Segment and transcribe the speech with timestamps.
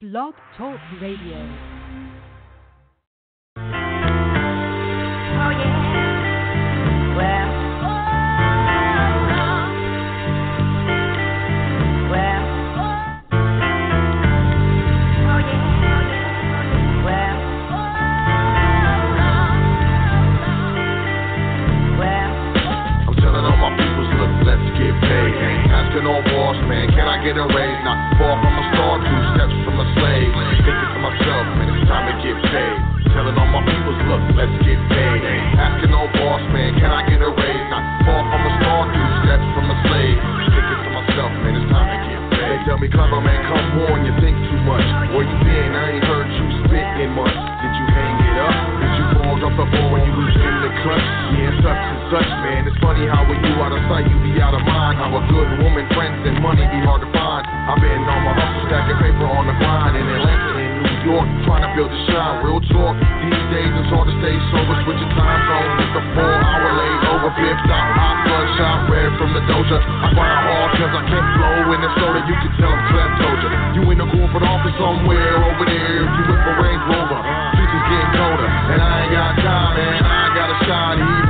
[0.00, 1.36] Blog Talk Radio.
[3.58, 3.60] Oh
[5.52, 5.76] yeah.
[7.16, 7.52] Well.
[12.08, 12.40] Well.
[15.20, 15.68] Oh yeah.
[17.04, 17.36] Well.
[22.00, 22.24] Well.
[23.04, 25.36] I'm telling all my peoples, look, let's get paid.
[25.68, 27.84] Asking no boss, man, can I get a raise?
[27.84, 28.49] Not far
[31.20, 32.78] myself, man, it's time to get paid.
[33.12, 35.20] Telling all my peoples, look, let's get paid.
[35.60, 37.66] Asking no boss, man, can I get a raise?
[37.68, 40.16] Not far from a star, two steps from a slave.
[40.48, 42.48] Thinking to myself, man, it's time to get paid.
[42.56, 44.86] They tell me, clever man, come on, you think too much.
[45.12, 45.70] Where you been?
[45.76, 47.36] I ain't heard you spitting much.
[47.60, 48.56] Did you hang it up?
[48.80, 51.08] Did you fall off the ball when you was in the clutch?
[51.36, 52.60] Yeah, such and such, man.
[52.64, 54.96] It's funny how when you out of sight, you be out of mind.
[54.96, 57.44] How a good woman, friends, and money be hard to find.
[57.44, 60.69] I've been on my hustle, stacking paper on the grind in Atlanta and
[61.04, 62.42] York, trying to build a shine.
[62.42, 62.94] Real talk.
[62.96, 65.72] These days it's hard to stay sober, switching time zones.
[65.84, 69.78] It's a four hour late over, flipped out, hot bloodshot, red from the doja.
[69.78, 72.20] I grind hard cause I can't flow in the soda.
[72.24, 73.50] You can tell I'm Clem told you.
[73.90, 76.06] In the corporate office somewhere over there.
[76.06, 77.20] If you whip a Range Rover,
[77.58, 78.46] is getting colder.
[78.46, 80.02] And I ain't got time, man.
[80.06, 80.98] I ain't got a shine.
[80.98, 81.29] Email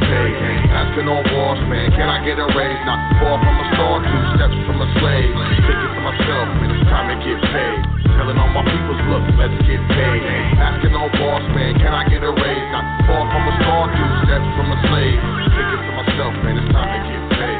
[0.00, 1.92] Ain't asking no boss, man.
[1.92, 2.80] Can I get a raise?
[2.88, 5.32] Not far from a star, two steps from a slave.
[5.68, 7.78] Thinking to myself, man, it's time to get paid.
[8.16, 10.22] Telling all my people, look, let's get paid.
[10.56, 11.76] Asking no boss, man.
[11.76, 12.66] Can I get a raise?
[12.72, 15.18] Not far from a star, two steps from a slave.
[15.52, 17.59] Thinking to myself, man, it's time to get paid.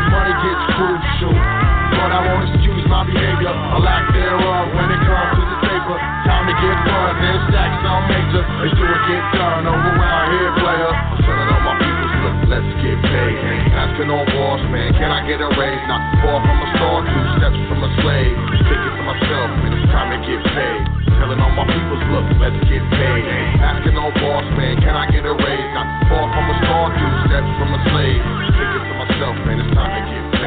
[9.11, 10.91] get done over around here, player.
[10.91, 13.35] I'm telling all my people, look, let's get paid.
[13.75, 15.83] Asking no boss, man, can I get a raise?
[15.91, 18.35] Not far from a star, two steps from a slave.
[18.71, 20.81] Thinking to myself, man, it's time to get paid.
[21.19, 23.23] Telling all my people, look, let's get paid.
[23.59, 25.69] Asking no boss, man, can I get a raise?
[25.75, 28.21] Not far from a star, two steps from a slave.
[28.55, 30.40] Thinking to myself, man, it's time to get paid.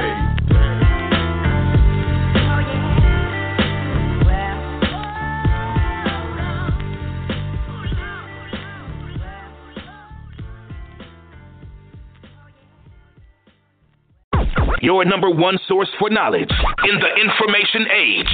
[14.84, 16.50] Your number one source for knowledge
[16.86, 18.28] in the information age.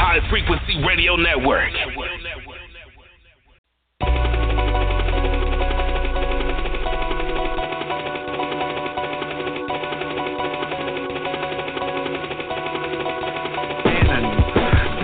[0.00, 1.74] High Frequency Radio Network.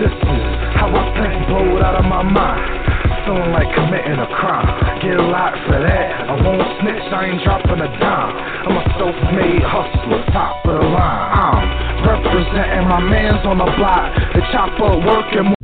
[0.01, 0.45] This is
[0.77, 2.96] how I think, blow out of my mind.
[3.26, 4.70] Feeling like committing a crime.
[5.03, 6.31] Get a lot for that.
[6.31, 8.32] I won't snitch, I ain't dropping a dime.
[8.70, 11.34] I'm a self-made hustler, top of the line.
[11.34, 14.15] I'm representing my mans on the block.
[14.32, 15.56] The chopper working.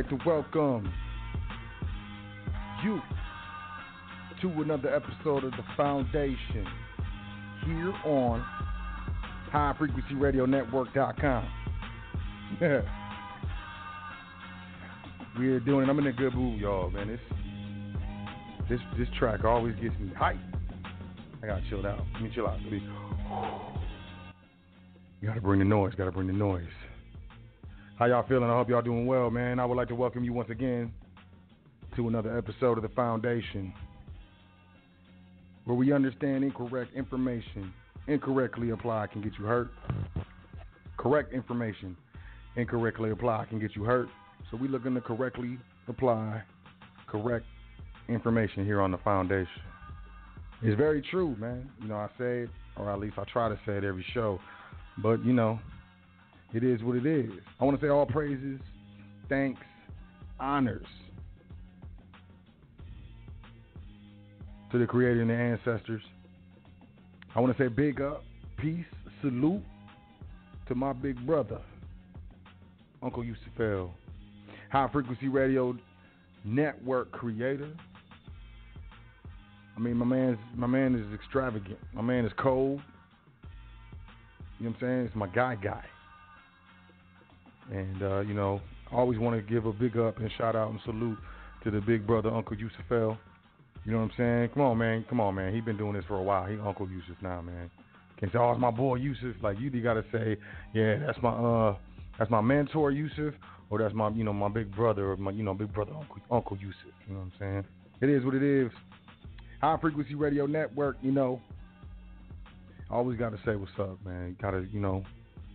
[0.00, 0.90] Like to welcome
[2.82, 3.02] you
[4.40, 6.66] to another episode of The Foundation
[7.66, 8.42] here on
[9.52, 11.48] HighFrequencyRadioNetwork.com.
[12.62, 12.80] Yeah.
[15.38, 15.90] We're doing it.
[15.90, 17.08] I'm in a good mood, y'all, man.
[17.08, 17.20] This
[18.70, 20.40] this this track always gets me hyped.
[21.42, 22.06] I gotta chill out.
[22.14, 22.58] Let me chill out.
[22.62, 22.82] Let me,
[25.26, 25.92] gotta bring the noise.
[25.94, 26.64] Gotta bring the noise.
[28.00, 28.48] How y'all feeling?
[28.48, 29.60] I hope y'all doing well, man.
[29.60, 30.90] I would like to welcome you once again
[31.96, 33.74] to another episode of The Foundation,
[35.66, 37.74] where we understand incorrect information
[38.08, 39.68] incorrectly applied can get you hurt.
[40.96, 41.94] Correct information
[42.56, 44.08] incorrectly applied can get you hurt.
[44.50, 46.42] So we looking to correctly apply
[47.06, 47.44] correct
[48.08, 49.60] information here on the foundation.
[50.62, 51.68] It's very true, man.
[51.82, 54.40] You know, I say it, or at least I try to say it every show.
[55.02, 55.58] But you know,
[56.52, 57.30] it is what it is.
[57.60, 58.60] I want to say all praises,
[59.28, 59.60] thanks,
[60.38, 60.86] honors
[64.72, 66.02] to the Creator and the ancestors.
[67.34, 68.22] I want to say big up,
[68.56, 68.84] peace,
[69.20, 69.62] salute
[70.68, 71.60] to my big brother,
[73.02, 73.90] Uncle Yusufel,
[74.70, 75.76] High Frequency Radio
[76.44, 77.70] Network creator.
[79.76, 81.78] I mean, my man's my man is extravagant.
[81.92, 82.80] My man is cold.
[84.58, 85.06] You know what I'm saying?
[85.06, 85.84] It's my guy guy.
[87.70, 90.70] And uh, you know, I always want to give a big up and shout out
[90.70, 91.18] and salute
[91.64, 93.18] to the big brother Uncle Yusuf L.
[93.84, 94.48] You know what I'm saying?
[94.54, 95.04] Come on, man.
[95.08, 95.54] Come on, man.
[95.54, 96.46] He been doing this for a while.
[96.46, 97.70] He Uncle Yusuf now, man.
[98.18, 99.36] Can't say, oh, it's my boy Yusuf.
[99.42, 100.36] Like you, you gotta say,
[100.74, 101.76] yeah, that's my uh,
[102.18, 103.34] that's my mentor Yusuf,
[103.70, 106.16] or that's my you know my big brother, or my you know big brother Uncle
[106.30, 106.92] Uncle Yusuf.
[107.06, 107.64] You know what I'm saying?
[108.02, 108.70] It is what it is.
[109.62, 110.96] High Frequency Radio Network.
[111.02, 111.40] You know,
[112.90, 114.36] always gotta say what's up, man.
[114.42, 115.04] Gotta you know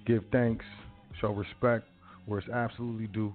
[0.08, 0.66] give thanks,
[1.20, 1.88] show respect
[2.26, 3.34] where it's absolutely due.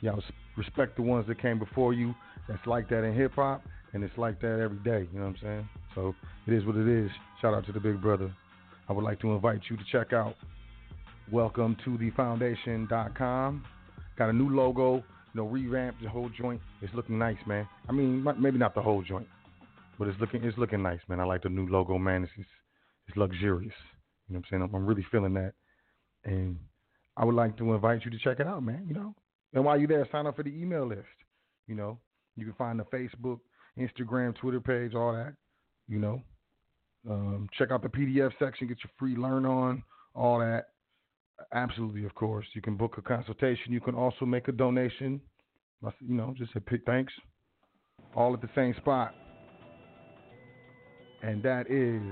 [0.00, 0.22] Y'all
[0.56, 2.14] respect the ones that came before you.
[2.48, 5.08] That's like that in hip hop, and it's like that every day.
[5.12, 5.68] You know what I'm saying?
[5.94, 6.14] So
[6.46, 7.10] it is what it is.
[7.40, 8.34] Shout out to the big brother.
[8.88, 10.34] I would like to invite you to check out
[11.32, 13.64] welcome to the foundation.com.
[14.16, 15.02] Got a new logo, you
[15.34, 16.60] know, revamped the whole joint.
[16.82, 17.66] It's looking nice, man.
[17.88, 19.26] I mean, maybe not the whole joint,
[19.98, 21.20] but it's looking it's looking nice, man.
[21.20, 22.24] I like the new logo, man.
[22.24, 22.48] It's it's,
[23.08, 23.74] it's luxurious.
[24.28, 24.62] You know what I'm saying?
[24.62, 25.52] I'm, I'm really feeling that,
[26.24, 26.58] and
[27.16, 28.84] I would like to invite you to check it out, man.
[28.88, 29.14] You know,
[29.52, 31.06] and while you're there, sign up for the email list.
[31.66, 31.98] You know,
[32.36, 33.40] you can find the Facebook,
[33.78, 35.34] Instagram, Twitter page, all that.
[35.88, 36.22] You know,
[37.08, 39.82] um, check out the PDF section, get your free learn on,
[40.14, 40.68] all that.
[41.52, 42.46] Absolutely, of course.
[42.54, 43.72] You can book a consultation.
[43.72, 45.20] You can also make a donation.
[46.00, 47.12] You know, just say thanks.
[48.14, 49.12] All at the same spot.
[51.22, 52.02] And that is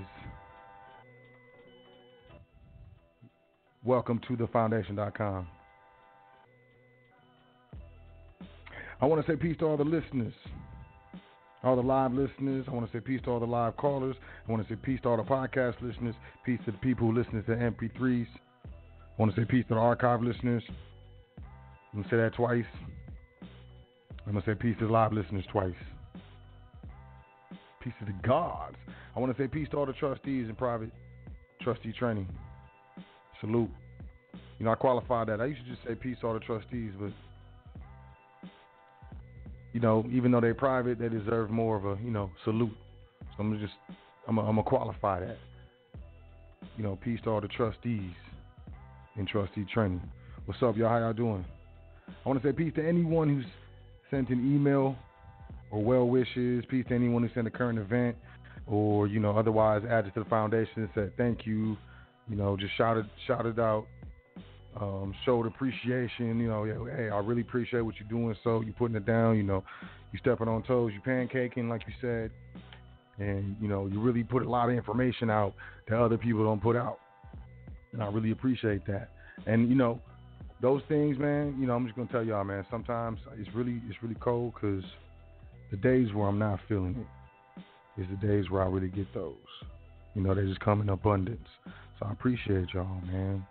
[3.85, 5.49] welcome to thefoundation.com.
[9.01, 10.33] I want to say peace to all the listeners,
[11.65, 12.65] all the live listeners.
[12.69, 14.15] I want to say peace to all the live callers.
[14.47, 16.15] I want to say peace to all the podcast listeners.
[16.47, 18.27] Peace to the people who listen to MP3s.
[18.65, 18.69] I
[19.19, 20.63] want to say peace to the archive listeners.
[21.39, 22.65] I'm going to say that twice.
[24.25, 25.75] I'm going to say peace to the live listeners twice.
[27.83, 28.77] Peace to the gods.
[29.17, 30.91] I want to say peace to all the trustees and private
[31.61, 32.29] trustee training.
[33.43, 33.71] Salute.
[34.59, 35.41] You know, I qualify that.
[35.41, 37.11] I used to just say peace to all the trustees, but
[39.73, 42.73] you know, even though they're private, they deserve more of a, you know, salute.
[43.21, 43.73] So I'm just,
[44.29, 45.39] I'm gonna, I'm gonna qualify that.
[46.77, 48.13] You know, peace to all the trustees
[49.17, 50.01] in trustee training.
[50.45, 50.89] What's up, y'all?
[50.89, 51.45] How y'all doing?
[52.09, 53.45] I want to say peace to anyone who's
[54.11, 54.95] sent an email
[55.73, 56.65] or well wishes.
[56.69, 58.17] Peace to anyone who sent a current event
[58.69, 61.77] or you know otherwise added to the foundation and said thank you.
[62.29, 63.87] You know, just shouted shouted out,
[64.81, 66.41] um, showed appreciation.
[66.41, 68.35] You know, hey, I really appreciate what you're doing.
[68.45, 69.37] So you're putting it down.
[69.37, 69.65] You know,
[70.13, 70.93] you're stepping on toes.
[70.93, 72.31] you're pancaking like you said,
[73.19, 75.55] and you know you really put a lot of information out
[75.89, 76.99] that other people don't put out
[77.93, 79.11] and I really appreciate that.
[79.47, 80.01] And you know,
[80.61, 81.57] those things, man.
[81.59, 82.65] You know, I'm just gonna tell y'all, man.
[82.71, 84.85] Sometimes it's really it's really cold because
[85.71, 87.07] the days where I'm not feeling
[87.99, 89.35] it is the days where I really get those.
[90.15, 91.49] You know, they just come in abundance.
[92.03, 93.47] So I appreciate y'all, man.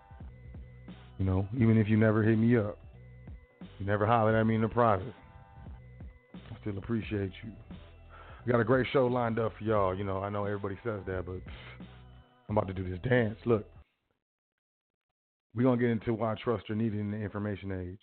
[1.19, 2.77] You know, even if you never hit me up,
[3.79, 5.13] you never hollered at me in the private.
[6.33, 7.51] I still appreciate you.
[8.45, 9.95] We got a great show lined up for y'all.
[9.95, 11.39] You know, I know everybody says that, but
[12.49, 13.37] I'm about to do this dance.
[13.45, 13.65] Look,
[15.55, 17.99] we're going to get into why trust are needed in the information age.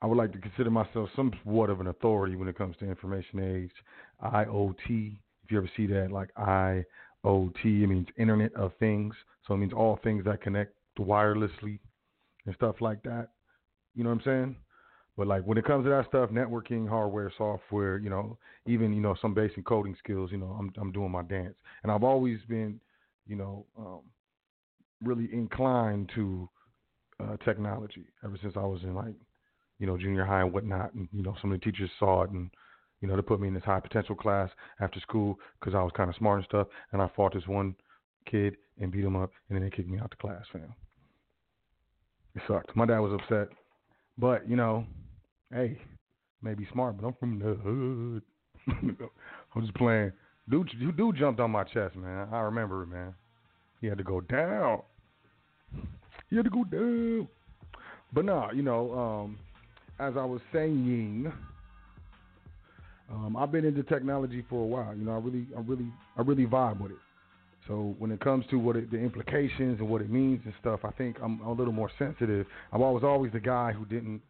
[0.00, 3.38] I would like to consider myself somewhat of an authority when it comes to information
[3.38, 3.72] age.
[4.24, 6.30] IoT, if you ever see that, like
[7.24, 9.14] IoT, it means Internet of Things.
[9.46, 11.78] So it means all things that connect wirelessly
[12.46, 13.28] and stuff like that.
[13.94, 14.56] You know what I'm saying?
[15.16, 19.00] But like when it comes to that stuff, networking, hardware, software, you know, even you
[19.00, 22.38] know some basic coding skills, you know, I'm I'm doing my dance, and I've always
[22.48, 22.80] been,
[23.26, 24.00] you know, um,
[25.02, 26.48] really inclined to
[27.20, 29.14] uh, technology ever since I was in like,
[29.78, 32.30] you know, junior high and whatnot, and you know, some of the teachers saw it
[32.30, 32.50] and.
[33.02, 34.48] You know, they put me in this high potential class
[34.80, 36.68] after school because I was kind of smart and stuff.
[36.92, 37.74] And I fought this one
[38.30, 40.72] kid and beat him up, and then they kicked me out the class, fam.
[42.34, 42.74] It sucked.
[42.74, 43.48] My dad was upset,
[44.16, 44.86] but you know,
[45.52, 45.78] hey,
[46.40, 48.22] maybe smart, but I'm from the hood.
[49.54, 50.12] I'm just playing.
[50.48, 52.28] Dude, dude jumped on my chest, man.
[52.32, 53.14] I remember it, man.
[53.80, 54.82] He had to go down.
[56.30, 57.28] He had to go down.
[58.12, 59.38] But nah, you know, um,
[59.98, 61.32] as I was saying,
[63.12, 64.94] um, I've been into technology for a while.
[64.96, 66.98] You know, I really, I really, I really vibe with it.
[67.68, 70.80] So when it comes to what it, the implications and what it means and stuff,
[70.84, 72.46] I think I'm a little more sensitive.
[72.72, 74.20] I was always the guy who didn't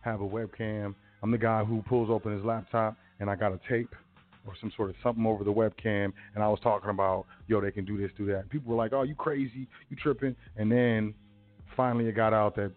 [0.00, 0.94] have a webcam.
[1.22, 3.94] I'm the guy who pulls open his laptop and I got a tape
[4.46, 7.70] or some sort of something over the webcam, and I was talking about, yo, they
[7.70, 8.48] can do this, do that.
[8.48, 11.12] People were like, oh, you crazy, you tripping, and then
[11.76, 12.72] finally it got out that,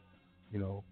[0.52, 0.84] you know,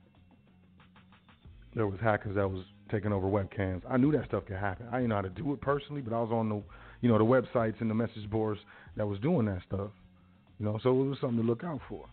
[1.76, 3.82] there was hackers that was taking over webcams.
[3.90, 4.88] I knew that stuff could happen.
[4.92, 6.62] I didn't know how to do it personally, but I was on the,
[7.02, 8.60] you know, the websites and the message boards
[8.98, 9.90] that was doing that stuff.
[10.60, 12.06] You know, so it was something to look out for.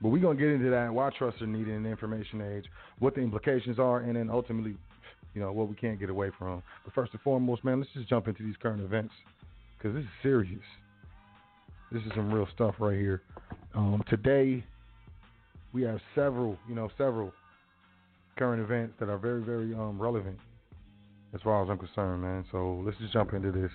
[0.00, 0.92] But we're gonna get into that.
[0.92, 2.64] Why trust are needed in the information age,
[2.98, 4.76] what the implications are, and then ultimately,
[5.34, 6.62] you know, what we can't get away from.
[6.84, 9.14] But first and foremost, man, let's just jump into these current events
[9.76, 10.62] because this is serious.
[11.92, 13.22] This is some real stuff right here.
[13.74, 14.64] Um, today,
[15.72, 17.32] we have several, you know, several
[18.36, 20.38] current events that are very, very um, relevant
[21.34, 22.44] as far as I'm concerned, man.
[22.50, 23.70] So let's just jump into this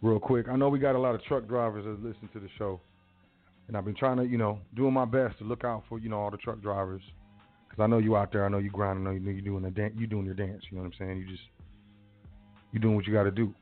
[0.00, 0.48] real quick.
[0.48, 2.80] I know we got a lot of truck drivers that listen to the show,
[3.68, 6.08] and I've been trying to, you know, doing my best to look out for, you
[6.08, 7.02] know, all the truck drivers,
[7.68, 8.44] because I know you out there.
[8.44, 9.06] I know you grinding.
[9.06, 9.94] I know you doing the dance.
[9.96, 10.62] You doing your dance.
[10.70, 11.18] You know what I'm saying?
[11.18, 11.42] You just
[12.72, 13.54] you're doing what you got to do,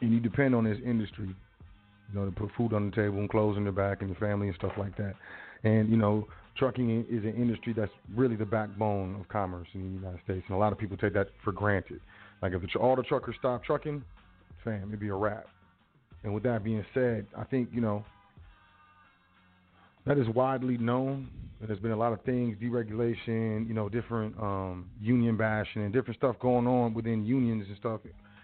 [0.00, 3.30] and you depend on this industry, you know, to put food on the table and
[3.30, 5.14] clothes in the back and your family and stuff like that.
[5.64, 10.00] And you know, trucking is an industry that's really the backbone of commerce in the
[10.00, 12.00] United States, and a lot of people take that for granted.
[12.42, 14.02] Like if the, all the truckers stop trucking,
[14.64, 15.46] fam, it'd be a wrap.
[16.24, 18.04] And with that being said, I think you know
[20.06, 21.28] that is widely known.
[21.60, 26.18] There's been a lot of things, deregulation, you know, different um, union bashing and different
[26.18, 28.00] stuff going on within unions and stuff,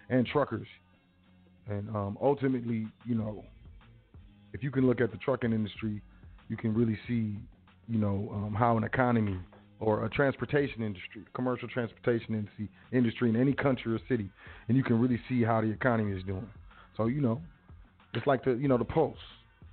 [0.09, 0.67] and truckers.
[1.69, 3.45] And um, ultimately, you know,
[4.51, 6.01] if you can look at the trucking industry,
[6.49, 7.37] you can really see,
[7.87, 9.37] you know, um, how an economy
[9.79, 14.29] or a transportation industry, commercial transportation industry, industry in any country or city,
[14.67, 16.47] and you can really see how the economy is doing.
[16.95, 17.41] So you know,
[18.13, 19.17] it's like the you know the pulse.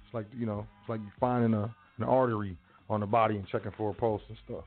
[0.04, 2.56] It's like you know, it's like finding a an artery
[2.88, 4.64] on the body and checking for a pulse and stuff.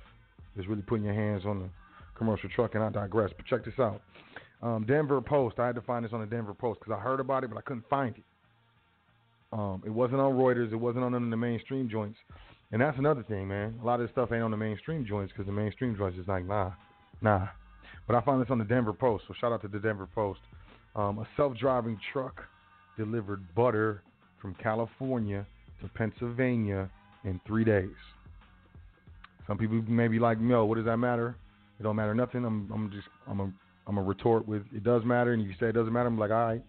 [0.56, 1.70] It's really putting your hands on the
[2.16, 2.76] commercial truck.
[2.76, 4.02] And I digress, but check this out.
[4.62, 5.60] Um, Denver Post.
[5.60, 7.58] I had to find this on the Denver Post because I heard about it, but
[7.58, 8.24] I couldn't find it.
[9.52, 10.72] Um, it wasn't on Reuters.
[10.72, 12.18] It wasn't on none of the mainstream joints.
[12.74, 13.76] And that's another thing, man.
[13.84, 16.28] A lot of this stuff ain't on the mainstream joints because the mainstream joints is
[16.28, 16.72] like, nah,
[17.22, 17.48] nah.
[18.08, 20.40] But I found this on the Denver Post, so shout out to the Denver Post.
[20.96, 22.42] Um, a self-driving truck
[22.98, 24.02] delivered butter
[24.42, 25.46] from California
[25.82, 26.90] to Pennsylvania
[27.24, 27.94] in three days.
[29.46, 31.36] Some people may be like, "No, what does that matter?
[31.80, 33.52] It don't matter nothing." I'm, I'm just, I'm a,
[33.86, 36.32] I'm a retort with, "It does matter." And you say it doesn't matter, I'm like,
[36.32, 36.64] "All right,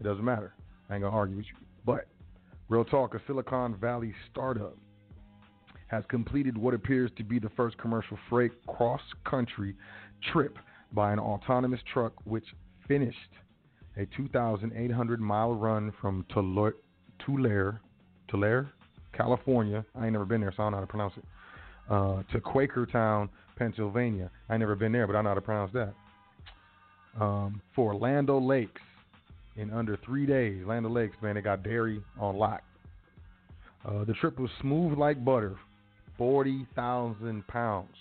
[0.00, 0.52] it doesn't matter."
[0.90, 1.54] I ain't gonna argue with you.
[1.86, 2.08] But
[2.68, 4.76] real talk, a Silicon Valley startup
[5.94, 9.76] has completed what appears to be the first commercial freight cross-country
[10.32, 10.58] trip
[10.92, 12.44] by an autonomous truck, which
[12.88, 13.18] finished
[13.96, 17.80] a 2,800 mile run from Tulare,
[18.28, 18.72] Tulare,
[19.16, 19.84] California.
[19.94, 21.24] I ain't never been there, so I don't know how to pronounce it.
[21.88, 24.30] Uh, to Quakertown, Pennsylvania.
[24.48, 25.94] I ain't never been there, but I know how to pronounce that.
[27.20, 28.82] Um, for Land O'Lakes
[29.56, 30.64] in under three days.
[30.66, 32.64] Land O'Lakes, man, they got dairy on lock.
[33.84, 35.56] Uh, the trip was smooth like butter,
[36.18, 37.96] 40,000 pounds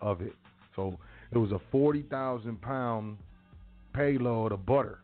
[0.00, 0.34] of it.
[0.74, 0.98] So
[1.32, 3.18] it was a 40,000 pound
[3.94, 5.00] payload of butter.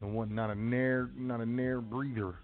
[0.00, 2.36] And one, not a nair, not a nair breather.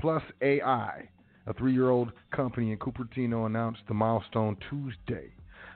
[0.00, 1.08] Plus AI.
[1.46, 5.32] A three year old company in Cupertino announced the milestone Tuesday.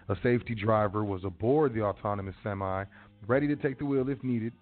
[0.09, 2.85] A safety driver was aboard the autonomous semi,
[3.27, 4.53] ready to take the wheel if needed,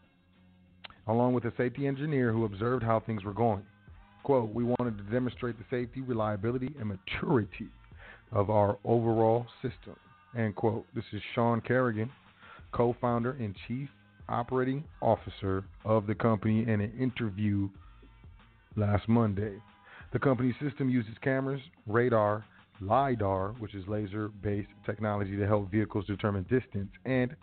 [1.07, 3.62] along with a safety engineer who observed how things were going.
[4.22, 7.68] Quote, we wanted to demonstrate the safety, reliability, and maturity
[8.32, 9.96] of our overall system.
[10.37, 10.87] End quote.
[10.94, 12.10] This is Shawn Kerrigan,
[12.72, 13.88] co founder and chief
[14.28, 17.68] operating officer of the company, in an interview
[18.76, 19.54] last Monday.
[20.12, 22.44] The company's system uses cameras, radar,
[22.80, 27.34] LIDAR, which is laser based technology to help vehicles determine distance and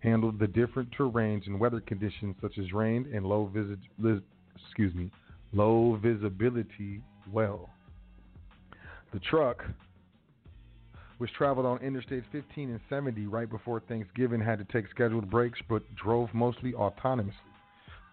[0.00, 4.22] handle the different terrains and weather conditions such as rain and low visi- lis-
[4.64, 5.10] excuse me,
[5.52, 7.68] low visibility well.
[9.12, 9.64] The truck,
[11.20, 15.58] which traveled on Interstates 15 and 70 right before Thanksgiving, had to take scheduled breaks
[15.68, 17.34] but drove mostly autonomously.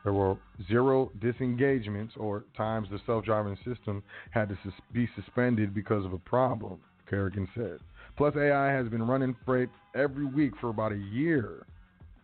[0.04, 0.36] There were
[0.68, 6.12] zero disengagements or times the self driving system had to sus- be suspended because of
[6.12, 7.80] a problem, Kerrigan said.
[8.18, 11.66] Plus, AI has been running freight every week for about a year,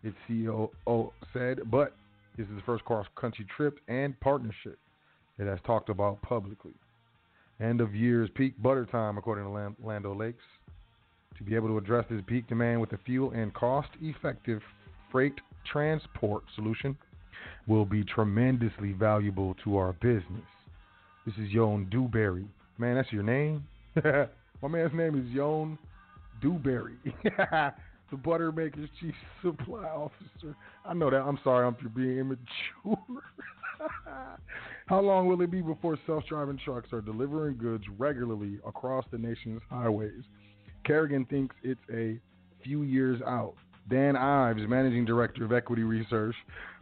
[0.03, 0.69] its CEO
[1.31, 1.95] said, but
[2.37, 4.77] this is the first cross country trip and partnership
[5.39, 6.73] it has talked about publicly.
[7.61, 9.49] End of year's peak butter time, according to
[9.85, 10.43] Land O'Lakes.
[11.45, 14.61] Be able to address this peak demand with a fuel and cost effective
[15.11, 15.33] freight
[15.71, 16.97] transport solution
[17.67, 20.47] will be tremendously valuable to our business.
[21.25, 22.45] This is Yon Dewberry.
[22.77, 23.65] Man, that's your name?
[24.03, 25.77] My man's name is Yon
[26.41, 26.95] Dewberry.
[28.13, 30.55] the butter maker's chief supply officer.
[30.85, 31.21] I know that.
[31.21, 32.41] I'm sorry I'm for being immature.
[34.85, 39.17] How long will it be before self driving trucks are delivering goods regularly across the
[39.17, 40.23] nation's highways?
[40.83, 42.17] Kerrigan thinks it's a
[42.63, 43.53] few years out.
[43.89, 46.35] Dan Ives, managing director of equity research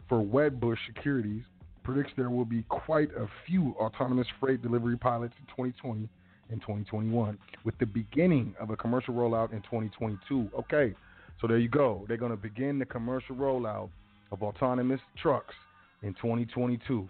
[0.08, 1.42] for Wedbush Securities,
[1.82, 6.08] predicts there will be quite a few autonomous freight delivery pilots in 2020
[6.50, 10.48] and 2021, with the beginning of a commercial rollout in 2022.
[10.58, 10.94] Okay,
[11.40, 12.04] so there you go.
[12.06, 13.88] They're going to begin the commercial rollout
[14.30, 15.54] of autonomous trucks
[16.02, 17.08] in 2022.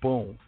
[0.00, 0.38] Boom.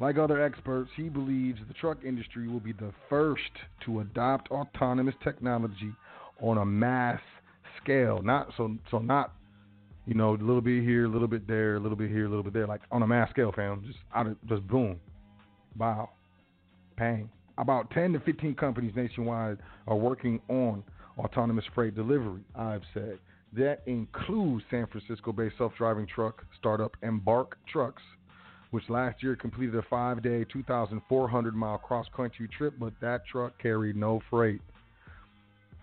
[0.00, 3.42] Like other experts, he believes the truck industry will be the first
[3.86, 5.92] to adopt autonomous technology
[6.40, 7.20] on a mass
[7.82, 8.20] scale.
[8.22, 9.32] Not so so not
[10.06, 12.28] you know a little bit here, a little bit there, a little bit here, a
[12.28, 13.84] little bit there, like on a mass scale, fam.
[13.86, 14.98] Just out of just boom,
[15.78, 16.10] wow,
[16.98, 17.30] bang.
[17.56, 20.82] About 10 to 15 companies nationwide are working on
[21.18, 22.40] autonomous freight delivery.
[22.56, 23.18] I've said
[23.52, 28.02] that includes San Francisco-based self-driving truck startup Embark Trucks,
[28.74, 34.60] which last year completed a five-day, 2,400-mile cross-country trip, but that truck carried no freight.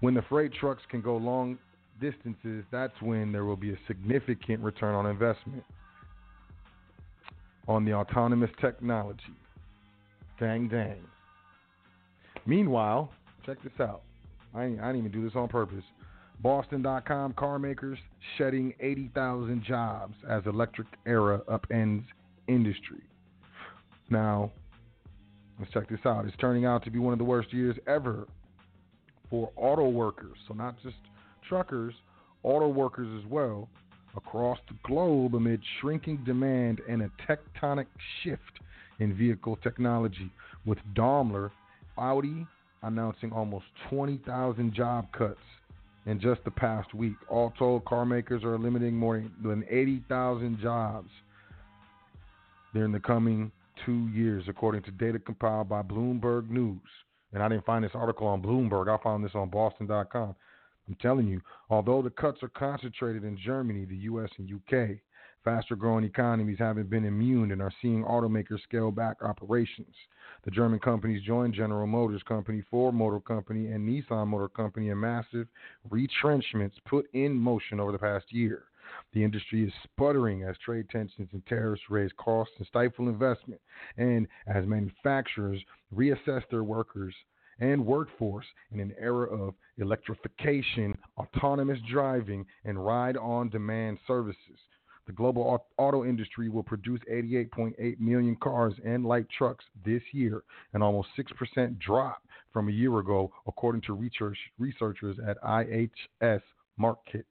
[0.02, 1.58] When the freight trucks can go long
[2.02, 5.64] distances, that's when there will be a significant return on investment
[7.66, 9.22] on the autonomous technology.
[10.38, 11.00] Dang, dang.
[12.46, 13.10] Meanwhile,
[13.46, 14.02] check this out.
[14.54, 15.86] I ain't, I didn't even do this on purpose.
[16.42, 18.00] Boston.com car makers
[18.38, 22.04] shedding 80,000 jobs as electric era upends
[22.48, 23.02] industry.
[24.10, 24.52] Now,
[25.60, 26.26] let's check this out.
[26.26, 28.28] It's turning out to be one of the worst years ever
[29.30, 30.38] for auto workers.
[30.48, 30.98] So, not just
[31.48, 31.94] truckers,
[32.44, 33.70] auto workers as well,
[34.16, 37.88] across the globe amid shrinking demand and a tectonic
[38.24, 38.60] shift
[39.00, 40.30] in vehicle technology,
[40.66, 41.52] with Daimler,
[41.98, 42.46] Audi
[42.84, 45.40] announcing almost 20,000 job cuts
[46.06, 47.16] in just the past week.
[47.30, 51.10] All told, car makers are eliminating more than 80,000 jobs
[52.74, 53.52] during the coming
[53.86, 56.80] two years, according to data compiled by Bloomberg News.
[57.34, 60.36] And I didn't find this article on Bloomberg, I found this on Boston.com.
[60.88, 64.98] I'm telling you, although the cuts are concentrated in Germany, the US, and UK,
[65.44, 69.96] faster growing economies haven't been immune and are seeing automakers scale back operations.
[70.44, 75.00] The German companies joined General Motors Company, Ford Motor Company, and Nissan Motor Company in
[75.00, 75.48] massive
[75.90, 78.64] retrenchments put in motion over the past year.
[79.14, 83.60] The industry is sputtering as trade tensions and tariffs raise costs and stifle investment,
[83.98, 85.62] and as manufacturers
[85.94, 87.14] reassess their workers
[87.60, 94.60] and workforce in an era of electrification, autonomous driving, and ride on demand services.
[95.08, 100.44] The global auto industry will produce 88.8 million cars and light trucks this year,
[100.74, 106.42] an almost 6% drop from a year ago, according to research, researchers at IHS
[106.80, 107.26] Markit.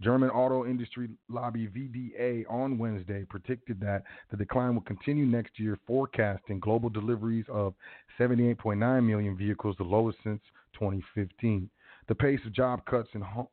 [0.00, 5.78] German auto industry lobby VDA on Wednesday predicted that the decline will continue next year,
[5.86, 7.74] forecasting global deliveries of
[8.18, 10.40] 78.9 million vehicles, the lowest since
[10.74, 11.68] 2015.
[12.08, 13.50] The pace of job cuts in, ho-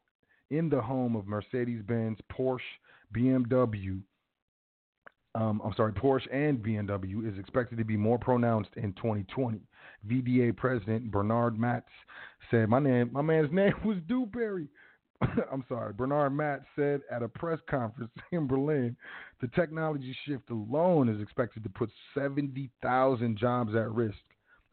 [0.49, 2.61] in the home of Mercedes Benz, Porsche,
[3.15, 4.01] BMW,
[5.37, 9.59] um, I'm sorry, Porsche and BMW is expected to be more pronounced in 2020.
[10.07, 11.85] VDA President Bernard Matz
[12.49, 14.67] said, "My name, my man's name was Dewberry."
[15.51, 18.95] I'm sorry, Bernard Matz said at a press conference in Berlin,
[19.41, 24.17] the technology shift alone is expected to put 70,000 jobs at risk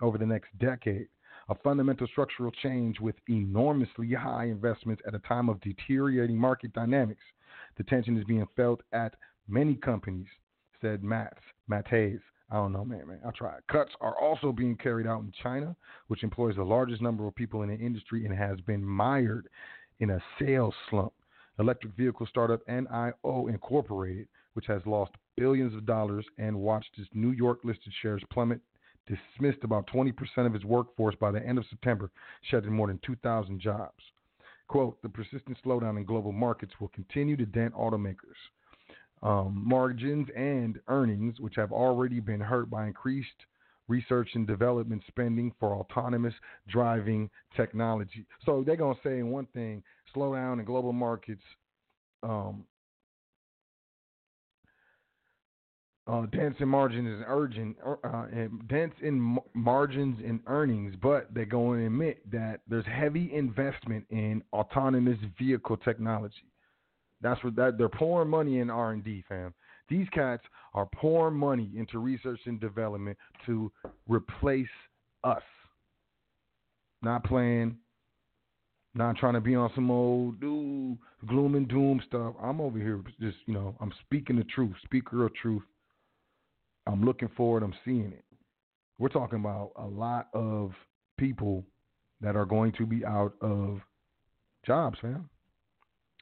[0.02, 1.09] over the next decade.
[1.48, 7.22] A fundamental structural change with enormously high investments at a time of deteriorating market dynamics.
[7.76, 9.14] The tension is being felt at
[9.46, 10.26] many companies,
[10.80, 11.37] said Matt
[11.88, 13.20] Hayes, I don't know, man, man.
[13.24, 13.57] I'll try.
[13.70, 15.74] Cuts are also being carried out in China,
[16.09, 19.48] which employs the largest number of people in the industry and has been mired
[20.00, 21.12] in a sales slump.
[21.59, 27.30] Electric vehicle startup NIO Incorporated, which has lost billions of dollars and watched its New
[27.30, 28.61] York listed shares plummet,
[29.07, 30.12] dismissed about 20%
[30.46, 32.11] of its workforce by the end of September,
[32.50, 34.02] shedding more than 2,000 jobs.
[34.66, 38.38] Quote, the persistent slowdown in global markets will continue to dent automakers.
[39.22, 43.46] Um, margins and earnings, which have already been hurt by increased
[43.88, 46.35] research and development spending for autonomous
[46.68, 48.27] driving technology.
[48.44, 51.42] So they're going to say one thing, slow down in global markets,
[52.23, 52.64] um,
[56.07, 61.33] uh, dents in margins and urgent, uh, and dents in m- margins and earnings, but
[61.33, 66.51] they're going to admit that there's heavy investment in autonomous vehicle technology.
[67.23, 69.55] That's what that they're pouring money in R and D, fam.
[69.88, 70.42] These cats
[70.73, 73.70] are pouring money into research and development to
[74.09, 74.66] replace
[75.23, 75.42] us.
[77.03, 77.77] Not playing,
[78.94, 80.96] not trying to be on some old dude,
[81.27, 82.35] gloom and doom stuff.
[82.42, 85.63] I'm over here just, you know, I'm speaking the truth, speaker of truth.
[86.87, 88.25] I'm looking forward, I'm seeing it.
[88.98, 90.73] We're talking about a lot of
[91.19, 91.65] people
[92.21, 93.81] that are going to be out of
[94.65, 95.29] jobs, fam.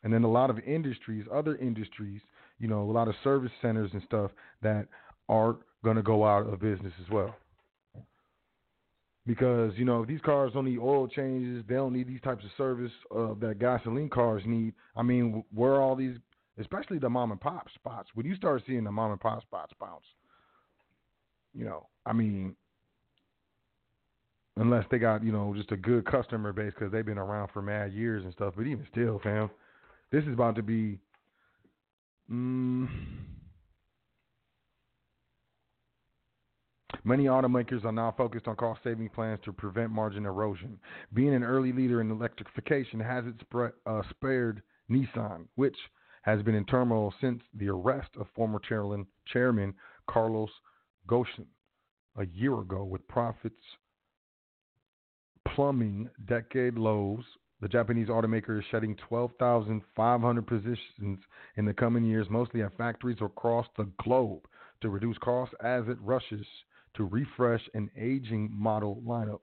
[0.05, 2.20] And then a lot of industries, other industries,
[2.62, 4.30] you know, a lot of service centers and stuff
[4.62, 4.86] that
[5.28, 7.34] are going to go out of business as well.
[9.26, 12.44] Because, you know, if these cars don't need oil changes, they don't need these types
[12.44, 14.74] of service uh, that gasoline cars need.
[14.96, 16.16] I mean, where all these,
[16.58, 19.72] especially the mom and pop spots, when you start seeing the mom and pop spots
[19.80, 20.04] bounce,
[21.54, 22.54] you know, I mean,
[24.56, 27.60] unless they got, you know, just a good customer base because they've been around for
[27.60, 28.54] mad years and stuff.
[28.56, 29.50] But even still, fam,
[30.12, 31.00] this is about to be.
[32.31, 32.89] Mm,
[37.05, 40.79] Many automakers are now focused on cost saving plans to prevent margin erosion.
[41.12, 43.25] Being an early leader in electrification has
[43.87, 45.77] uh, spared Nissan, which
[46.23, 49.75] has been in turmoil since the arrest of former chairman, chairman
[50.09, 50.51] Carlos
[51.09, 51.47] Ghosn
[52.16, 53.64] a year ago, with profits
[55.49, 57.25] plumbing decade lows.
[57.62, 61.20] The Japanese automaker is shedding 12,500 positions
[61.56, 64.40] in the coming years, mostly at factories across the globe,
[64.80, 66.44] to reduce costs as it rushes
[66.94, 69.38] to refresh an aging model lineup.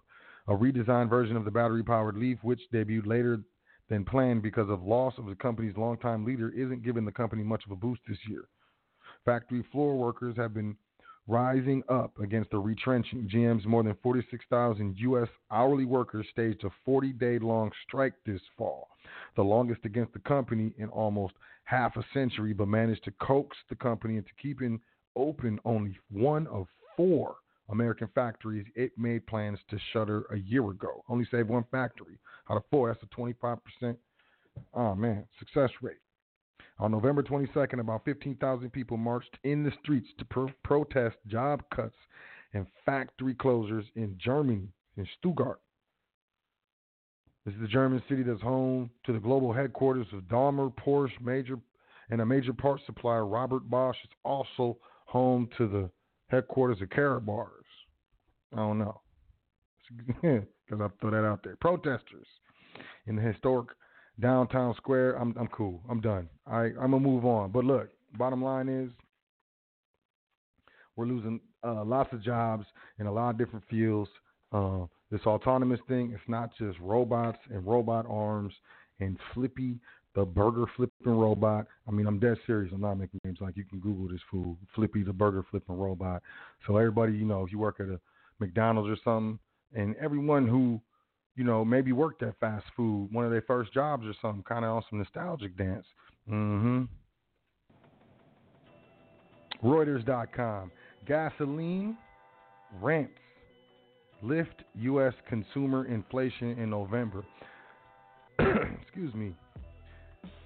[0.49, 3.39] A redesigned version of the battery powered Leaf, which debuted later
[3.87, 7.63] than planned because of loss of the company's longtime leader, isn't giving the company much
[7.65, 8.49] of a boost this year.
[9.23, 10.75] Factory floor workers have been
[11.29, 13.29] rising up against the retrenching.
[13.31, 15.29] GM's more than 46,000 U.S.
[15.51, 18.89] hourly workers staged a 40 day long strike this fall,
[19.35, 23.75] the longest against the company in almost half a century, but managed to coax the
[23.75, 24.81] company into keeping
[25.15, 26.65] open only one of
[26.97, 27.35] four
[27.69, 31.03] American factories it made plans to shutter a year ago.
[31.07, 32.17] Only saved one factory
[32.49, 32.87] out of four.
[32.89, 33.95] That's a 25%.
[34.73, 35.97] Oh, man, success rate.
[36.79, 41.95] On November 22nd, about 15,000 people marched in the streets to pro- protest job cuts
[42.53, 45.59] and factory closures in Germany, in Stuttgart.
[47.45, 51.59] This is the German city that's home to the global headquarters of Daimler, Porsche, major,
[52.09, 53.25] and a major parts supplier.
[53.25, 55.89] Robert Bosch is also home to the
[56.27, 57.47] headquarters of Karatbars.
[58.53, 59.01] I don't know.
[60.69, 61.55] Because I throw that out there.
[61.55, 62.27] Protesters
[63.07, 63.69] in the historic
[64.19, 65.13] downtown square.
[65.13, 65.81] I'm I'm cool.
[65.89, 66.29] I'm done.
[66.47, 67.51] I I'm gonna move on.
[67.51, 68.89] But look, bottom line is
[70.95, 72.65] we're losing uh, lots of jobs
[72.99, 74.09] in a lot of different fields.
[74.51, 78.53] Uh, this autonomous thing, it's not just robots and robot arms
[78.99, 79.79] and Flippy,
[80.15, 81.65] the burger flipping robot.
[81.87, 82.71] I mean, I'm dead serious.
[82.73, 83.37] I'm not making games.
[83.41, 86.21] Like you can Google this fool, Flippy, the burger flipping robot.
[86.67, 87.99] So everybody, you know, if you work at a
[88.39, 89.39] McDonald's or something,
[89.73, 90.81] and everyone who,
[91.35, 94.65] you know, maybe worked at fast food, one of their first jobs or something, kind
[94.65, 95.85] of on some nostalgic dance.
[96.29, 96.83] Mm-hmm.
[99.63, 100.71] Reuters.com.
[101.05, 101.97] Gasoline
[102.81, 103.11] rents
[104.21, 105.13] lift U.S.
[105.27, 107.23] consumer inflation in November.
[108.81, 109.33] Excuse me.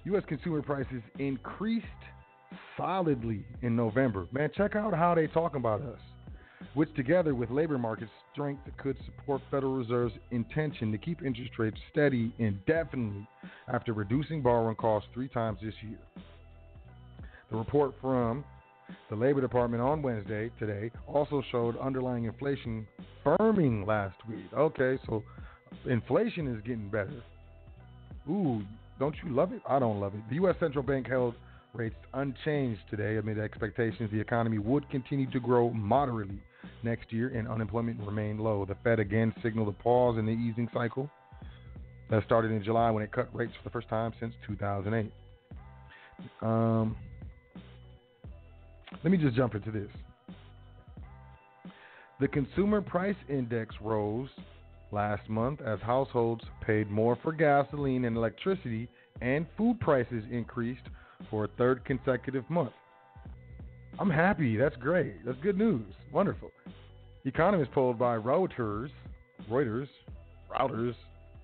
[0.04, 0.22] U.S.
[0.28, 1.86] consumer prices increased
[2.76, 4.26] solidly in November.
[4.32, 5.98] Man, check out how they talking about us,
[6.74, 11.52] which together with labor market strength that could support Federal Reserve's intention to keep interest
[11.58, 13.26] rates steady indefinitely
[13.72, 15.98] after reducing borrowing costs three times this year.
[17.50, 18.44] The report from
[19.08, 22.86] the Labor Department on Wednesday today also showed underlying inflation
[23.24, 24.44] firming last week.
[24.52, 25.22] Okay, so
[25.88, 27.22] inflation is getting better.
[28.28, 28.62] Ooh,
[28.98, 29.62] don't you love it?
[29.68, 30.20] I don't love it.
[30.28, 30.56] The U.S.
[30.60, 31.34] Central Bank held
[31.72, 36.40] rates unchanged today amid expectations the economy would continue to grow moderately
[36.82, 38.64] next year and unemployment remained low.
[38.64, 41.10] The Fed again signaled a pause in the easing cycle
[42.10, 45.12] that started in July when it cut rates for the first time since 2008.
[46.42, 46.96] Um,
[49.02, 49.90] let me just jump into this.
[52.20, 54.28] The Consumer Price Index rose
[54.92, 58.88] last month as households paid more for gasoline and electricity,
[59.20, 60.84] and food prices increased
[61.30, 62.72] for a third consecutive month.
[63.98, 64.56] I'm happy.
[64.56, 65.24] That's great.
[65.24, 65.86] That's good news.
[66.12, 66.50] Wonderful.
[67.24, 68.90] Economists polled by Reuters,
[69.50, 69.88] Reuters,
[70.50, 70.94] Reuters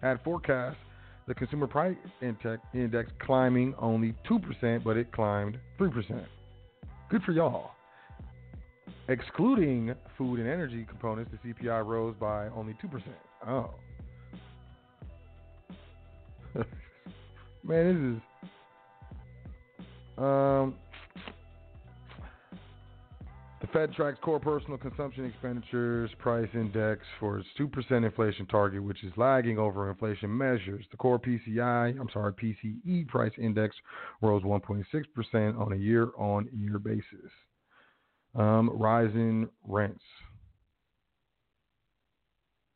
[0.03, 0.77] had forecast
[1.27, 6.25] the consumer price index climbing only 2%, but it climbed 3%.
[7.09, 7.71] Good for y'all.
[9.09, 13.03] Excluding food and energy components, the CPI rose by only 2%.
[13.49, 13.71] Oh.
[17.65, 18.23] Man, this is.
[20.19, 20.75] Um,
[23.61, 29.05] the Fed tracks core personal consumption expenditures price index for its 2% inflation target, which
[29.05, 30.87] is lagging over inflation measures.
[30.91, 33.77] The core PCI, I'm sorry, PCE price index
[34.23, 37.31] rose 1.6% on a year on year basis.
[38.35, 40.05] Um, rising rents.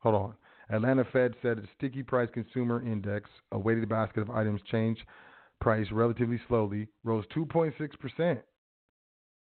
[0.00, 0.34] Hold on.
[0.70, 4.98] Atlanta Fed said its sticky price consumer index, a weighted basket of items change
[5.60, 8.40] price relatively slowly, rose 2.6%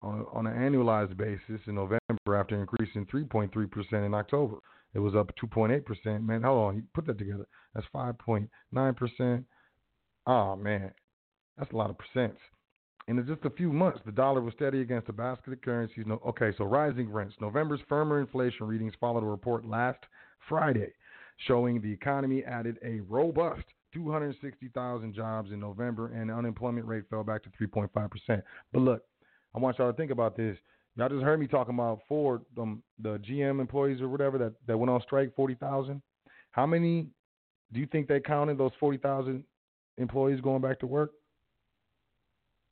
[0.04, 4.58] on, an annualized basis in November after increasing 3.3% in October.
[4.94, 6.24] It was up 2.8%.
[6.24, 6.76] Man, hold on.
[6.76, 7.46] You put that together.
[7.74, 8.48] That's 5.9%.
[10.26, 10.92] Oh, ah, man.
[11.58, 12.36] That's a lot of percents.
[13.06, 16.04] And in just a few months, the dollar was steady against a basket of currencies.
[16.06, 17.34] No, okay, so rising rents.
[17.40, 19.98] November's firmer inflation readings followed a report last
[20.48, 20.92] Friday
[21.46, 27.24] showing the economy added a robust 260,000 jobs in November and the unemployment rate fell
[27.24, 28.42] back to 3.5%.
[28.72, 29.02] But look,
[29.54, 30.56] I want y'all to think about this.
[30.96, 34.78] Y'all just heard me talking about Ford, um, the GM employees or whatever that, that
[34.78, 36.00] went on strike, 40,000.
[36.52, 37.08] How many
[37.72, 39.42] do you think they counted those 40,000
[39.98, 41.10] employees going back to work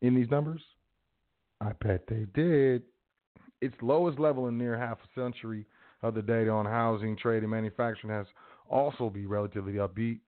[0.02, 0.60] in these numbers?
[1.60, 2.82] I bet they did.
[3.60, 5.66] Its lowest level in near half a century
[6.02, 8.26] of the data on housing, trade, and manufacturing has
[8.68, 10.18] also be relatively upbeat.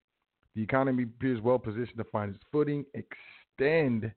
[0.54, 4.12] The economy appears well positioned to find its footing, extend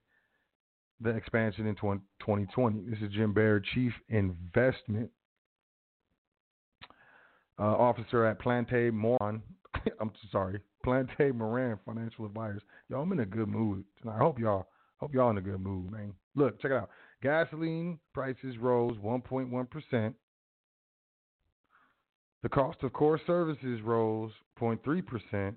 [1.01, 2.89] the expansion in 2020.
[2.89, 5.09] This is Jim Baird, Chief Investment
[7.59, 9.41] uh, Officer at Plante Moran.
[10.01, 12.61] I'm sorry, Plante Moran Financial Advisors.
[12.89, 14.15] Y'all, I'm in a good mood tonight.
[14.15, 14.67] I hope y'all
[14.97, 16.13] hope y'all in a good mood, man.
[16.35, 16.89] Look, check it out.
[17.21, 20.15] Gasoline prices rose 1.1 percent
[22.43, 25.53] the cost of core services rose 0.3%.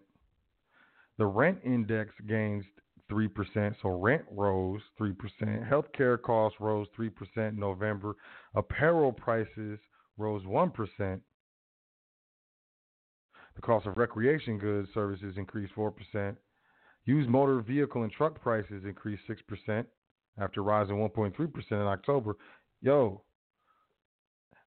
[1.19, 2.65] The rent index gains
[3.11, 5.15] 3%, so rent rose 3%.
[5.69, 8.15] Healthcare costs rose 3% in November.
[8.55, 9.79] Apparel prices
[10.17, 11.21] rose 1%.
[13.57, 16.37] The cost of recreation goods services increased 4%.
[17.07, 19.85] Used motor vehicle and truck prices increased 6%
[20.39, 22.37] after rising 1.3% in October.
[22.83, 23.23] Yo,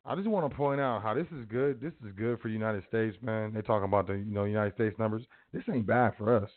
[0.06, 1.80] I just want to point out how this is good.
[1.80, 3.54] This is good for the United States, man.
[3.54, 5.24] They're talking about the you know United States numbers.
[5.54, 6.50] This ain't bad for us.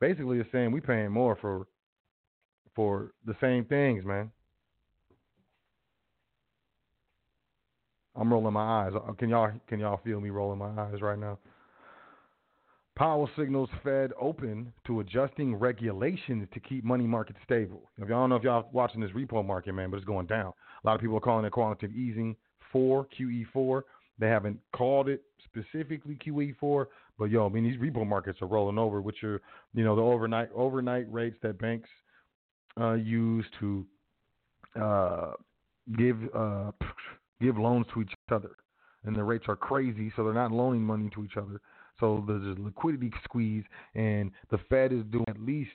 [0.00, 1.66] Basically, it's saying we paying more for
[2.74, 4.30] for the same things, man.
[8.14, 8.92] I'm rolling my eyes.
[8.94, 11.38] Uh, can y'all can y'all feel me rolling my eyes right now?
[12.96, 17.82] Powell signals Fed open to adjusting regulations to keep money markets stable.
[17.98, 20.54] If y'all don't know if y'all watching this repo market, man, but it's going down.
[20.82, 22.36] A lot of people are calling it quantitative easing.
[22.72, 23.82] 4 QE4.
[24.18, 26.86] They haven't called it specifically QE4,
[27.18, 29.40] but yo, I mean these repo markets are rolling over, which are
[29.74, 31.88] you know the overnight overnight rates that banks
[32.80, 33.86] uh, use to
[34.80, 35.32] uh,
[35.96, 36.70] give uh,
[37.40, 38.56] give loans to each other,
[39.04, 41.60] and the rates are crazy, so they're not loaning money to each other.
[41.98, 43.64] So there's a liquidity squeeze,
[43.94, 45.70] and the Fed is doing at least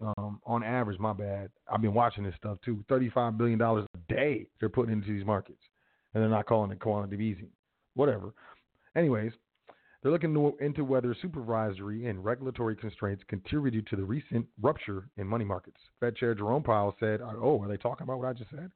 [0.00, 0.98] um, on average.
[0.98, 1.50] My bad.
[1.72, 2.84] I've been watching this stuff too.
[2.88, 5.60] Thirty-five billion dollars a day they're putting into these markets
[6.14, 7.48] and they're not calling it quantitative easing.
[7.94, 8.32] Whatever.
[8.96, 9.32] Anyways,
[10.02, 15.44] they're looking into whether supervisory and regulatory constraints contributed to the recent rupture in money
[15.44, 15.78] markets.
[16.00, 18.70] Fed Chair Jerome Powell said, Oh, are they talking about what I just said?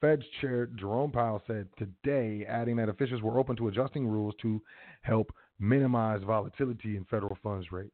[0.00, 4.60] Fed Chair Jerome Powell said today, adding that officials were open to adjusting rules to
[5.02, 7.92] help minimize volatility in federal funds rate.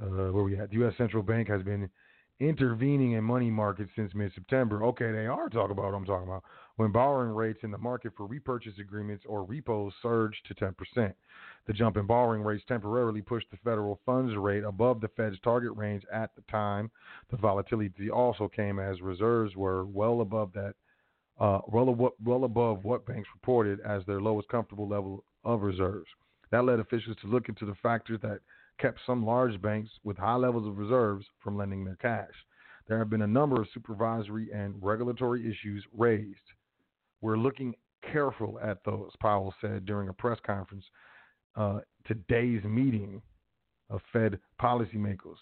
[0.00, 0.70] Uh, where we at?
[0.70, 0.94] The U.S.
[0.96, 1.88] Central Bank has been
[2.40, 4.84] intervening in money markets since mid September.
[4.84, 6.44] Okay, they are talking about what I'm talking about.
[6.76, 11.14] When borrowing rates in the market for repurchase agreements or repos surged to 10%.
[11.66, 15.76] The jump in borrowing rates temporarily pushed the federal funds rate above the Fed's target
[15.76, 16.90] range at the time.
[17.30, 20.74] The volatility also came as reserves were well above that,
[21.38, 26.08] uh, well, well above what banks reported as their lowest comfortable level of reserves.
[26.50, 28.40] That led officials to look into the factors that
[28.78, 32.34] kept some large banks with high levels of reserves from lending their cash.
[32.88, 36.40] There have been a number of supervisory and regulatory issues raised.
[37.22, 37.74] We're looking
[38.12, 40.84] careful at those, Powell said during a press conference
[41.56, 43.22] uh, today's meeting
[43.90, 45.36] of Fed policymakers.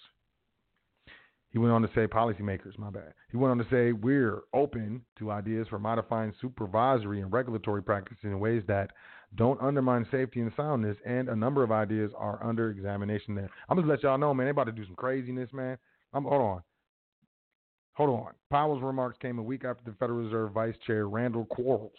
[1.52, 3.12] He went on to say, policymakers, my bad.
[3.30, 8.22] He went on to say, we're open to ideas for modifying supervisory and regulatory practices
[8.22, 8.92] in ways that
[9.34, 13.50] don't undermine safety and soundness, and a number of ideas are under examination there.
[13.68, 15.76] I'm just let y'all know, man, they about to do some craziness, man.
[16.12, 16.62] I'm hold on.
[18.00, 18.32] Hold on.
[18.48, 21.92] Powell's remarks came a week after the Federal Reserve Vice Chair Randall Quarles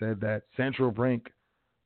[0.00, 1.30] said that central bank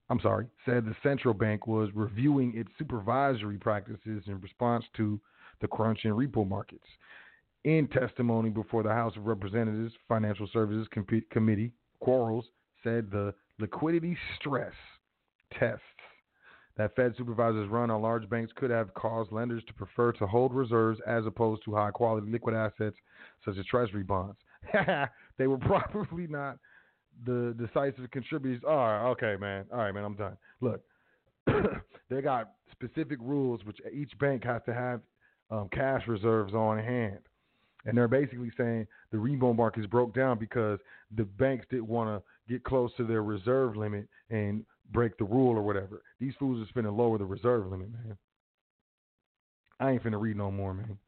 [0.09, 5.21] I'm sorry, said the central bank was reviewing its supervisory practices in response to
[5.61, 6.87] the crunch in repo markets.
[7.65, 11.71] In testimony before the House of Representatives Financial Services Com- Committee,
[12.01, 12.47] Quarles
[12.83, 14.73] said the liquidity stress
[15.59, 15.83] tests
[16.79, 20.55] that Fed supervisors run on large banks could have caused lenders to prefer to hold
[20.55, 22.97] reserves as opposed to high quality liquid assets
[23.45, 24.37] such as treasury bonds.
[25.39, 26.59] they were probably not
[27.27, 28.63] the decisive contributors.
[28.67, 29.65] All right, okay, man.
[29.73, 30.37] All right, man, I'm done.
[30.61, 30.83] Look,
[32.11, 35.01] they got specific rules which each bank has to have
[35.51, 37.19] um, cash reserves on hand.
[37.87, 40.79] And they're basically saying the repo markets broke down because
[41.17, 45.57] the banks didn't want to get close to their reserve limit and break the rule
[45.57, 46.03] or whatever.
[46.19, 48.17] These fools are finna lower the reserve limit, man.
[49.81, 50.99] I ain't finna read no more, man.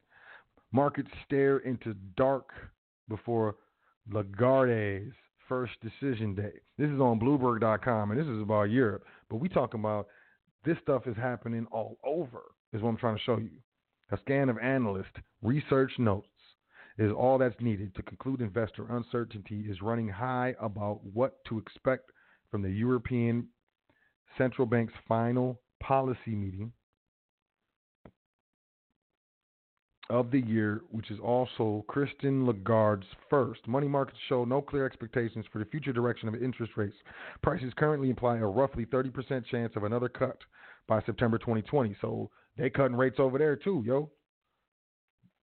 [0.71, 2.49] Markets stare into dark
[3.07, 3.55] before
[4.11, 5.13] Lagarde's
[5.47, 6.51] first decision day.
[6.77, 9.03] This is on Bloomberg.com, and this is about Europe.
[9.29, 10.07] But we talking about
[10.65, 12.41] this stuff is happening all over.
[12.73, 13.51] Is what I'm trying to show you.
[14.11, 15.11] A scan of analyst
[15.41, 16.27] research notes
[16.97, 22.11] is all that's needed to conclude investor uncertainty is running high about what to expect
[22.49, 23.47] from the European
[24.37, 26.71] Central Bank's final policy meeting
[30.09, 33.67] of the year, which is also Christine Lagarde's first.
[33.67, 36.95] Money markets show no clear expectations for the future direction of interest rates.
[37.43, 40.37] Prices currently imply a roughly 30% chance of another cut
[40.87, 41.95] by September 2020.
[41.99, 44.09] So they cutting rates over there too, yo.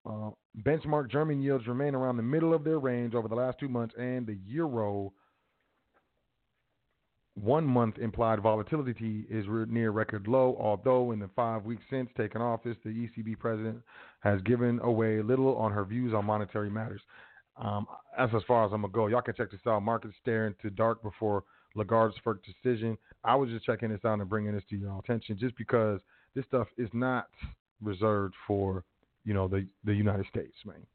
[0.06, 0.32] Uh,
[0.66, 3.96] benchmark German yields remain around the middle of their range over the last two months,
[3.98, 5.14] and the euro
[7.36, 12.42] one month implied volatility is near record low, although in the five weeks since taking
[12.42, 13.82] office, the ECB president
[14.20, 17.02] has given away little on her views on monetary matters.
[17.58, 19.08] Um, that's as far as I'm going to go.
[19.08, 19.82] Y'all can check this out.
[19.82, 21.44] Markets stare into dark before
[21.76, 22.98] Lagarde's first decision.
[23.24, 26.02] I was just checking this out and bringing this to your attention just because
[26.36, 27.30] this stuff is not
[27.82, 28.84] reserved for,
[29.26, 30.86] you know, the, the United States, man.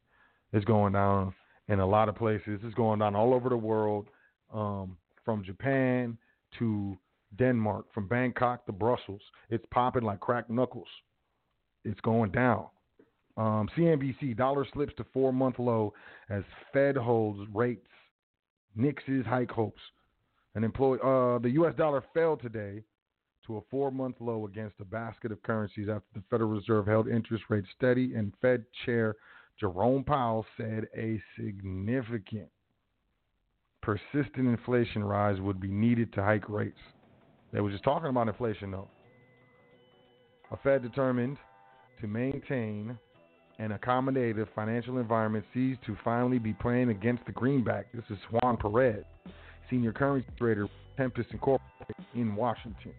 [0.53, 1.35] It's going down
[1.69, 2.61] in a lot of places.
[2.63, 4.07] It's going down all over the world,
[4.53, 6.17] um, from Japan
[6.59, 6.99] to
[7.37, 9.21] Denmark, from Bangkok to Brussels.
[9.51, 10.89] It's popping like cracked knuckles.
[11.85, 12.67] It's going down.
[13.37, 15.95] Um, CNBC dollar slips to four month low
[16.29, 16.43] as
[16.73, 17.87] Fed holds rates.
[18.75, 19.81] Nix's hike hopes.
[20.55, 21.75] An employee, uh, the U.S.
[21.77, 22.83] dollar fell today
[23.47, 27.09] to a four month low against a basket of currencies after the Federal Reserve held
[27.09, 29.15] interest rates steady and Fed Chair
[29.59, 32.49] Jerome Powell said a significant
[33.89, 36.79] persistent inflation rise would be needed to hike rates.
[37.55, 38.89] They were just talking about inflation, though.
[40.51, 41.39] A Fed determined
[42.03, 42.99] to maintain
[43.59, 47.91] an accommodative financial environment sees to finally be playing against the greenback.
[47.95, 49.05] This is Juan Perez,
[49.71, 50.69] senior currency trader,
[50.99, 52.93] Tempus Incorporated in Washington.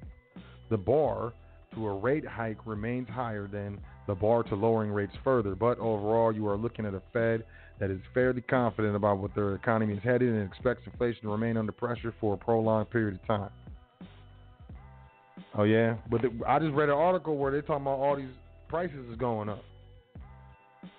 [0.72, 1.34] The bar
[1.76, 6.34] to a rate hike remains higher than the bar to lowering rates further, but overall,
[6.34, 7.44] you are looking at a Fed
[7.80, 11.58] that is fairly confident about what their economy is headed and expects inflation to remain
[11.58, 13.50] under pressure for a prolonged period of time.
[15.58, 18.28] Oh yeah, but the, I just read an article where they're talking about all these
[18.68, 19.64] prices is going up,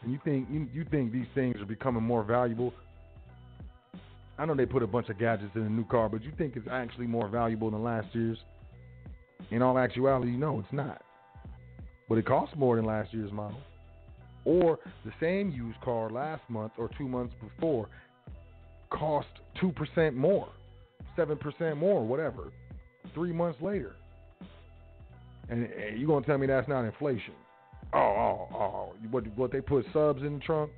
[0.03, 2.72] and you think you, you think these things are becoming more valuable.
[4.39, 6.57] I know they put a bunch of gadgets in a new car, but you think
[6.57, 8.39] it's actually more valuable than last year's?
[9.51, 11.03] In all actuality, no, it's not.
[12.09, 13.61] But it costs more than last year's model
[14.45, 17.88] or the same used car last month or two months before
[18.91, 19.28] cost
[19.62, 20.49] 2% more,
[21.16, 22.53] 7% more, whatever,
[23.14, 23.95] three months later.
[25.49, 27.34] And, you're going to tell me that's not inflation?
[27.93, 28.93] Oh, oh, oh.
[29.11, 30.70] What, what they put subs in the trunk?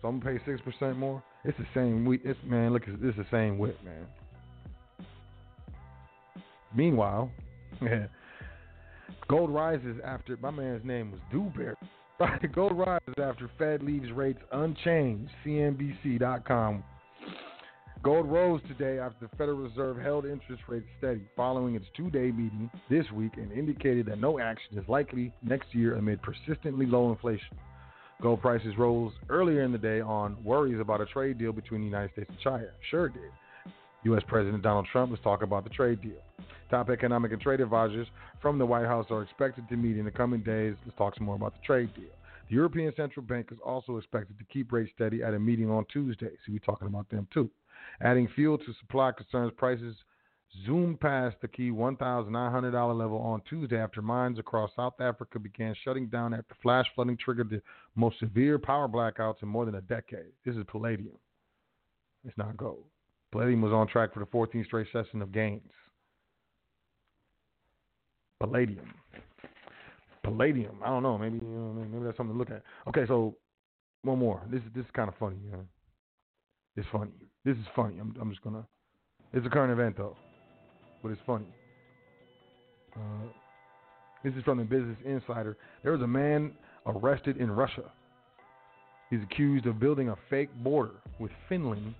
[0.00, 1.22] So I'm gonna pay six percent more.
[1.44, 2.22] It's the same week.
[2.24, 4.06] It's man, look, it's the same whip, man.
[6.74, 7.30] Meanwhile,
[9.28, 11.74] gold rises after my man's name was Dewberry.
[12.54, 15.30] Gold rises after Fed leaves rates unchanged.
[15.44, 16.84] CNBC.com.
[18.02, 22.70] Gold rose today after the Federal Reserve held interest rates steady following its two-day meeting
[22.88, 27.58] this week and indicated that no action is likely next year amid persistently low inflation.
[28.22, 31.86] Gold prices rose earlier in the day on worries about a trade deal between the
[31.86, 32.68] United States and China.
[32.90, 33.30] Sure did.
[34.04, 34.22] U.S.
[34.26, 36.22] President Donald Trump was talking about the trade deal.
[36.70, 38.06] Top economic and trade advisors
[38.40, 40.74] from the White House are expected to meet in the coming days.
[40.86, 42.10] Let's talk some more about the trade deal.
[42.48, 45.84] The European Central Bank is also expected to keep rates steady at a meeting on
[45.92, 46.30] Tuesday.
[46.46, 47.50] So we're talking about them too.
[48.00, 49.96] Adding fuel to supply concerns prices
[50.66, 56.06] zoomed past the key $1,900 level on Tuesday after mines across South Africa began shutting
[56.06, 57.62] down after flash flooding triggered the
[57.94, 60.32] most severe power blackouts in more than a decade.
[60.44, 61.18] This is palladium.
[62.24, 62.84] It's not gold.
[63.32, 65.70] Palladium was on track for the 14th straight session of gains.
[68.40, 68.92] Palladium.
[70.22, 70.76] Palladium.
[70.84, 71.16] I don't know.
[71.18, 72.62] Maybe you know, maybe that's something to look at.
[72.88, 73.36] Okay, so
[74.02, 74.42] one more.
[74.50, 75.36] This is this is kind of funny.
[75.44, 75.64] You know?
[76.76, 77.12] It's funny.
[77.44, 77.98] This is funny.
[78.00, 78.66] I'm I'm just gonna.
[79.32, 80.16] It's a current event though,
[81.02, 81.46] but it's funny.
[82.96, 83.28] Uh,
[84.24, 85.56] this is from the Business Insider.
[85.82, 86.52] There was a man
[86.86, 87.90] arrested in Russia.
[89.08, 91.94] He's accused of building a fake border with Finland,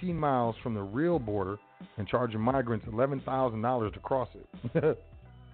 [0.00, 1.58] 10 miles from the real border,
[1.98, 4.98] and charging migrants $11,000 to cross it.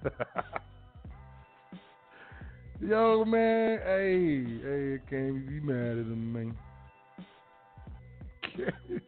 [2.80, 6.57] Yo, man, hey, hey, can't be mad at him, man.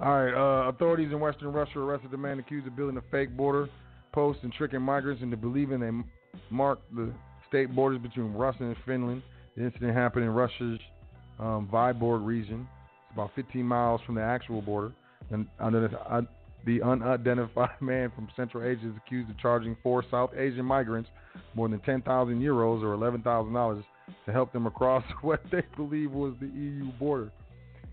[0.00, 3.36] All right, uh, authorities in Western Russia arrested the man accused of building a fake
[3.36, 3.68] border
[4.12, 5.90] post and tricking migrants into believing they
[6.48, 7.12] marked the
[7.48, 9.22] state borders between Russia and Finland.
[9.56, 10.78] The incident happened in Russia's
[11.38, 12.66] um, Vyborg region.
[13.12, 14.92] About 15 miles from the actual border.
[15.30, 16.22] And uh,
[16.66, 21.08] the unidentified man from Central Asia is accused of charging four South Asian migrants
[21.54, 23.84] more than 10,000 euros or $11,000
[24.26, 27.30] to help them across what they believe was the EU border.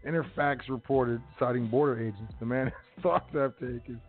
[0.07, 3.99] Interfax reported, citing border agents, the man is thought to have taken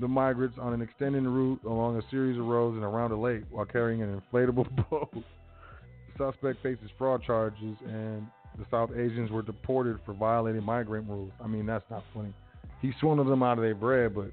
[0.00, 3.42] the migrants on an extended route along a series of roads and around a lake
[3.50, 5.12] while carrying an inflatable boat.
[5.12, 8.26] The suspect faces fraud charges, and
[8.58, 11.32] the South Asians were deported for violating migrant rules.
[11.42, 12.34] I mean, that's not funny.
[12.82, 14.30] He swindled them out of their bread, but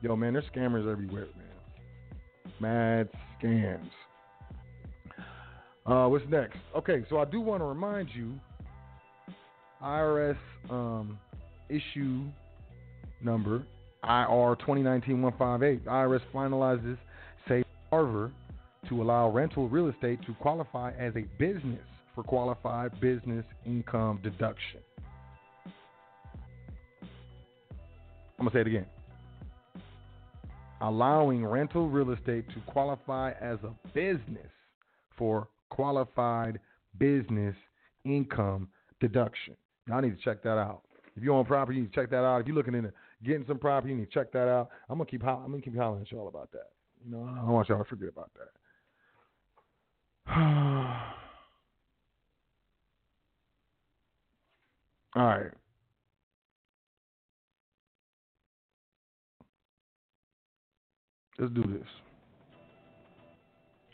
[0.00, 2.20] yo, man, there's scammers everywhere, man.
[2.60, 3.08] Mad
[3.42, 3.90] scams.
[5.86, 6.56] Uh, what's next?
[6.76, 8.32] Okay, so I do want to remind you
[9.82, 10.36] IRS
[10.70, 11.18] um,
[11.68, 12.24] issue
[13.22, 13.64] number
[14.04, 15.80] IR 2019-158.
[15.80, 16.96] IRS finalizes
[17.48, 18.30] safe harbor
[18.88, 21.80] to allow rental real estate to qualify as a business
[22.14, 24.80] for qualified business income deduction.
[28.38, 28.86] I'm going to say it again.
[30.80, 34.50] Allowing rental real estate to qualify as a business
[35.16, 36.60] for qualified
[36.98, 37.54] business
[38.04, 38.68] income
[39.00, 39.56] deduction.
[39.88, 40.82] Y'all need to check that out.
[41.16, 42.40] If you own property, you need to check that out.
[42.40, 42.92] If you're looking into
[43.24, 44.70] getting some property, you need to check that out.
[44.88, 46.70] I'm gonna keep ho- I'm gonna keep hollering at y'all about that.
[47.04, 48.30] You know, I don't want y'all to forget about
[50.26, 51.14] that.
[55.16, 55.50] All right.
[61.38, 61.88] Let's do this.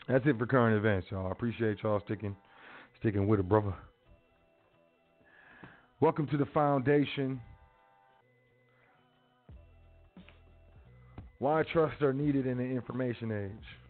[0.07, 1.27] That's it for current events, y'all.
[1.27, 2.35] I appreciate y'all sticking
[2.99, 3.73] sticking with it, brother.
[5.99, 7.39] Welcome to the foundation.
[11.39, 13.80] Why trusts are needed in the information age.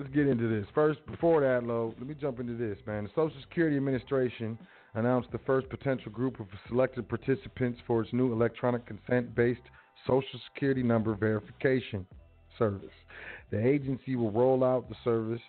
[0.00, 0.66] Let's get into this.
[0.74, 3.04] First, before that, Lo, let me jump into this, man.
[3.04, 4.58] The Social Security Administration
[4.94, 9.60] announced the first potential group of selected participants for its new electronic consent based
[10.06, 12.06] Social Security number verification
[12.58, 12.88] service.
[13.50, 15.42] The agency will roll out the service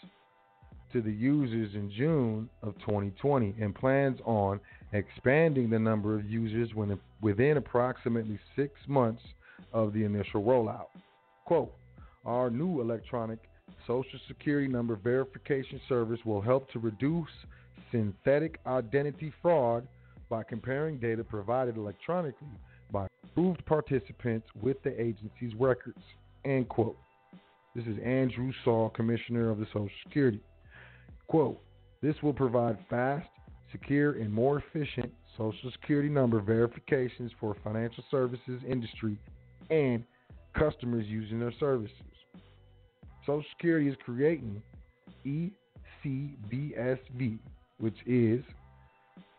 [0.91, 4.59] to the users in June of 2020 and plans on
[4.91, 9.23] expanding the number of users when, within approximately six months
[9.71, 10.87] of the initial rollout.
[11.45, 11.73] Quote,
[12.25, 13.39] our new electronic
[13.87, 17.29] Social Security number verification service will help to reduce
[17.91, 19.87] synthetic identity fraud
[20.29, 22.47] by comparing data provided electronically
[22.91, 25.99] by approved participants with the agency's records.
[26.45, 26.97] End quote.
[27.75, 30.41] This is Andrew Saul, Commissioner of the Social Security.
[31.27, 31.61] Quote,
[32.01, 33.27] this will provide fast,
[33.71, 39.17] secure, and more efficient Social Security number verifications for financial services industry
[39.69, 40.03] and
[40.57, 41.95] customers using their services.
[43.25, 44.61] Social Security is creating
[45.25, 45.53] ECBSV,
[47.79, 48.43] which is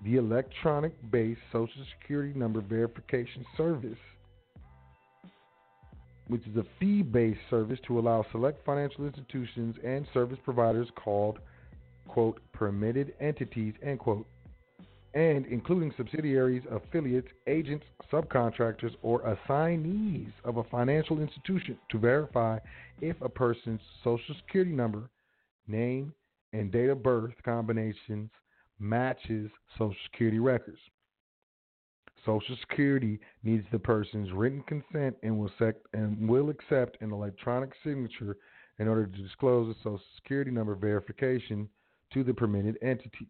[0.05, 3.99] the Electronic Based Social Security Number Verification Service,
[6.29, 11.39] which is a fee based service to allow select financial institutions and service providers called,
[12.09, 14.27] quote, permitted entities, end quote,
[15.15, 22.59] and including subsidiaries, affiliates, agents, subcontractors, or assignees of a financial institution to verify
[23.01, 25.11] if a person's social security number,
[25.67, 26.15] name,
[26.53, 28.31] and date of birth combinations
[28.79, 30.79] matches social security records.
[32.25, 37.71] Social Security needs the person's written consent and will, sec- and will accept an electronic
[37.83, 38.37] signature
[38.79, 41.69] in order to disclose the Social Security number verification
[42.13, 43.29] to the permitted entity.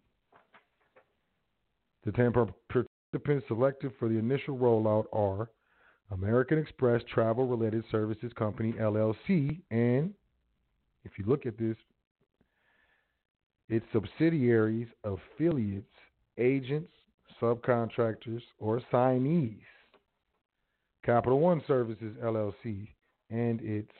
[2.05, 5.48] The 10 participants selected for the initial rollout are
[6.11, 10.12] American Express Travel Related Services Company, LLC, and
[11.05, 11.76] if you look at this,
[13.68, 15.90] its subsidiaries, affiliates,
[16.38, 16.90] agents,
[17.40, 19.62] subcontractors, or assignees.
[21.05, 22.88] Capital One Services, LLC,
[23.30, 23.90] and its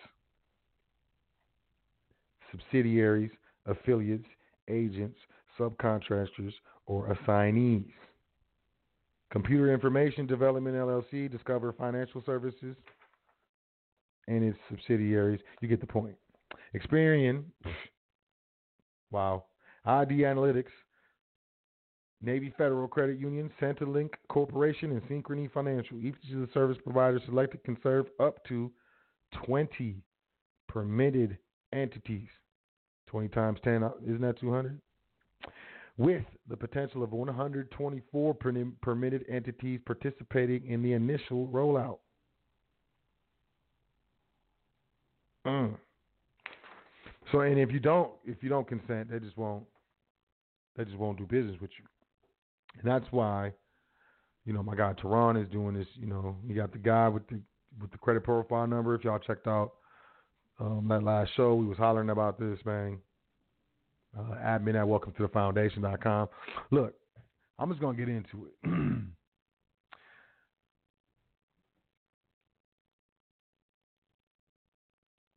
[2.51, 3.31] subsidiaries,
[3.67, 4.27] affiliates,
[4.69, 5.19] agents,
[5.59, 6.53] subcontractors,
[6.87, 7.91] or assignees.
[9.31, 12.77] Computer Information Development LLC, Discover Financial Services,
[14.29, 15.41] and its subsidiaries.
[15.61, 16.17] You get the point.
[16.77, 17.45] Experian,
[19.11, 19.45] wow.
[19.85, 20.71] ID Analytics,
[22.21, 25.99] Navy Federal Credit Union, SentiLink Corporation, and Synchrony Financial.
[25.99, 28.71] Each of the service providers selected can serve up to
[29.45, 29.97] 20
[30.69, 31.39] permitted
[31.73, 32.29] entities.
[33.09, 34.81] 20 times 10, uh, isn't that 200?
[35.99, 38.35] With the potential of 124
[38.81, 41.99] permitted entities participating in the initial rollout.
[45.47, 45.77] Mm.
[47.31, 49.65] So, and if you don't, if you don't consent, they just won't,
[50.77, 51.85] they just won't do business with you.
[52.81, 53.53] And that's why,
[54.45, 55.87] you know, my guy Tehran is doing this.
[55.95, 57.41] You know, you got the guy with the
[57.81, 58.95] with the credit profile number.
[58.95, 59.73] If y'all checked out
[60.61, 62.99] um, that last show, we was hollering about this, man.
[64.17, 66.29] Uh, admin at welcome to the foundation.com.
[66.71, 66.95] Look,
[67.59, 68.53] I'm just gonna get into it.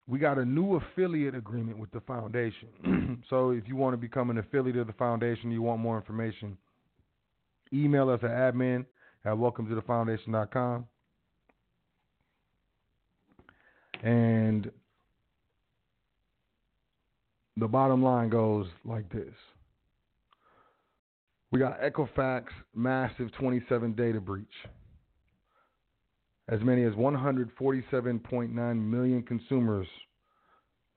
[0.08, 3.24] we got a new affiliate agreement with the foundation.
[3.30, 6.58] so if you want to become an affiliate of the foundation, you want more information,
[7.74, 8.86] email us at admin
[9.24, 10.86] at welcome to the foundation.com.
[14.04, 14.70] And
[17.58, 19.34] the bottom line goes like this.
[21.52, 24.46] We got Equifax massive 27 data breach.
[26.50, 29.88] As many as 147.9 million consumers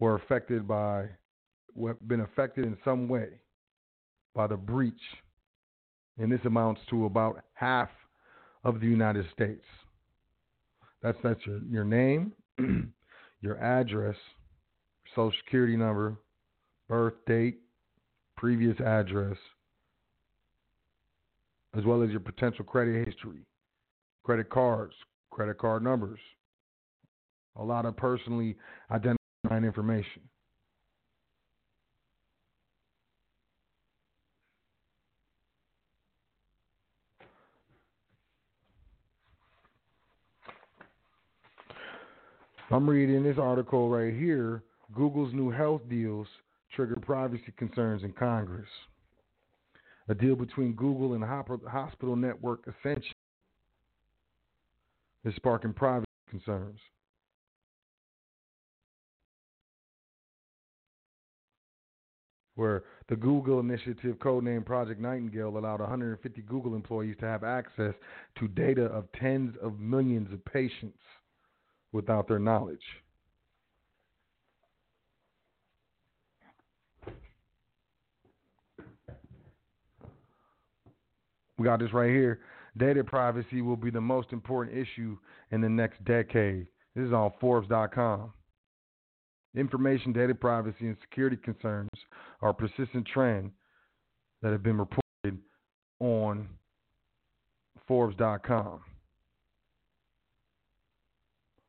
[0.01, 1.07] were affected by,
[2.07, 3.29] been affected in some way
[4.35, 4.95] by the breach,
[6.19, 7.89] and this amounts to about half
[8.65, 9.65] of the United States.
[11.03, 12.33] That's that's your your name,
[13.41, 14.17] your address,
[15.15, 16.19] social security number,
[16.89, 17.59] birth date,
[18.37, 19.37] previous address,
[21.77, 23.47] as well as your potential credit history,
[24.25, 24.95] credit cards,
[25.31, 26.19] credit card numbers,
[27.57, 28.57] a lot of personally
[28.91, 30.23] identifying information.
[42.71, 44.63] I'm reading this article right here.
[44.95, 46.27] Google's new health deals
[46.79, 48.69] trigger privacy concerns in Congress.
[50.09, 53.17] A deal between Google and hospital network Ascension
[55.25, 56.79] is sparking privacy concerns.
[62.55, 67.95] Where the Google initiative, codenamed Project Nightingale, allowed 150 Google employees to have access
[68.39, 70.99] to data of tens of millions of patients
[71.91, 72.79] without their knowledge.
[81.59, 82.41] We got this right here.
[82.77, 85.19] Data privacy will be the most important issue
[85.51, 86.67] in the next decade.
[86.95, 88.33] This is on Forbes.com.
[89.57, 91.89] Information, data privacy, and security concerns
[92.43, 93.51] are a persistent trend
[94.43, 95.43] that have been reported
[96.01, 96.49] on
[97.89, 98.81] Forbes.com.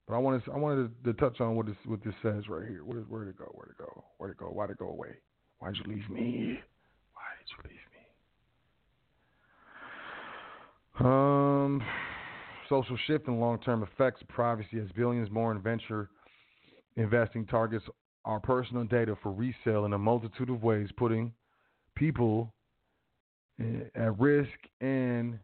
[0.08, 2.68] But I wanted I wanted to, to touch on what this what this says right
[2.68, 2.84] here.
[2.84, 3.46] Where where'd it go?
[3.54, 4.04] Where'd it go?
[4.18, 4.48] Where'd it go?
[4.48, 5.16] Why'd it go away?
[5.60, 6.60] Why'd you leave me?
[7.14, 7.89] Why did you leave me?
[11.00, 11.82] Um,
[12.68, 16.10] social shift and long term effects of privacy as billions more in venture
[16.98, 17.86] investing targets
[18.26, 21.32] our personal data for resale in a multitude of ways, putting
[21.96, 22.54] people
[23.96, 24.50] at risk
[24.82, 25.40] and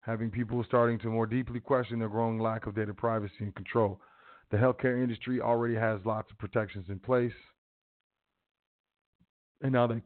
[0.00, 4.00] having people starting to more deeply question their growing lack of data privacy and control.
[4.50, 7.32] The healthcare industry already has lots of protections in place.
[9.62, 10.02] And now that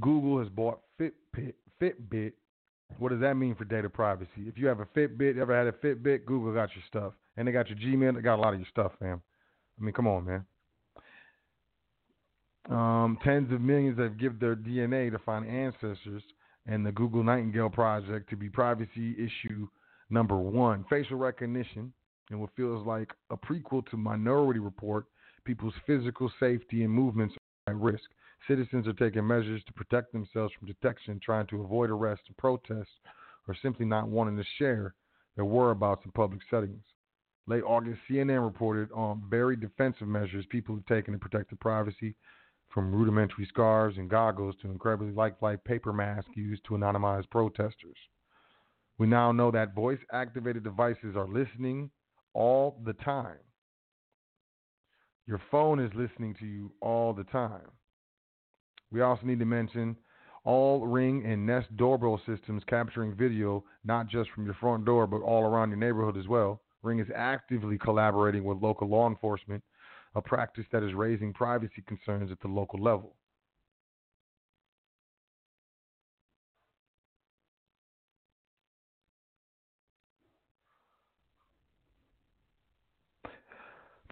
[0.00, 2.32] Google has bought Fitbit, Fitbit,
[2.98, 4.46] what does that mean for data privacy?
[4.46, 7.12] If you have a Fitbit, ever had a Fitbit, Google got your stuff.
[7.36, 9.20] And they got your Gmail, they got a lot of your stuff, fam.
[9.78, 10.44] I mean, come on, man.
[12.70, 16.22] Um, tens of millions have given their DNA to find ancestors,
[16.66, 19.68] and the Google Nightingale Project to be privacy issue
[20.08, 20.84] number one.
[20.88, 21.92] Facial recognition,
[22.30, 25.06] and what feels like a prequel to Minority Report,
[25.44, 27.34] people's physical safety and movements
[27.66, 28.04] at risk.
[28.46, 32.90] Citizens are taking measures to protect themselves from detection, trying to avoid arrest and protest,
[33.48, 34.94] or simply not wanting to share
[35.36, 36.84] their whereabouts in public settings.
[37.46, 42.14] Late August, CNN reported on very defensive measures people have taken to protect their privacy,
[42.72, 47.96] from rudimentary scarves and goggles to incredibly lifelike paper masks used to anonymize protesters.
[48.98, 51.90] We now know that voice activated devices are listening
[52.32, 53.38] all the time.
[55.26, 57.70] Your phone is listening to you all the time.
[58.92, 59.96] We also need to mention
[60.44, 65.22] all Ring and Nest doorbell systems capturing video not just from your front door but
[65.22, 66.60] all around your neighborhood as well.
[66.82, 69.62] Ring is actively collaborating with local law enforcement
[70.14, 73.16] a practice that is raising privacy concerns at the local level.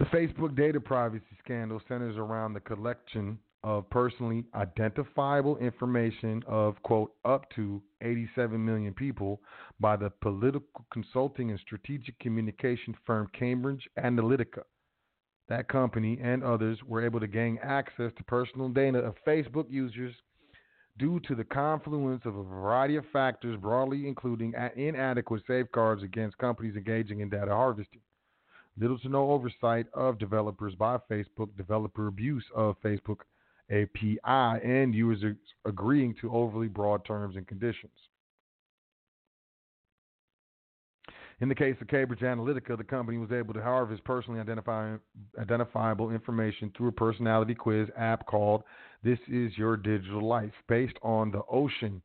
[0.02, 7.12] The Facebook data privacy scandal centers around the collection of personally identifiable information of, quote,
[7.24, 9.40] up to 87 million people
[9.78, 14.64] by the political consulting and strategic communication firm Cambridge Analytica.
[15.48, 20.16] That company and others were able to gain access to personal data of Facebook users
[20.98, 26.74] due to the confluence of a variety of factors, broadly including inadequate safeguards against companies
[26.74, 28.00] engaging in data harvesting,
[28.78, 33.18] little to no oversight of developers by Facebook, developer abuse of Facebook
[33.70, 34.18] API,
[34.64, 37.92] and users agreeing to overly broad terms and conditions.
[41.40, 46.70] In the case of Cambridge Analytica, the company was able to harvest personally identifiable information
[46.76, 48.62] through a personality quiz app called
[49.02, 52.00] This Is Your Digital Life, based on the Ocean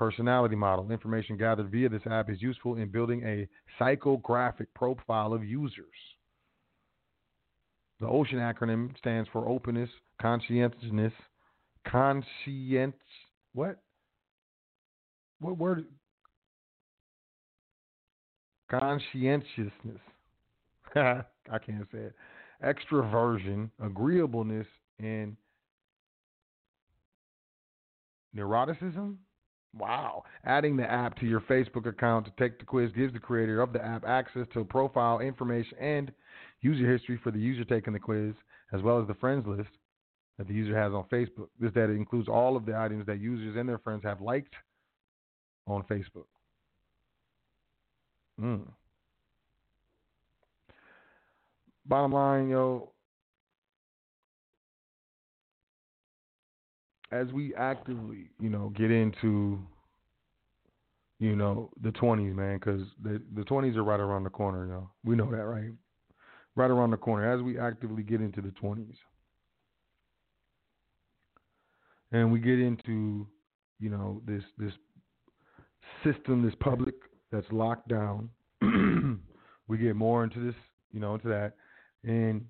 [0.00, 0.90] personality model.
[0.90, 3.46] Information gathered via this app is useful in building a
[3.78, 5.84] psychographic profile of users.
[8.00, 11.12] The Ocean acronym stands for openness, conscientiousness,
[11.86, 12.96] conscience.
[13.52, 13.76] What?
[15.38, 15.84] What word?
[18.70, 20.00] conscientiousness.
[20.94, 22.14] I can't say it.
[22.64, 24.66] Extroversion, agreeableness,
[24.98, 25.36] and
[28.34, 29.16] neuroticism.
[29.76, 30.24] Wow.
[30.44, 33.72] Adding the app to your Facebook account to take the quiz gives the creator of
[33.72, 36.12] the app access to profile information and
[36.60, 38.34] user history for the user taking the quiz,
[38.72, 39.70] as well as the friends list
[40.38, 41.48] that the user has on Facebook.
[41.58, 44.54] This data includes all of the items that users and their friends have liked
[45.66, 46.26] on Facebook.
[48.40, 48.66] Mm.
[51.86, 52.90] Bottom line, yo,
[57.12, 59.58] as we actively, you know, get into,
[61.18, 64.90] you know, the 20s, man, because the the 20s are right around the corner, yo.
[65.04, 65.70] We know that, right?
[66.56, 67.32] Right around the corner.
[67.32, 68.96] As we actively get into the 20s,
[72.12, 73.26] and we get into,
[73.78, 74.72] you know, this this
[76.04, 76.94] system, this public
[77.32, 78.30] that's locked down.
[79.68, 80.54] we get more into this,
[80.92, 81.54] you know, into that,
[82.04, 82.44] and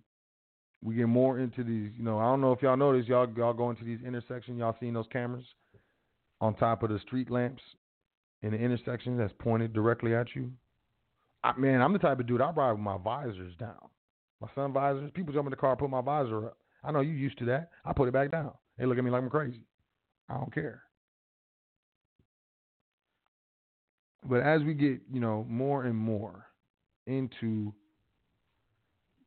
[0.83, 1.91] we get more into these.
[1.97, 4.59] You know, I don't know if y'all notice, y'all y'all go into these intersections.
[4.59, 5.45] Y'all seen those cameras
[6.41, 7.63] on top of the street lamps
[8.43, 10.51] in the intersection that's pointed directly at you.
[11.45, 13.89] I, man, I'm the type of dude I ride with my visors down.
[14.41, 15.11] My sun visors.
[15.15, 16.57] People jump in the car, put my visor up.
[16.83, 17.71] I know you used to that.
[17.85, 18.53] I put it back down.
[18.79, 19.61] They look at me like I'm crazy.
[20.31, 20.83] I don't care.
[24.29, 26.47] But as we get, you know, more and more
[27.07, 27.75] into,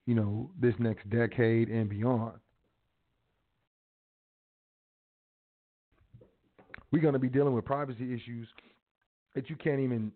[0.05, 2.33] you know, this next decade and beyond,
[6.91, 8.47] we're going to be dealing with privacy issues
[9.35, 10.11] that you can't even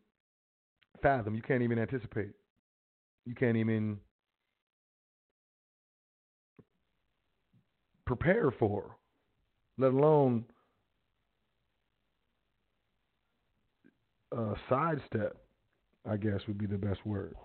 [1.02, 1.36] fathom.
[1.36, 2.32] You can't even anticipate.
[3.26, 3.98] You can't even
[8.06, 8.96] prepare for,
[9.78, 10.46] let alone
[14.36, 15.36] uh, sidestep,
[16.10, 17.36] I guess would be the best word.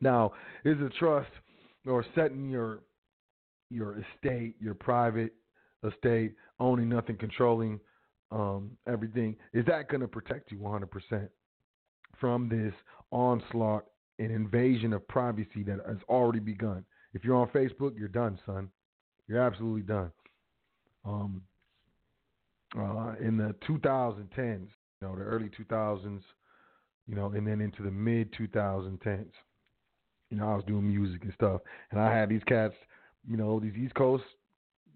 [0.00, 0.32] Now,
[0.64, 1.30] is a trust
[1.86, 2.80] or setting your
[3.70, 5.32] your estate, your private
[5.84, 7.78] estate, owning nothing, controlling
[8.32, 11.28] um, everything, is that going to protect you 100%
[12.18, 12.74] from this
[13.10, 13.84] onslaught
[14.18, 16.84] and invasion of privacy that has already begun?
[17.14, 18.68] If you're on Facebook, you're done, son.
[19.26, 20.10] You're absolutely done.
[21.04, 21.42] Um,
[22.76, 24.68] uh, in the 2010s,
[25.00, 26.20] you know, the early 2000s,
[27.08, 29.30] you know, and then into the mid 2010s,
[30.30, 31.60] you know, I was doing music and stuff,
[31.90, 32.74] and I had these cats,
[33.28, 34.24] you know, these East Coast,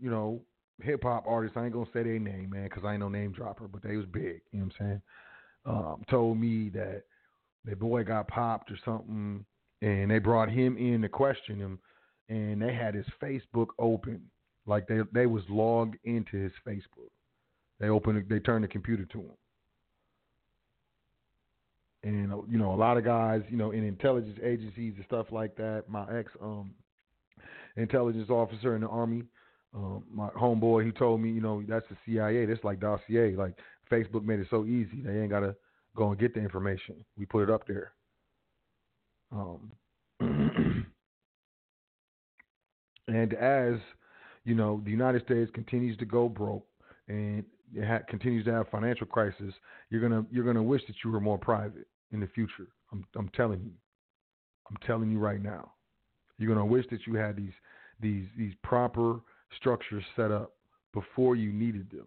[0.01, 0.41] you know,
[0.83, 1.57] hip hop artists.
[1.57, 3.97] I ain't gonna say their name, man, because I ain't no name dropper, but they
[3.97, 4.41] was big.
[4.53, 5.03] You know what I'm saying?
[5.67, 7.03] Um, told me that
[7.65, 9.45] their boy got popped or something,
[9.83, 11.79] and they brought him in to question him,
[12.29, 14.23] and they had his Facebook open,
[14.67, 17.11] like they they was logged into his Facebook.
[17.81, 19.33] They opened, they turned the computer to him.
[22.05, 25.27] And uh, you know, a lot of guys, you know, in intelligence agencies and stuff
[25.33, 25.85] like that.
[25.89, 26.75] My ex um
[27.77, 29.25] intelligence officer in the army,
[29.75, 32.45] um, my homeboy, he told me, you know, that's the CIA.
[32.45, 33.35] That's like dossier.
[33.35, 33.55] Like
[33.91, 35.01] Facebook made it so easy.
[35.03, 35.57] They ain't gotta
[35.97, 36.95] go and get the information.
[37.17, 37.93] We put it up there.
[39.33, 39.73] Um,
[43.09, 43.77] and as
[44.45, 46.67] you know, the United States continues to go broke
[47.09, 47.45] and
[47.75, 49.55] it ha- continues to have financial crisis,
[49.89, 52.69] you're gonna you're gonna wish that you were more private in the future.
[52.93, 53.73] I'm I'm telling you,
[54.71, 55.73] I'm telling you right now,
[56.39, 57.53] you're gonna wish that you had these
[58.01, 59.21] these these proper
[59.57, 60.53] structures set up
[60.93, 62.07] before you needed them.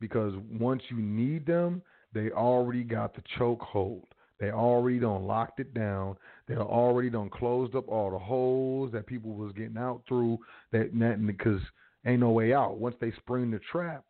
[0.00, 1.82] Because once you need them,
[2.12, 4.04] they already got the chokehold.
[4.38, 6.16] They already done locked it down.
[6.48, 10.38] They already done closed up all the holes that people was getting out through.
[10.72, 11.60] That that- because
[12.06, 12.78] ain't no way out.
[12.78, 14.04] Once they spring the trap,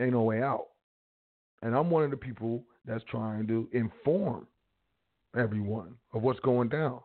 [0.00, 0.69] ain't no way out.
[1.62, 4.46] And I'm one of the people that's trying to inform
[5.36, 7.00] everyone of what's going down.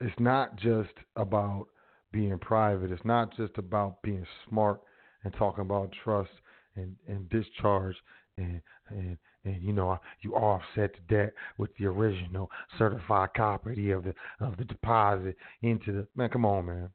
[0.00, 1.66] It's not just about
[2.12, 2.90] being private.
[2.90, 4.80] It's not just about being smart
[5.22, 6.30] and talking about trust
[6.76, 7.96] and, and discharge
[8.36, 14.04] and and and you know you offset the debt with the original certified copy of
[14.04, 16.28] the of the deposit into the man.
[16.30, 16.90] Come on, man.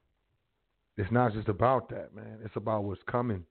[0.96, 2.38] It's not just about that, man.
[2.44, 3.44] It's about what's coming,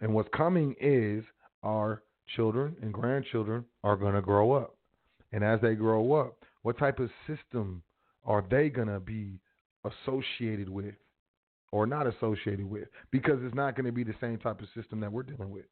[0.00, 1.24] and what's coming is
[1.62, 2.02] our
[2.36, 4.76] children and grandchildren are going to grow up,
[5.32, 7.82] and as they grow up, what type of system
[8.24, 9.40] are they going to be
[9.84, 10.94] associated with
[11.72, 12.88] or not associated with?
[13.10, 15.64] Because it's not going to be the same type of system that we're dealing with.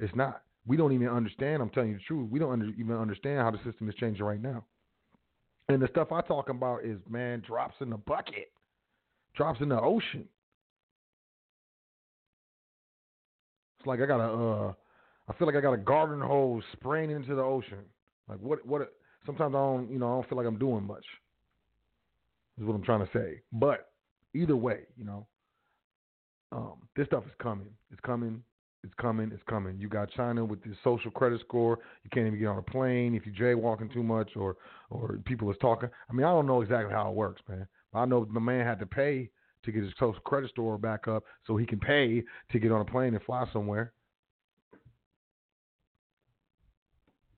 [0.00, 0.42] It's not.
[0.66, 1.62] We don't even understand.
[1.62, 2.30] I'm telling you the truth.
[2.30, 4.64] We don't under, even understand how the system is changing right now.
[5.68, 8.50] And the stuff I talk about is man drops in the bucket,
[9.34, 10.26] drops in the ocean.
[13.78, 14.72] It's like I got a, uh,
[15.28, 17.84] I feel like I got a garden hose spraying into the ocean.
[18.28, 18.64] Like what?
[18.66, 18.92] What?
[19.26, 21.04] Sometimes I don't, you know, I don't feel like I'm doing much.
[22.58, 23.40] Is what I'm trying to say.
[23.52, 23.90] But
[24.34, 25.26] either way, you know,
[26.52, 27.68] um, this stuff is coming.
[27.90, 28.42] It's coming.
[28.84, 29.30] It's coming.
[29.32, 29.78] It's coming.
[29.78, 31.78] You got China with this social credit score.
[32.04, 34.56] You can't even get on a plane if you're jaywalking too much or
[34.90, 35.88] or people is talking.
[36.08, 37.66] I mean, I don't know exactly how it works, man.
[37.94, 39.30] I know the man had to pay
[39.64, 42.22] to get his social credit score back up so he can pay
[42.52, 43.92] to get on a plane and fly somewhere.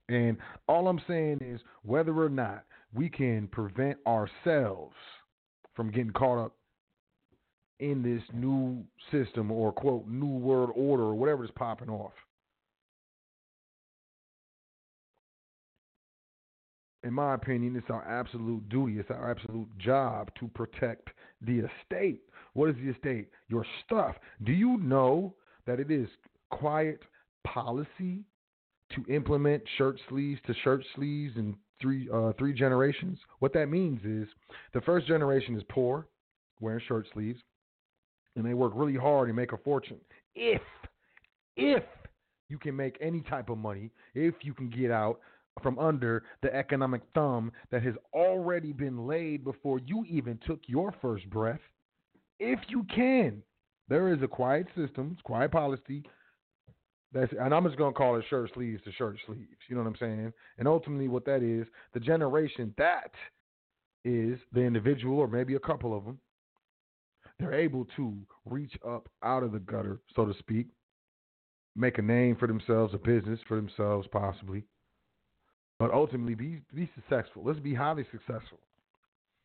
[0.08, 0.36] And
[0.68, 4.94] all I'm saying is whether or not we can prevent ourselves
[5.74, 6.56] from getting caught up
[7.80, 12.12] in this new system or quote new world order or whatever is popping off.
[17.02, 21.08] In my opinion, it's our absolute duty, it's our absolute job to protect
[21.40, 22.22] the estate.
[22.54, 23.28] What is the estate?
[23.48, 24.16] Your stuff.
[24.42, 25.34] Do you know
[25.66, 26.08] that it is
[26.50, 27.00] quiet
[27.46, 28.24] policy
[28.94, 33.18] to implement shirt sleeves to shirt sleeves in three uh, three generations?
[33.40, 34.28] What that means is
[34.72, 36.06] the first generation is poor,
[36.60, 37.40] wearing shirt sleeves
[38.36, 39.98] and they work really hard and make a fortune.
[40.34, 40.62] If,
[41.56, 41.82] if
[42.48, 45.18] you can make any type of money, if you can get out
[45.62, 50.94] from under the economic thumb that has already been laid before you even took your
[51.00, 51.60] first breath,
[52.38, 53.42] if you can,
[53.88, 56.02] there is a quiet system, quiet policy.
[57.16, 59.46] That's, and I'm just gonna call it shirt sleeves to shirt sleeves.
[59.68, 60.32] You know what I'm saying?
[60.58, 63.10] And ultimately, what that is, the generation that
[64.04, 66.18] is the individual, or maybe a couple of them,
[67.38, 68.14] they're able to
[68.44, 70.66] reach up out of the gutter, so to speak,
[71.74, 74.64] make a name for themselves, a business for themselves, possibly,
[75.78, 77.42] but ultimately be be successful.
[77.46, 78.58] Let's be highly successful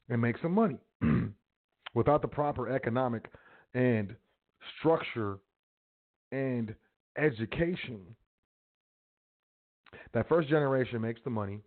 [0.09, 0.78] and make some money
[1.93, 3.32] without the proper economic
[3.74, 4.13] and
[4.78, 5.39] structure
[6.34, 6.76] and
[7.18, 8.01] education.
[10.14, 11.62] That first generation makes the money.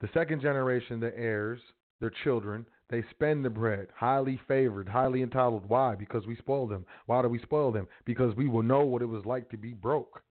[0.00, 1.60] The second generation, the heirs,
[2.00, 5.64] their children, they spend the bread, highly favored, highly entitled.
[5.68, 5.94] Why?
[5.94, 6.84] Because we spoil them.
[7.06, 7.88] Why do we spoil them?
[8.04, 10.22] Because we will know what it was like to be broke.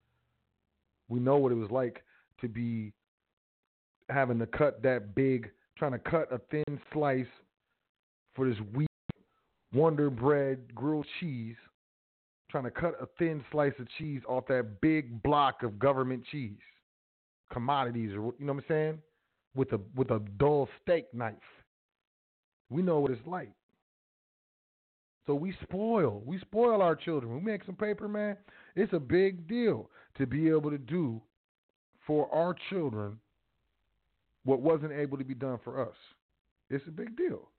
[1.09, 2.03] We know what it was like
[2.41, 2.93] to be
[4.09, 7.25] having to cut that big, trying to cut a thin slice
[8.35, 8.87] for this wheat
[9.73, 11.55] Wonder Bread grilled cheese,
[12.53, 16.51] trying to cut a thin slice of cheese off that big block of government cheese,
[17.51, 18.99] commodities, or you know what I'm saying,
[19.55, 21.33] with a with a dull steak knife.
[22.69, 23.49] We know what it's like.
[25.25, 27.33] So we spoil, we spoil our children.
[27.33, 28.37] We make some paper, man.
[28.75, 29.89] It's a big deal
[30.19, 31.19] to be able to do
[32.05, 33.17] for our children
[34.43, 35.95] what wasn't able to be done for us.
[36.69, 37.49] It's a big deal.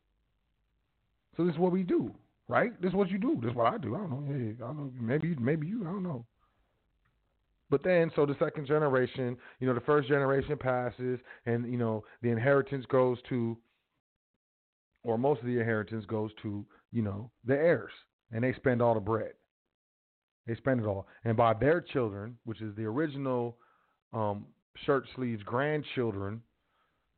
[1.37, 2.15] So this is what we do,
[2.49, 2.71] right?
[2.81, 3.39] This is what you do.
[3.41, 3.95] This is what I do.
[3.95, 4.25] I don't know.
[4.27, 4.93] Hey, I don't know.
[5.01, 5.83] Maybe maybe you.
[5.83, 6.25] I don't know.
[7.71, 12.05] But then, so the second generation, you know, the first generation passes, and you know,
[12.23, 13.57] the inheritance goes to,
[15.03, 17.93] or most of the inheritance goes to, you know, the heirs,
[18.31, 19.33] and they spend all the bread.
[20.47, 23.57] They spend it all, and by their children, which is the original
[24.13, 24.45] um,
[24.85, 26.43] shirt sleeves grandchildren,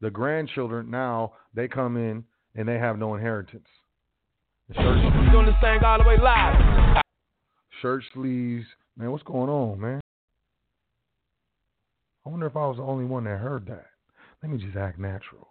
[0.01, 2.24] the grandchildren now they come in
[2.55, 3.66] and they have no inheritance.
[4.75, 7.03] Shirt, Doing this thing all the way live.
[7.81, 8.67] shirt sleeves,
[8.97, 10.01] man, what's going on, man?
[12.25, 13.87] I wonder if I was the only one that heard that.
[14.43, 15.47] Let me just act natural.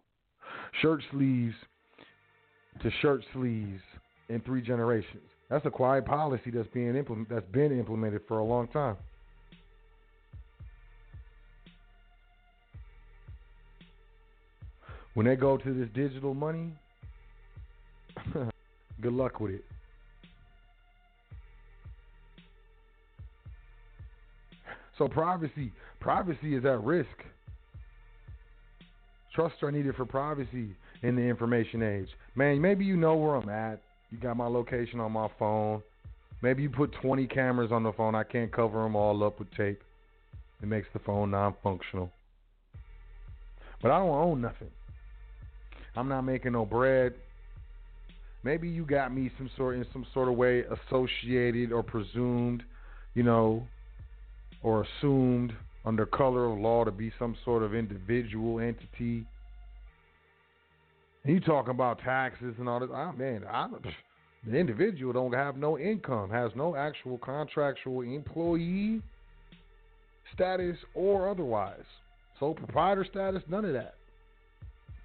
[0.81, 1.55] Shirt sleeves
[2.81, 3.81] to shirt sleeves
[4.27, 5.23] in three generations.
[5.49, 8.97] That's a quiet policy that's being implement that's been implemented for a long time.
[15.13, 16.73] When they go to this digital money,
[19.01, 19.65] good luck with it.
[24.97, 27.09] So privacy, privacy is at risk.
[29.33, 30.69] Trusts are needed for privacy
[31.03, 32.07] in the information age.
[32.35, 33.81] Man, maybe you know where I'm at.
[34.11, 35.81] You got my location on my phone.
[36.41, 38.15] Maybe you put 20 cameras on the phone.
[38.15, 39.81] I can't cover them all up with tape.
[40.61, 42.09] It makes the phone non-functional.
[43.81, 44.71] But I don't own nothing.
[45.97, 47.13] I'm not making no bread.
[48.45, 52.61] Maybe you got me some sort in some sort of way associated or presumed,
[53.15, 53.65] you know,
[54.61, 55.51] or assumed
[55.83, 59.25] under color of law to be some sort of individual entity.
[61.23, 62.89] And you talking about taxes and all this?
[62.93, 63.67] Ah, man, I,
[64.45, 69.01] the individual don't have no income, has no actual contractual employee
[70.35, 71.83] status or otherwise.
[72.39, 73.95] Sole proprietor status, none of that.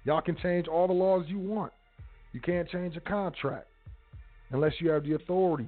[0.03, 1.73] Y'all can change all the laws you want.
[2.33, 3.67] You can't change a contract
[4.51, 5.67] unless you have the authority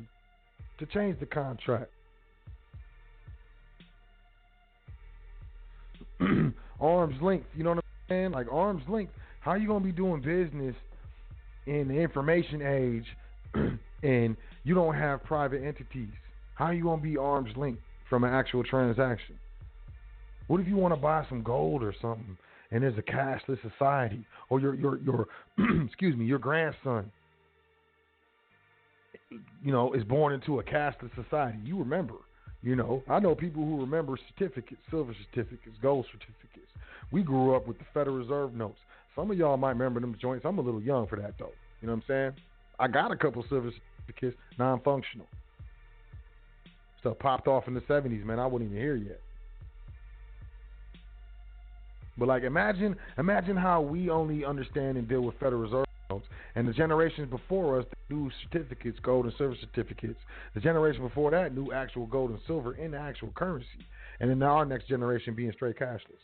[0.79, 1.91] to change the contract.
[6.79, 8.31] arm's length, you know what I'm saying?
[8.31, 9.13] Like arm's length.
[9.41, 10.75] How are you gonna be doing business
[11.65, 13.05] in the information age
[14.03, 16.13] and you don't have private entities?
[16.55, 19.37] How are you gonna be arm's length from an actual transaction?
[20.47, 22.37] What if you want to buy some gold or something
[22.73, 25.27] and there's a cashless society, or your your your
[25.85, 27.09] excuse me, your grandson,
[29.63, 31.59] you know, is born into a cashless society.
[31.63, 32.15] You remember,
[32.63, 36.71] you know, I know people who remember certificates, silver certificates, gold certificates.
[37.11, 38.79] We grew up with the Federal Reserve notes.
[39.15, 40.43] Some of y'all might remember them joints.
[40.43, 41.51] I'm a little young for that though.
[41.81, 42.31] You know what I'm saying?
[42.79, 43.71] I got a couple silver
[44.01, 45.27] certificates, non-functional.
[47.01, 48.39] Stuff popped off in the 70s, man.
[48.39, 49.19] I wasn't even here yet.
[52.17, 56.25] But like imagine imagine how we only understand and deal with Federal Reserve notes
[56.55, 60.19] and the generations before us knew certificates, gold and silver certificates.
[60.53, 63.67] The generation before that knew actual gold and silver in actual currency.
[64.19, 66.21] And then our next generation being straight cashless.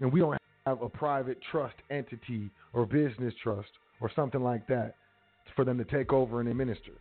[0.00, 3.68] And we don't have a private trust entity or business trust
[4.00, 4.94] or something like that
[5.56, 6.92] for them to take over and administer.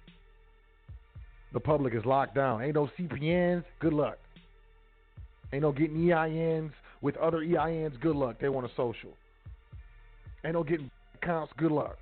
[1.53, 2.61] The public is locked down.
[2.61, 4.17] Ain't no CPNs, good luck.
[5.51, 6.71] Ain't no getting EINs
[7.01, 8.37] with other EINs, good luck.
[8.39, 9.11] They want a social.
[10.43, 10.89] Ain't no getting
[11.21, 11.97] accounts, good luck.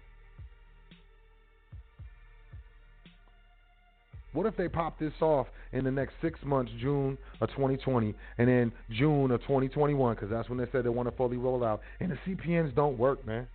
[4.33, 8.47] What if they pop this off in the next six months, June of 2020, and
[8.47, 11.81] then June of 2021, because that's when they said they want to fully roll out,
[11.99, 13.47] and the CPNs don't work, man.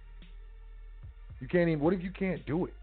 [1.40, 1.81] You can't even.
[1.81, 2.74] What if you can't do it?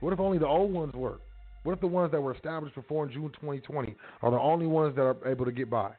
[0.00, 1.20] What if only the old ones work?
[1.62, 4.96] What if the ones that were established before in June 2020 are the only ones
[4.96, 5.92] that are able to get by?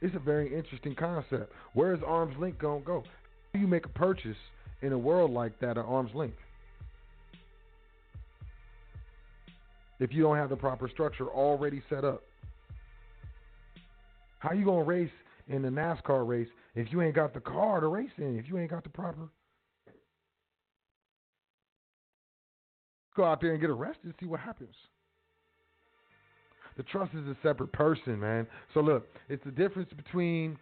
[0.00, 1.52] It's a very interesting concept.
[1.74, 3.04] Where is arm's length going to go?
[3.04, 3.10] How
[3.54, 4.36] do you make a purchase
[4.82, 6.38] in a world like that at arm's length?
[10.02, 12.22] if you don't have the proper structure already set up.
[14.40, 15.12] How are you gonna race
[15.48, 18.38] in the NASCAR race if you ain't got the car to race in?
[18.38, 19.28] If you ain't got the proper
[23.16, 24.74] go out there and get arrested and see what happens.
[26.76, 28.46] The trust is a separate person, man.
[28.72, 30.56] So look, it's the difference between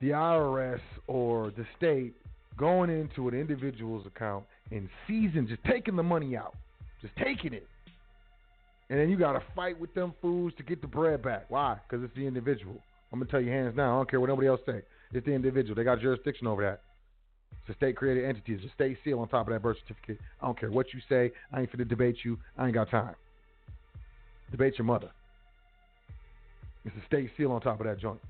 [0.00, 2.14] the IRS or the state
[2.56, 6.54] going into an individual's account and seizing, just taking the money out,
[7.00, 7.66] just taking it.
[8.88, 11.46] And then you got to fight with them fools to get the bread back.
[11.48, 11.78] Why?
[11.88, 12.76] Because it's the individual.
[13.12, 13.92] I'm to tell you hands down.
[13.92, 14.82] I don't care what nobody else say.
[15.12, 15.74] It's the individual.
[15.74, 16.80] They got jurisdiction over that.
[17.60, 18.54] It's a state created entity.
[18.54, 20.18] It's a state seal on top of that birth certificate.
[20.40, 21.30] I don't care what you say.
[21.52, 22.38] I ain't finna debate you.
[22.56, 23.14] I ain't got time.
[24.50, 25.10] Debate your mother.
[26.84, 28.20] It's a state seal on top of that joint.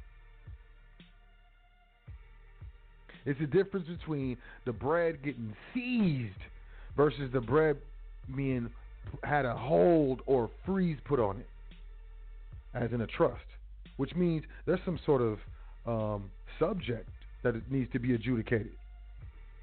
[3.24, 4.36] It's the difference between
[4.66, 6.34] the bread getting seized
[6.96, 7.76] versus the bread
[8.34, 8.68] being
[9.22, 11.48] had a hold or freeze put on it,
[12.74, 13.44] as in a trust,
[14.02, 15.38] which means there's some sort of
[15.86, 17.08] um, subject
[17.44, 18.72] that it needs to be adjudicated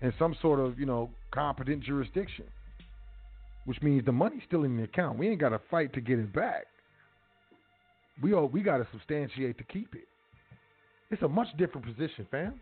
[0.02, 2.46] and some sort of you know competent jurisdiction,
[3.66, 5.20] which means the money's still in the account.
[5.20, 6.68] We ain't got to fight to get it back.
[8.24, 10.08] We all, we got to substantiate to keep it.
[11.12, 12.62] It's a much different position, fam.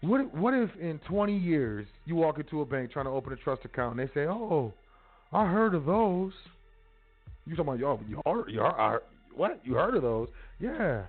[0.00, 3.36] What what if in 20 years you walk into a bank trying to open a
[3.36, 4.72] trust account and they say, "Oh,
[5.32, 6.32] I heard of those."
[7.46, 9.00] You talking about, "Yo, you heard, you heard,
[9.34, 9.60] what?
[9.64, 10.28] You heard of those?
[10.60, 11.04] Yeah.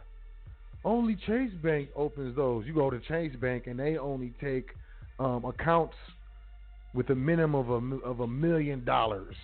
[0.86, 2.66] Only Chase Bank opens those.
[2.66, 4.68] You go to Chase Bank and they only take
[5.20, 5.95] um, accounts
[6.94, 9.36] with a minimum of a of a million dollars.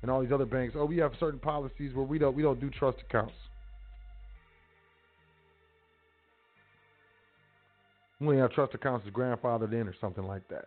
[0.00, 2.60] And all these other banks, oh, we have certain policies where we don't we don't
[2.60, 3.34] do trust accounts.
[8.26, 10.66] We have trust accounts as grandfathered in or something like that.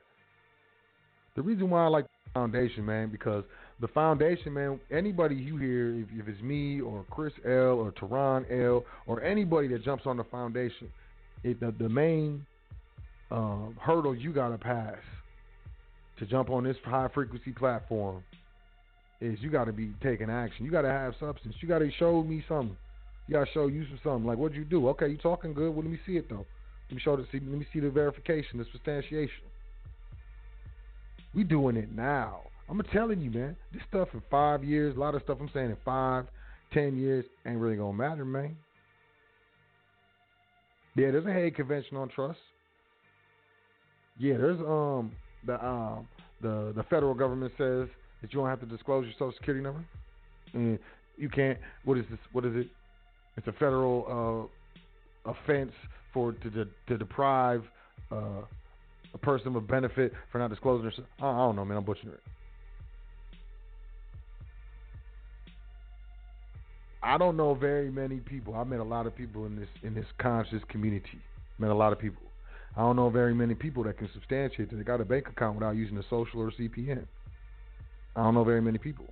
[1.35, 3.43] The reason why I like the foundation, man, because
[3.81, 8.45] the foundation, man, anybody you hear, if, if it's me or Chris El or Teron
[8.49, 10.89] El or anybody that jumps on the foundation,
[11.43, 12.45] it, the, the main
[13.31, 14.97] um, hurdle you got to pass
[16.19, 18.23] to jump on this high frequency platform
[19.21, 20.65] is you got to be taking action.
[20.65, 21.55] You got to have substance.
[21.59, 22.77] You got to show me something.
[23.27, 24.25] You got to show you some something.
[24.25, 24.87] Like, what'd you do?
[24.89, 25.69] Okay, you talking good.
[25.69, 26.45] Well, let me see it, though.
[26.89, 29.43] Let me show the, let me see the verification, the substantiation.
[31.33, 32.41] We doing it now.
[32.69, 33.55] I'm telling you, man.
[33.73, 36.25] This stuff in five years, a lot of stuff I'm saying in five,
[36.73, 38.55] ten years, ain't really gonna matter, man.
[40.95, 42.39] Yeah, there's a Hague Convention on Trust.
[44.17, 45.11] Yeah, there's um
[45.45, 46.07] the um
[46.41, 47.87] the the federal government says
[48.21, 49.83] that you don't have to disclose your social security number.
[50.53, 50.79] And
[51.17, 51.59] you can't.
[51.83, 52.19] What is this?
[52.31, 52.67] What is it?
[53.37, 54.49] It's a federal
[55.25, 55.73] uh, offense
[56.15, 57.63] for to to, to deprive
[58.11, 58.41] uh,
[59.13, 61.05] a person of a benefit for not disclosing their.
[61.19, 61.77] I don't know, man.
[61.77, 62.21] I'm butchering it.
[67.03, 68.55] I don't know very many people.
[68.55, 71.19] I met a lot of people in this in this conscious community.
[71.59, 72.23] Met a lot of people.
[72.75, 75.55] I don't know very many people that can substantiate that they got a bank account
[75.55, 77.05] without using a social or CPN.
[78.15, 79.05] I don't know very many people.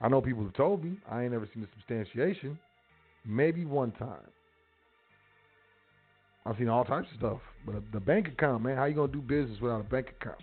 [0.00, 0.98] I know people have told me.
[1.10, 2.58] I ain't never seen the substantiation.
[3.24, 4.28] Maybe one time.
[6.46, 9.20] I've seen all types of stuff, but the bank account, man, how you gonna do
[9.20, 10.38] business without a bank account?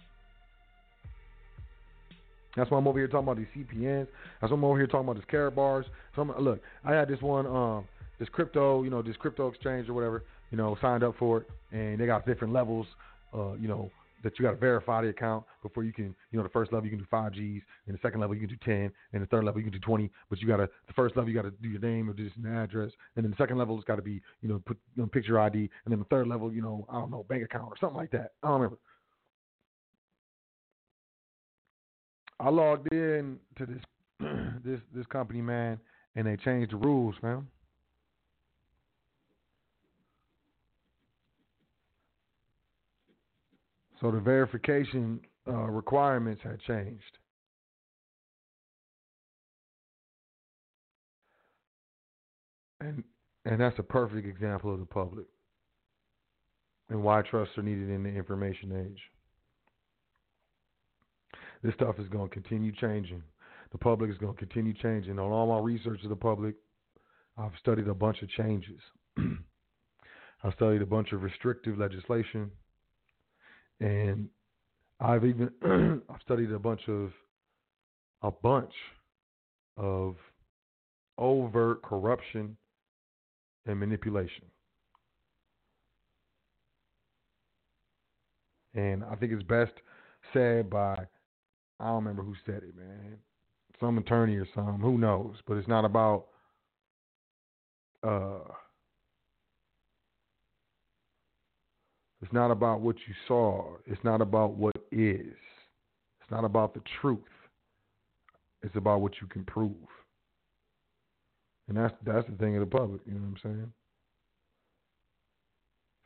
[2.55, 4.07] That's why I'm over here talking about these CPNs.
[4.39, 5.85] That's why I'm over here talking about these Karatbars.
[6.15, 7.85] So I'm, look, I had this one, um,
[8.19, 11.49] this crypto, you know, this crypto exchange or whatever, you know, signed up for it,
[11.71, 12.85] and they got different levels,
[13.33, 13.89] uh, you know,
[14.23, 16.85] that you got to verify the account before you can, you know, the first level
[16.85, 19.27] you can do five Gs, and the second level you can do ten, and the
[19.27, 20.09] third level you can do twenty.
[20.29, 22.35] But you got to, the first level you got to do your name or just
[22.37, 25.03] an address, and then the second level it's got to be, you know, put you
[25.03, 27.67] know, picture ID, and then the third level, you know, I don't know, bank account
[27.67, 28.31] or something like that.
[28.41, 28.77] I don't remember.
[32.39, 33.81] I logged in to this
[34.65, 35.79] this this company, man,
[36.15, 37.47] and they changed the rules, man.
[44.03, 47.03] So the verification uh, requirements had changed.
[52.81, 53.05] And
[53.45, 55.25] and that's a perfect example of the public
[56.89, 59.01] and why trusts are needed in the information age.
[61.63, 63.23] This stuff is going to continue changing.
[63.71, 65.17] The public is going to continue changing.
[65.17, 66.55] On all my research of the public,
[67.37, 68.81] I've studied a bunch of changes.
[70.43, 72.51] I've studied a bunch of restrictive legislation,
[73.79, 74.29] and
[74.99, 75.49] I've even
[76.09, 77.11] I've studied a bunch of
[78.21, 78.73] a bunch
[79.77, 80.15] of
[81.17, 82.55] overt corruption
[83.65, 84.45] and manipulation.
[88.75, 89.73] And I think it's best
[90.33, 91.05] said by
[91.79, 93.17] I don't remember who said it, man.
[93.79, 95.35] Some attorney or some, who knows?
[95.47, 96.27] But it's not about
[98.03, 98.39] uh
[102.23, 103.65] it's not about what you saw.
[103.85, 105.35] It's not about what is.
[106.21, 107.19] It's not about the truth.
[108.61, 109.75] It's about what you can prove.
[111.67, 113.73] And that's that's the thing of the public, you know what I'm saying?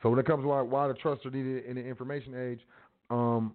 [0.01, 2.61] So when it comes to why, why the trusts are needed in the information age,
[3.11, 3.53] um,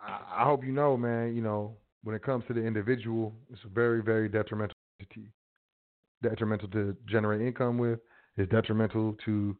[0.00, 1.34] I, I hope you know, man.
[1.34, 1.74] You know,
[2.04, 4.76] when it comes to the individual, it's very, very detrimental.
[6.22, 7.98] Detrimental to generate income with.
[8.36, 9.56] It's detrimental to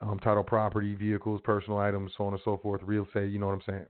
[0.00, 3.30] um, title property, vehicles, personal items, so on and so forth, real estate.
[3.30, 3.86] You know what I'm saying?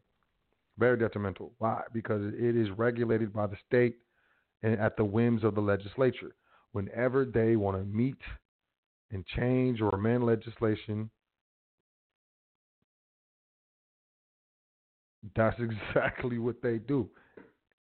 [0.79, 1.53] Very detrimental.
[1.59, 1.83] Why?
[1.93, 3.97] Because it is regulated by the state
[4.63, 6.35] and at the whims of the legislature.
[6.73, 8.19] Whenever they want to meet
[9.11, 11.11] and change or amend legislation,
[15.35, 15.59] that's
[15.95, 17.09] exactly what they do.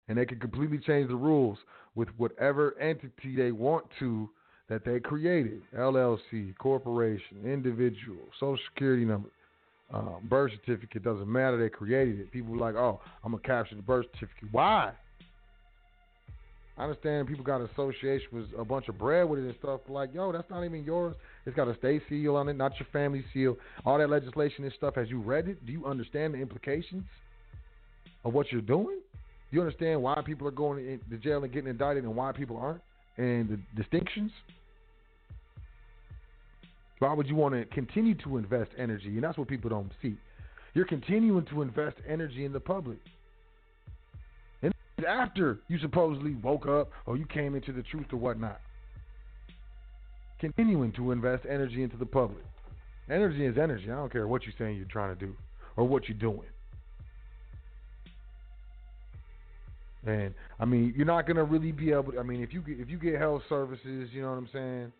[0.07, 1.57] And they can completely change the rules
[1.95, 4.29] with whatever entity they want to
[4.69, 9.29] that they created LLC, corporation, individual, social security number,
[9.93, 11.03] um, birth certificate.
[11.03, 11.61] Doesn't matter.
[11.61, 12.31] They created it.
[12.31, 14.49] People like, oh, I'm going to capture the birth certificate.
[14.51, 14.93] Why?
[16.75, 19.81] I understand people got association with a bunch of bread with it and stuff.
[19.87, 21.15] Like, yo, that's not even yours.
[21.45, 23.57] It's got a state seal on it, not your family seal.
[23.85, 24.95] All that legislation and stuff.
[24.95, 25.63] Has you read it?
[25.65, 27.03] Do you understand the implications
[28.25, 28.97] of what you're doing?
[29.51, 32.57] Do you understand why people are going to jail and getting indicted and why people
[32.57, 32.81] aren't,
[33.17, 34.31] and the distinctions?
[36.99, 39.09] Why would you want to continue to invest energy?
[39.09, 40.15] And that's what people don't see.
[40.73, 42.97] You're continuing to invest energy in the public
[44.61, 44.73] And
[45.07, 48.59] after you supposedly woke up or you came into the truth or whatnot.
[50.39, 52.43] Continuing to invest energy into the public.
[53.09, 53.85] Energy is energy.
[53.85, 55.35] I don't care what you're saying you're trying to do
[55.77, 56.47] or what you're doing.
[60.05, 62.11] And I mean, you're not gonna really be able.
[62.11, 64.49] To, I mean, if you get, if you get health services, you know what I'm
[64.51, 64.91] saying.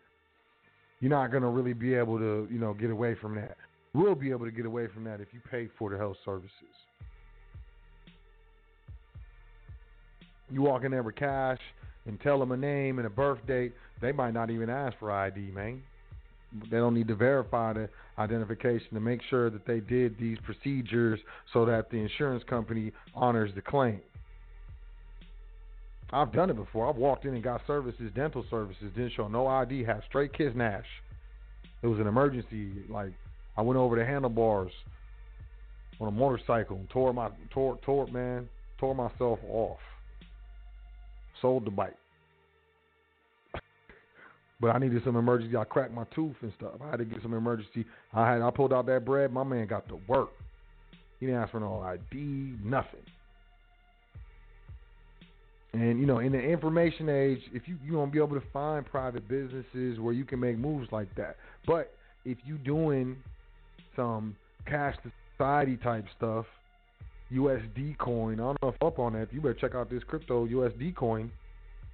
[1.00, 3.56] You're not gonna really be able to, you know, get away from that.
[3.92, 6.50] We'll be able to get away from that if you pay for the health services.
[10.50, 11.60] You walk in there with cash
[12.06, 15.10] and tell them a name and a birth date, they might not even ask for
[15.10, 15.82] ID, man.
[16.70, 21.18] They don't need to verify the identification to make sure that they did these procedures
[21.52, 24.00] so that the insurance company honors the claim.
[26.12, 26.88] I've done it before.
[26.88, 30.52] I've walked in and got services, dental services, didn't show no ID, have straight kiss
[30.54, 30.86] Nash.
[31.82, 32.72] It was an emergency.
[32.88, 33.12] Like
[33.56, 34.72] I went over the handlebars
[36.00, 38.48] on a motorcycle and tore my tore tore man
[38.78, 39.78] tore myself off
[41.40, 41.96] sold the bike.
[44.60, 45.56] but I needed some emergency.
[45.56, 46.72] I cracked my tooth and stuff.
[46.82, 47.84] I had to get some emergency.
[48.14, 49.30] I had I pulled out that bread.
[49.30, 50.30] My man got to work.
[51.20, 53.02] He didn't ask for no ID, nothing.
[55.74, 58.86] And you know, in the information age, if you you won't be able to find
[58.86, 61.36] private businesses where you can make moves like that.
[61.66, 61.92] But
[62.24, 63.16] if you doing
[63.96, 64.36] some
[64.66, 64.94] cash
[65.36, 66.46] society type stuff,
[67.32, 68.34] USD coin.
[68.34, 69.32] I don't know if up on that.
[69.32, 71.32] You better check out this crypto USD coin,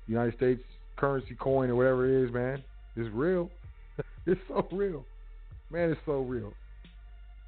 [0.06, 0.62] United States
[0.96, 2.62] currency coin or whatever it is, man.
[2.96, 3.50] It's real.
[4.26, 5.06] it's so real,
[5.70, 5.90] man.
[5.90, 6.52] It's so real.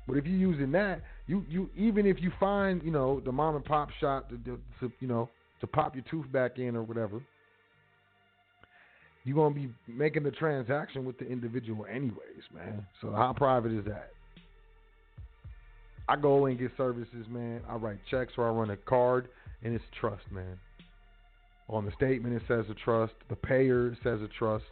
[0.08, 3.54] But if you're using that, you you even if you find you know the mom
[3.54, 5.28] and pop shop to, to, to you know
[5.62, 7.22] to pop your tooth back in or whatever,
[9.24, 12.84] you're gonna be making the transaction with the individual anyways, man.
[13.00, 14.10] So how private is that?
[16.08, 17.62] I go and get services, man.
[17.68, 19.28] I write checks or I run a card,
[19.62, 20.58] and it's trust, man.
[21.68, 23.14] On the statement, it says a trust.
[23.30, 24.64] The payer says a trust.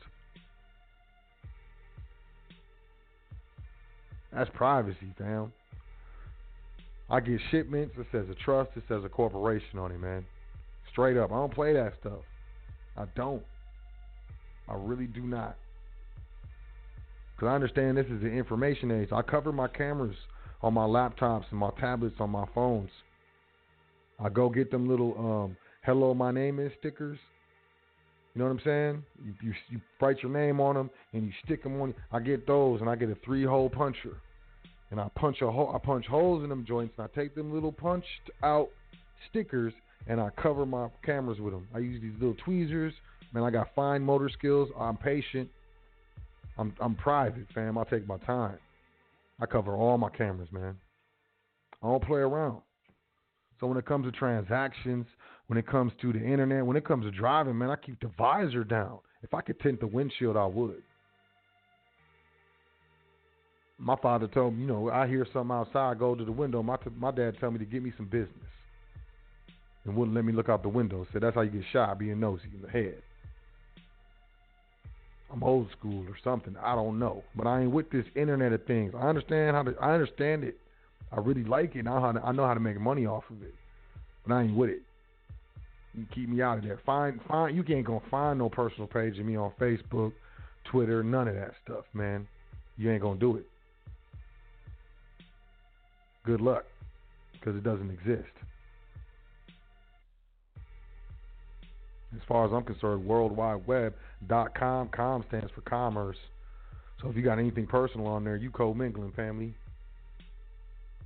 [4.33, 5.53] That's privacy, fam.
[7.09, 7.95] I get shipments.
[7.97, 8.71] It says a trust.
[8.77, 10.25] It says a corporation on it, man.
[10.93, 11.31] Straight up.
[11.31, 12.21] I don't play that stuff.
[12.97, 13.43] I don't.
[14.69, 15.57] I really do not.
[17.35, 19.09] Because I understand this is the information age.
[19.13, 20.17] I cover my cameras
[20.63, 22.91] on my laptops and my tablets on my phones.
[24.23, 27.19] I go get them little um, "Hello, my name is" stickers.
[28.35, 29.05] You know what I'm saying?
[29.25, 31.95] You, you, you write your name on them and you stick them on.
[32.13, 34.19] I get those and I get a three hole puncher,
[34.91, 35.73] and I punch a hole.
[35.75, 38.69] I punch holes in them joints and I take them little punched out
[39.31, 39.73] stickers
[40.07, 41.67] and I cover my cameras with them.
[41.75, 42.93] I use these little tweezers.
[43.33, 44.69] Man, I got fine motor skills.
[44.79, 45.49] I'm patient.
[46.59, 47.79] I'm I'm private, fam.
[47.79, 48.59] I take my time.
[49.41, 50.77] I cover all my cameras, man.
[51.83, 52.61] I don't play around.
[53.59, 55.07] So when it comes to transactions,
[55.47, 58.11] when it comes to the internet, when it comes to driving, man, I keep the
[58.19, 58.99] visor down.
[59.23, 60.83] If I could tint the windshield, I would.
[63.81, 66.63] my father told me, you know, I hear something outside, go to the window.
[66.63, 68.51] My t- my dad tell me to get me some business,
[69.85, 71.07] and wouldn't let me look out the window.
[71.13, 73.03] Said that's how you get shot, being nosy in the head.
[75.33, 76.57] I'm old school or something.
[76.63, 78.93] I don't know, but I ain't with this internet of things.
[78.97, 79.75] I understand how to.
[79.81, 80.57] I understand it.
[81.13, 81.87] I really like it.
[81.87, 83.55] I know how to, I know how to make money off of it,
[84.27, 84.83] but I ain't with it.
[85.95, 86.81] You keep me out of there.
[86.85, 90.13] Find find you can't gonna find no personal page of me on Facebook,
[90.65, 92.27] Twitter, none of that stuff, man.
[92.77, 93.47] You ain't gonna do it.
[96.25, 96.65] Good luck,
[97.33, 98.31] because it doesn't exist.
[102.15, 106.17] As far as I'm concerned, World Wide Web.com, com stands for commerce.
[107.01, 109.55] So if you got anything personal on there, you co-mingling, family.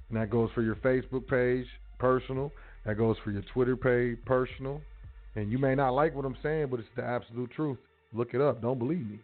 [0.09, 1.67] And that goes for your Facebook page,
[1.99, 2.53] personal.
[2.87, 4.81] That goes for your Twitter page, personal.
[5.37, 7.79] And you may not like what I'm saying, but it's the absolute truth.
[8.13, 8.63] Look it up.
[8.63, 9.19] Don't believe me.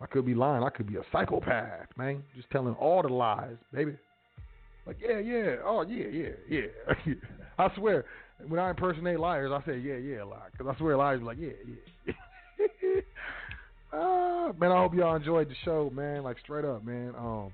[0.00, 0.64] I could be lying.
[0.64, 2.22] I could be a psychopath, man.
[2.34, 3.96] Just telling all the lies, baby.
[4.86, 5.56] Like, yeah, yeah.
[5.64, 7.14] Oh, yeah, yeah, yeah.
[7.58, 8.04] I swear,
[8.46, 10.48] when I impersonate liars, I say, yeah, yeah, a lot.
[10.52, 11.50] Because I swear liars be like, yeah,
[12.06, 12.92] yeah.
[13.92, 16.22] ah, man, I hope y'all enjoyed the show, man.
[16.22, 17.14] Like, straight up, man.
[17.16, 17.52] Um,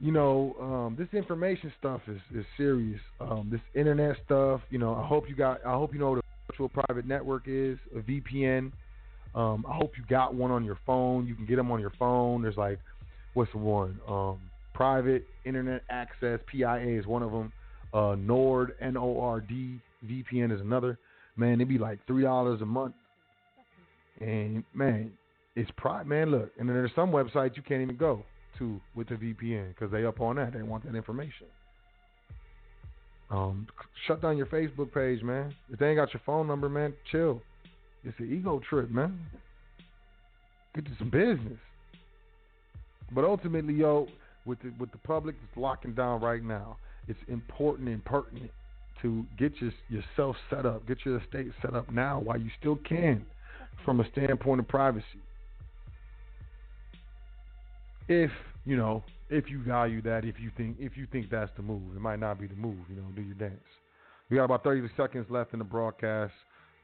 [0.00, 3.00] you know, um, this information stuff is, is serious.
[3.20, 6.18] Um, this internet stuff, you know, I hope you got, I hope you know what
[6.18, 6.22] a
[6.52, 8.70] virtual private network is, a VPN.
[9.34, 11.26] Um, I hope you got one on your phone.
[11.26, 12.42] You can get them on your phone.
[12.42, 12.78] There's like,
[13.34, 13.98] what's the one?
[14.08, 14.38] Um,
[14.78, 17.52] private internet access, PIA is one of them.
[17.92, 20.96] Uh, Nord, N O R D, VPN is another.
[21.36, 22.94] Man, it'd be like three dollars a month.
[24.20, 25.10] And man,
[25.56, 26.06] it's private.
[26.06, 28.22] Man, look, and then there's some websites you can't even go
[28.58, 30.52] to with the VPN because they up on that.
[30.52, 31.48] They want that information.
[33.30, 33.66] Um,
[34.06, 35.52] shut down your Facebook page, man.
[35.72, 37.42] If they ain't got your phone number, man, chill.
[38.04, 39.18] It's an ego trip, man.
[40.76, 41.58] Get to some business.
[43.12, 44.06] But ultimately, yo,
[44.48, 48.50] with the with the public that's locking down right now, it's important and pertinent
[49.02, 52.76] to get your, yourself set up, get your estate set up now while you still
[52.76, 53.24] can,
[53.84, 55.04] from a standpoint of privacy.
[58.08, 58.30] If
[58.64, 61.94] you know, if you value that, if you think if you think that's the move,
[61.94, 62.78] it might not be the move.
[62.88, 63.60] You know, do your dance.
[64.30, 66.32] We got about 30 seconds left in the broadcast.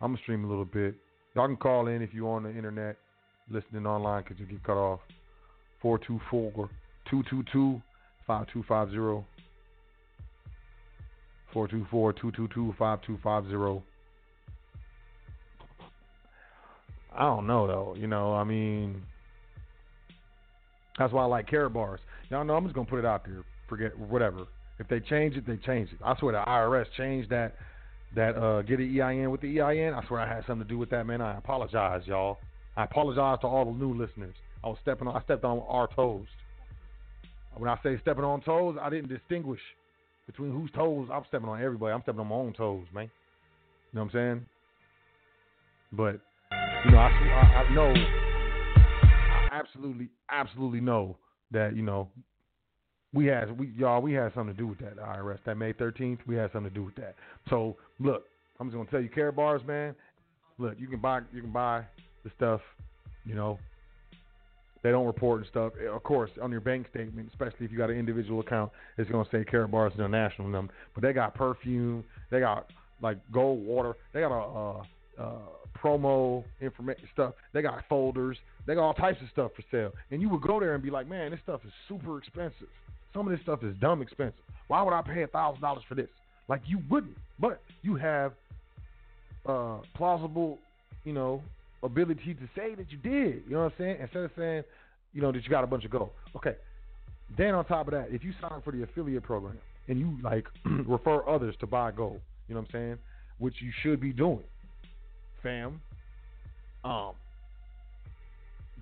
[0.00, 0.94] I'm gonna stream a little bit.
[1.34, 2.96] Y'all can call in if you're on the internet,
[3.50, 5.00] listening online, because you get cut off.
[5.82, 6.70] 424
[7.10, 7.82] 222
[8.26, 9.26] 5250.
[11.52, 13.86] 424 222 5250.
[17.16, 17.94] I don't know, though.
[17.96, 19.02] You know, I mean,
[20.98, 21.98] that's why I like Karatbars.
[22.30, 23.44] Y'all know I'm just to put it out there.
[23.68, 24.46] Forget whatever.
[24.78, 25.98] If they change it, they change it.
[26.04, 27.54] I swear the IRS changed that
[28.16, 29.92] that uh, get an EIN with the EIN.
[29.94, 31.20] I swear I had something to do with that, man.
[31.20, 32.38] I apologize, y'all.
[32.76, 34.34] I apologize to all the new listeners.
[34.62, 36.26] I was stepping on I stepped on our toes.
[37.56, 39.60] When I say stepping on toes, I didn't distinguish
[40.26, 41.08] between whose toes.
[41.12, 41.92] I'm stepping on everybody.
[41.92, 43.10] I'm stepping on my own toes, man.
[43.92, 44.46] You know what I'm saying?
[45.92, 46.20] But
[46.84, 51.16] you know, I, I, I know, I absolutely, absolutely know
[51.52, 52.08] that you know
[53.12, 56.18] we had we y'all we had something to do with that IRS that May 13th.
[56.26, 57.14] We had something to do with that.
[57.48, 58.24] So look,
[58.58, 59.94] I'm just gonna tell you, Karatbars, man.
[60.58, 61.84] Look, you can buy you can buy
[62.24, 62.60] the stuff,
[63.24, 63.58] you know.
[64.84, 65.72] They don't report and stuff.
[65.90, 69.28] Of course, on your bank statement, especially if you got an individual account, it's gonna
[69.32, 70.72] say Karatbars International number.
[70.94, 72.70] But they got perfume, they got
[73.00, 74.82] like gold water, they got a
[75.84, 77.34] promo information stuff.
[77.52, 78.36] They got folders,
[78.66, 79.92] they got all types of stuff for sale.
[80.10, 82.68] And you would go there and be like, man, this stuff is super expensive.
[83.12, 84.40] Some of this stuff is dumb expensive.
[84.68, 86.08] Why would I pay a thousand dollars for this?
[86.48, 88.32] Like you wouldn't, but you have
[89.46, 90.58] uh, plausible,
[91.04, 91.42] you know,
[91.84, 93.44] ability to say that you did.
[93.46, 93.96] You know what I'm saying?
[94.00, 94.64] Instead of saying,
[95.12, 96.10] you know, that you got a bunch of gold.
[96.36, 96.56] Okay.
[97.36, 99.58] Then on top of that, if you sign up for the affiliate program
[99.88, 100.46] and you like
[100.86, 102.98] refer others to buy gold, you know what I'm saying?
[103.38, 104.44] Which you should be doing,
[105.42, 105.80] fam.
[106.84, 107.12] Um.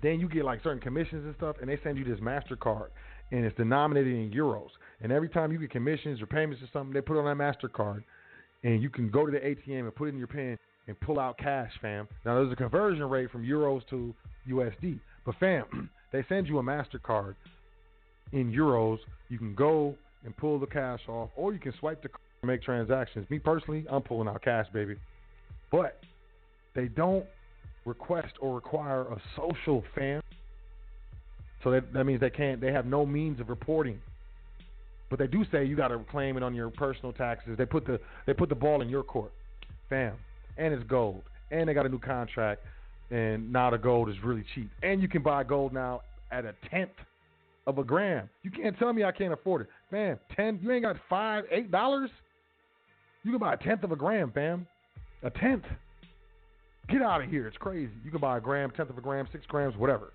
[0.01, 2.87] Then you get like certain commissions and stuff, and they send you this Mastercard,
[3.31, 4.67] and it's denominated in euros.
[5.01, 8.03] And every time you get commissions or payments or something, they put on that Mastercard,
[8.63, 10.57] and you can go to the ATM and put it in your pen
[10.87, 12.07] and pull out cash, fam.
[12.25, 14.13] Now there's a conversion rate from euros to
[14.49, 17.35] USD, but fam, they send you a Mastercard
[18.31, 18.99] in euros.
[19.29, 19.95] You can go
[20.25, 23.29] and pull the cash off, or you can swipe the card and make transactions.
[23.29, 24.95] Me personally, I'm pulling out cash, baby.
[25.71, 25.99] But
[26.75, 27.25] they don't
[27.85, 30.21] request or require a social, fam.
[31.63, 32.59] So that that means they can't.
[32.59, 33.99] They have no means of reporting.
[35.09, 37.55] But they do say you got to claim it on your personal taxes.
[37.57, 39.31] They put the they put the ball in your court,
[39.89, 40.13] fam.
[40.57, 41.23] And it's gold.
[41.51, 42.61] And they got a new contract.
[43.11, 44.69] And now the gold is really cheap.
[44.81, 46.01] And you can buy gold now
[46.31, 46.91] at a tenth
[47.67, 48.29] of a gram.
[48.43, 50.17] You can't tell me I can't afford it, man.
[50.35, 52.09] Ten, you ain't got five, eight dollars.
[53.23, 54.67] You can buy a tenth of a gram, fam.
[55.23, 55.63] A tenth.
[56.89, 57.47] Get out of here.
[57.47, 57.93] It's crazy.
[58.03, 60.11] You can buy a gram, tenth of a gram, six grams, whatever.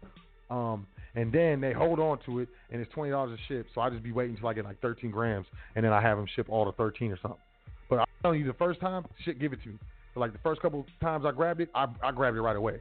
[0.51, 3.67] Um, and then they hold on to it, and it's twenty dollars a ship.
[3.75, 6.19] So I just be waiting until I get like thirteen grams, and then I have
[6.19, 7.41] them ship all the thirteen or something.
[7.89, 9.79] But I'm telling you, the first time, shit, give it to me.
[10.19, 12.75] Like the first couple times I grabbed it, I, I grabbed it right away.
[12.75, 12.79] You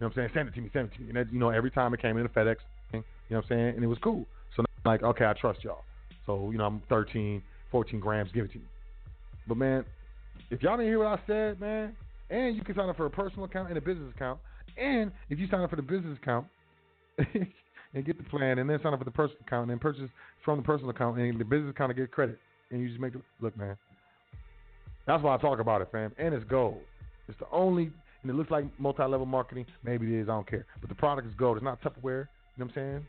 [0.00, 0.30] know what I'm saying?
[0.34, 1.08] Send it to me, send it to me.
[1.08, 2.56] And that, you know, every time it came in a FedEx
[2.90, 3.74] thing, you know what I'm saying?
[3.76, 4.26] And it was cool.
[4.56, 5.84] So like, okay, I trust y'all.
[6.26, 8.64] So, you know, I'm 13, 14 grams, give it to me.
[9.46, 9.84] But man,
[10.50, 11.94] if y'all didn't hear what I said, man,
[12.30, 14.40] and you can sign up for a personal account and a business account,
[14.76, 16.46] and if you sign up for the business account
[17.18, 20.08] and get the plan, and then sign up for the personal account, and then purchase
[20.44, 22.38] from the personal account, and the business account to get credit,
[22.70, 23.76] and you just make the look, man.
[25.06, 26.12] That's why I talk about it, fam.
[26.18, 26.80] And it's gold.
[27.28, 27.90] It's the only,
[28.22, 29.66] and it looks like multi-level marketing.
[29.82, 30.28] Maybe it is.
[30.28, 30.66] I don't care.
[30.80, 31.56] But the product is gold.
[31.56, 32.26] It's not Tupperware.
[32.56, 33.06] You know what I'm saying?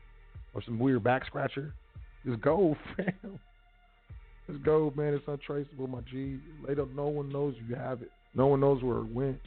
[0.54, 1.74] Or some weird back scratcher.
[2.26, 3.40] It's gold, fam.
[4.48, 5.14] It's gold, man.
[5.14, 6.40] It's untraceable, my G.
[6.68, 8.12] Later, no one knows you have it.
[8.34, 9.40] No one knows where it went.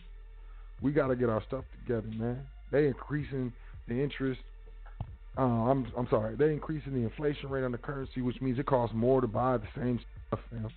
[0.80, 2.40] We got to get our stuff together, man.
[2.70, 3.52] They increasing
[3.88, 4.40] the interest.
[5.36, 6.36] Uh, I'm I'm sorry.
[6.36, 9.56] They increasing the inflation rate on the currency, which means it costs more to buy
[9.56, 10.70] the same stuff, fam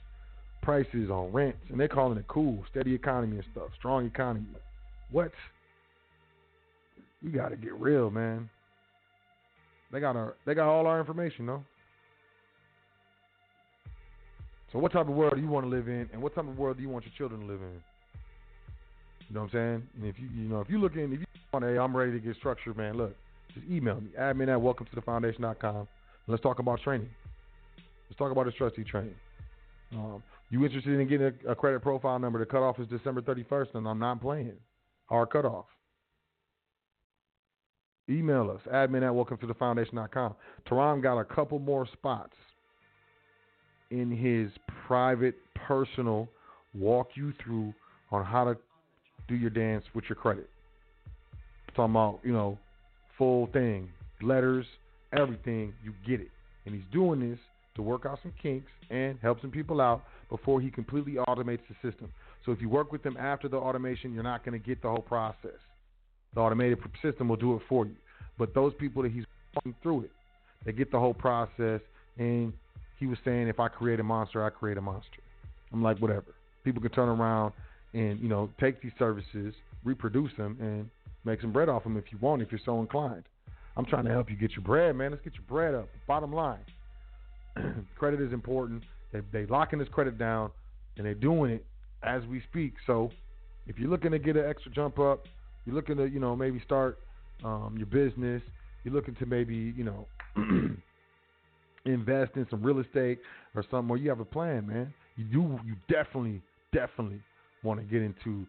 [0.61, 4.45] prices on rents, and they're calling it cool, steady economy and stuff, strong economy.
[5.11, 5.31] What?
[7.23, 8.49] We got to get real, man.
[9.91, 11.63] They got our, they got all our information, though.
[14.71, 16.57] So, what type of world do you want to live in, and what type of
[16.57, 17.81] world do you want your children to live in?
[19.27, 19.87] You know what I'm saying?
[19.97, 22.13] And if you, you know, if you look in, if you want, hey, I'm ready
[22.13, 22.95] to get structured, man.
[22.95, 23.15] Look,
[23.53, 25.87] just email me, admin at welcome to the foundation.com.
[26.27, 27.09] Let's talk about training.
[28.09, 29.15] Let's talk about this trustee training.
[29.93, 32.37] Um, you interested in getting a, a, credit profile number?
[32.37, 34.57] The cutoff is December 31st, and I'm not playing.
[35.05, 35.65] Hard cutoff.
[38.09, 40.35] Email us, admin at welcome to the foundation.com.
[40.69, 42.33] Teron got a couple more spots
[43.91, 44.51] in his
[44.85, 46.27] private, personal
[46.73, 47.73] walk you through
[48.11, 48.57] on how to
[49.27, 50.49] do your dance with your credit.
[51.75, 52.57] talking about, you know,
[53.17, 53.87] full thing,
[54.21, 54.65] letters,
[55.13, 56.31] everything, you get it.
[56.65, 57.39] And he's doing this
[57.75, 61.75] to work out some kinks and help some people out before he completely automates the
[61.87, 62.11] system.
[62.45, 64.87] So if you work with him after the automation, you're not going to get the
[64.87, 65.59] whole process.
[66.33, 67.95] The automated system will do it for you.
[68.39, 69.25] But those people that he's
[69.83, 70.11] through it,
[70.65, 71.81] they get the whole process.
[72.17, 72.53] And
[72.97, 75.19] he was saying, if I create a monster, I create a monster.
[75.73, 76.25] I'm like, whatever.
[76.63, 77.53] People can turn around
[77.93, 79.53] and you know take these services,
[79.83, 80.89] reproduce them, and
[81.25, 83.23] make some bread off them if you want, if you're so inclined.
[83.75, 85.11] I'm trying to help you get your bread, man.
[85.11, 85.89] Let's get your bread up.
[86.07, 86.59] Bottom line.
[87.97, 88.83] credit is important.
[89.11, 90.51] They they locking this credit down,
[90.97, 91.65] and they're doing it
[92.03, 92.73] as we speak.
[92.87, 93.11] So,
[93.67, 95.25] if you're looking to get an extra jump up,
[95.65, 96.99] you're looking to you know maybe start
[97.43, 98.41] um, your business.
[98.83, 100.07] You're looking to maybe you know
[101.85, 103.19] invest in some real estate
[103.55, 104.93] or something, or you have a plan, man.
[105.17, 106.41] You do you definitely
[106.73, 107.21] definitely
[107.63, 108.45] want to get into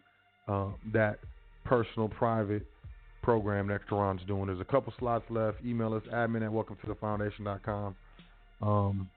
[0.49, 1.19] uh, that
[1.65, 2.67] personal private
[3.23, 4.47] program that Teron's doing.
[4.47, 5.59] There's a couple slots left.
[5.65, 7.95] Email us admin at welcome to the foundation.com.
[8.61, 9.09] Um,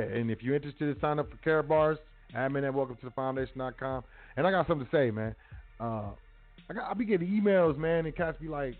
[0.00, 1.98] and if you're interested in sign up for Karatbars,
[2.36, 4.04] admin at welcome to the foundation.com.
[4.36, 5.34] And I got something to say, man.
[5.80, 6.10] Uh,
[6.68, 8.74] I got I be getting emails, man, and cats be like,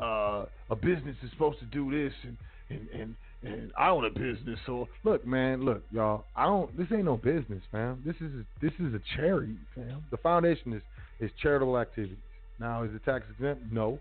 [0.00, 2.36] uh, a business is supposed to do this and
[2.70, 4.58] and and and I own a business.
[4.66, 6.24] So look, man, look, y'all.
[6.36, 6.76] I don't.
[6.76, 8.02] This ain't no business, fam.
[8.04, 10.04] This is this is a charity, fam.
[10.10, 10.82] The foundation is
[11.20, 12.18] is charitable activities.
[12.58, 13.72] Now, is it tax exempt?
[13.72, 13.98] No,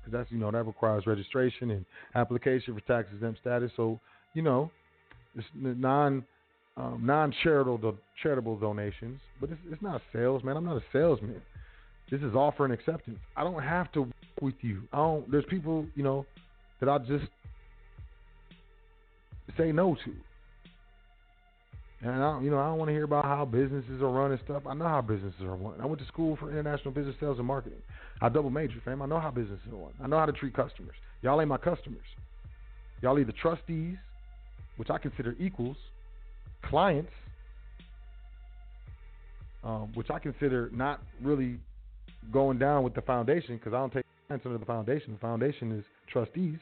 [0.00, 1.84] because that's you know that requires registration and
[2.14, 3.70] application for tax exempt status.
[3.76, 3.98] So
[4.34, 4.70] you know,
[5.54, 6.24] non
[6.76, 10.56] um, non charitable charitable donations, but it's, it's not sales, man.
[10.56, 11.40] I'm not a salesman.
[12.10, 13.18] This is offer and acceptance.
[13.36, 14.82] I don't have to work with you.
[14.92, 15.30] I don't.
[15.30, 16.26] There's people you know
[16.80, 17.26] that I just
[19.56, 20.12] say no to.
[22.02, 24.40] And I you know, I don't want to hear about how businesses are run and
[24.44, 24.64] stuff.
[24.66, 25.80] I know how businesses are run.
[25.80, 27.78] I went to school for international business sales and marketing.
[28.20, 29.00] I double major, fam.
[29.00, 29.92] I know how businesses are run.
[30.02, 30.94] I know how to treat customers.
[31.22, 32.04] Y'all ain't my customers.
[33.00, 33.96] Y'all either trustees,
[34.76, 35.76] which I consider equals,
[36.62, 37.12] clients,
[39.62, 41.58] um, which I consider not really
[42.32, 45.12] going down with the foundation because I don't take clients under the foundation.
[45.12, 46.58] The foundation is trustees.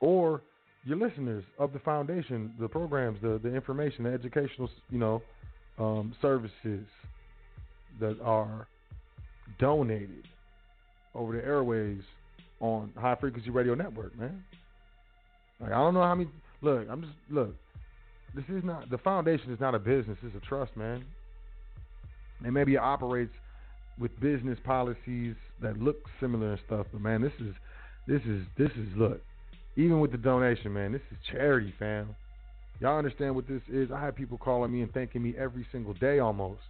[0.00, 0.42] Or
[0.84, 5.22] your listeners of the foundation, the programs, the the information, the educational, you know,
[5.78, 6.86] um, services
[8.00, 8.66] that are
[9.58, 10.28] donated
[11.14, 12.00] over the airways
[12.60, 14.44] on High Frequency Radio Network, man.
[15.60, 16.30] Like I don't know how many.
[16.62, 17.54] Look, I'm just look.
[18.34, 19.52] This is not the foundation.
[19.52, 20.18] Is not a business.
[20.22, 21.04] It's a trust, man.
[22.44, 23.32] And maybe it operates
[23.98, 26.86] with business policies that look similar and stuff.
[26.92, 27.54] But man, this is
[28.06, 29.22] this is this is look.
[29.76, 32.14] Even with the donation, man, this is charity, fam.
[32.80, 33.90] Y'all understand what this is?
[33.90, 36.60] I have people calling me and thanking me every single day almost.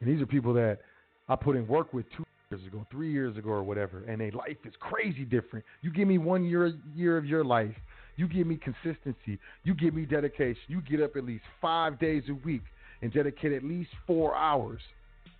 [0.00, 0.80] And these are people that
[1.28, 4.32] I put in work with two years ago, three years ago, or whatever, and their
[4.32, 5.64] life is crazy different.
[5.82, 7.74] You give me one year year of your life,
[8.16, 10.62] you give me consistency, you give me dedication.
[10.68, 12.62] You get up at least five days a week
[13.00, 14.80] and dedicate at least four hours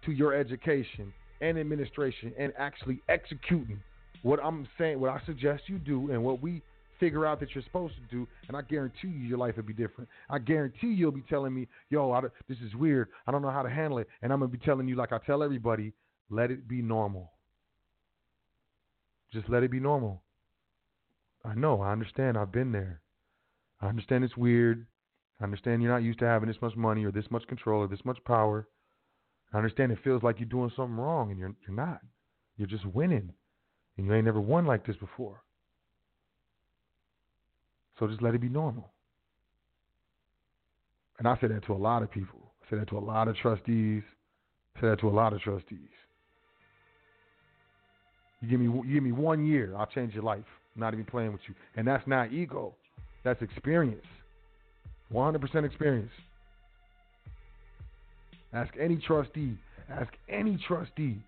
[0.05, 3.80] to your education and administration and actually executing
[4.22, 6.62] what I'm saying, what I suggest you do, and what we
[7.01, 9.72] figure out that you're supposed to do, and I guarantee you your life will be
[9.72, 10.09] different.
[10.30, 13.09] I guarantee you'll be telling me, yo, I, this is weird.
[13.26, 14.09] I don't know how to handle it.
[14.22, 15.93] And I'm going to be telling you, like I tell everybody,
[16.32, 17.30] let it be normal.
[19.32, 20.22] Just let it be normal.
[21.44, 21.80] I know.
[21.80, 22.36] I understand.
[22.36, 23.00] I've been there.
[23.80, 24.86] I understand it's weird.
[25.40, 27.88] I understand you're not used to having this much money or this much control or
[27.88, 28.68] this much power.
[29.52, 32.00] I understand it feels like you're doing something wrong and you're you're not.
[32.56, 33.32] You're just winning.
[33.96, 35.42] And you ain't never won like this before.
[37.98, 38.92] So just let it be normal.
[41.18, 42.52] And I say that to a lot of people.
[42.64, 44.02] I say that to a lot of trustees.
[44.76, 45.90] I say that to a lot of trustees.
[48.43, 50.44] You give me you give me one year, I'll change your life.
[50.74, 51.55] I'm not even playing with you.
[51.77, 52.74] And that's not ego.
[53.24, 54.05] That's experience.
[55.12, 56.10] 100% experience.
[58.52, 59.56] Ask any trustee.
[59.89, 61.19] Ask any trustee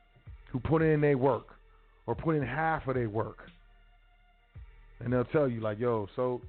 [0.50, 1.46] who put in their work
[2.06, 3.38] or put in half of their work.
[5.00, 6.40] And they'll tell you, like, yo, so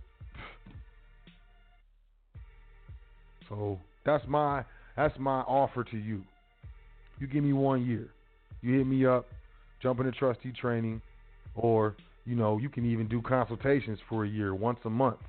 [3.49, 4.63] so that's my
[4.95, 6.23] that's my offer to you.
[7.19, 8.07] You give me one year.
[8.61, 9.25] You hit me up,
[9.81, 11.01] jump into trustee training,
[11.55, 11.95] or,
[12.25, 15.19] you know, you can even do consultations for a year, once a month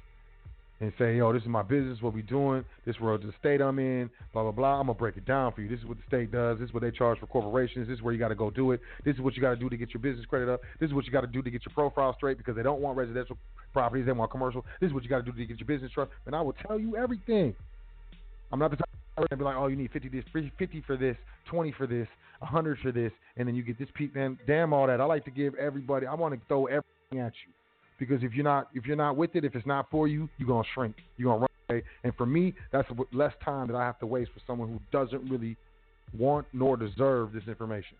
[0.80, 3.78] and say, yo, this is my business, what we doing, this is the state I'm
[3.78, 4.80] in, blah, blah, blah.
[4.80, 5.68] I'm to break it down for you.
[5.68, 6.58] This is what the state does.
[6.58, 7.88] This is what they charge for corporations.
[7.88, 8.80] This is where you got to go do it.
[9.04, 10.60] This is what you got to do to get your business credit up.
[10.78, 12.80] This is what you got to do to get your profile straight because they don't
[12.80, 13.38] want residential
[13.72, 14.04] properties.
[14.04, 14.64] They want commercial.
[14.80, 16.10] This is what you got to do to get your business trust.
[16.26, 17.54] And I will tell you everything.
[18.52, 18.88] I'm not the type
[19.30, 21.16] to be like, oh, you need 50 this, 50 for this,
[21.50, 22.08] 20 for this,
[22.40, 24.14] 100 for this, and then you get this peak.
[24.14, 25.00] Man, damn all that.
[25.00, 27.52] I like to give everybody, I want to throw everything at you
[27.98, 30.48] because if you're not if you're not with it, if it's not for you, you're
[30.48, 30.96] gonna shrink.
[31.16, 31.82] You're gonna run away.
[32.04, 35.28] And for me, that's less time that I have to waste for someone who doesn't
[35.30, 35.56] really
[36.16, 37.96] want nor deserve this information.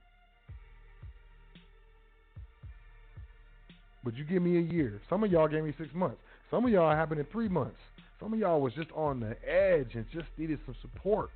[4.05, 5.01] But you give me a year.
[5.11, 6.19] Some of y'all gave me six months.
[6.51, 7.79] Some of y'all happened in three months.
[8.21, 11.31] Some of y'all was just on the edge and just needed some support.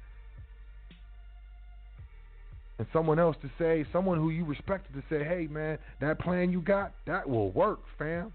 [2.79, 6.51] And someone else to say, someone who you respected to say, hey man, that plan
[6.51, 8.33] you got, that will work, fam.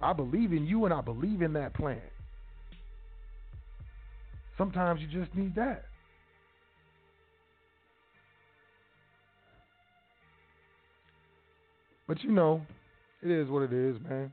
[0.00, 2.00] I believe in you and I believe in that plan.
[4.56, 5.86] Sometimes you just need that.
[12.06, 12.62] But you know,
[13.22, 14.32] it is what it is, man.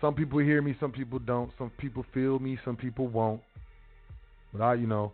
[0.00, 1.50] Some people hear me, some people don't.
[1.58, 3.40] Some people feel me, some people won't.
[4.52, 5.12] But I, you know,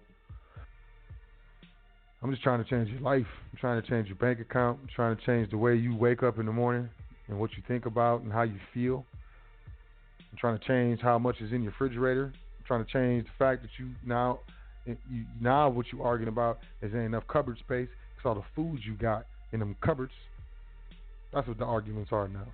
[2.23, 3.27] I'm just trying to change your life.
[3.53, 4.79] I'm trying to change your bank account.
[4.83, 6.89] I'm trying to change the way you wake up in the morning
[7.29, 9.05] and what you think about and how you feel.
[10.31, 12.33] I'm trying to change how much is in your refrigerator.
[12.35, 14.41] I'm trying to change the fact that you now,
[14.87, 14.97] you,
[15.41, 18.95] now what you're arguing about is ain't enough cupboard space because all the foods you
[18.95, 20.13] got in them cupboards.
[21.33, 22.47] That's what the arguments are now.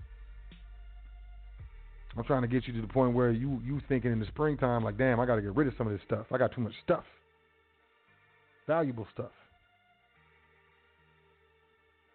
[2.16, 4.82] I'm trying to get you to the point where you you thinking in the springtime
[4.82, 6.26] like, damn, I got to get rid of some of this stuff.
[6.32, 7.05] I got too much stuff,
[8.66, 9.30] valuable stuff.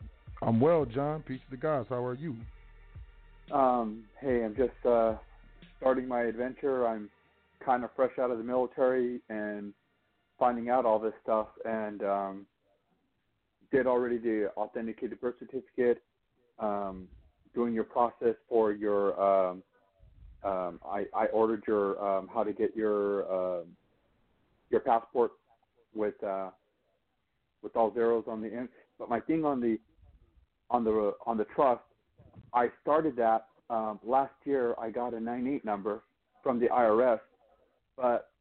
[0.41, 1.21] I'm well, John.
[1.21, 1.87] Peace to the gods.
[1.89, 2.35] How are you?
[3.51, 5.15] Um, hey, I'm just uh,
[5.79, 6.87] starting my adventure.
[6.87, 7.09] I'm
[7.63, 9.73] kind of fresh out of the military and
[10.39, 12.45] finding out all this stuff, and um,
[13.71, 16.01] did already the authenticated birth certificate.
[16.59, 17.07] Um,
[17.53, 19.63] doing your process for your um,
[20.43, 23.63] um, I, I ordered your um, how to get your uh,
[24.69, 25.31] your passport
[25.95, 26.49] with uh,
[27.61, 28.69] with all zeros on the end.
[28.99, 29.79] But my thing on the
[30.69, 31.81] on the on the trust,
[32.53, 34.75] I started that um, last year.
[34.79, 36.03] I got a nine eight number
[36.41, 37.19] from the IRS,
[37.97, 38.31] but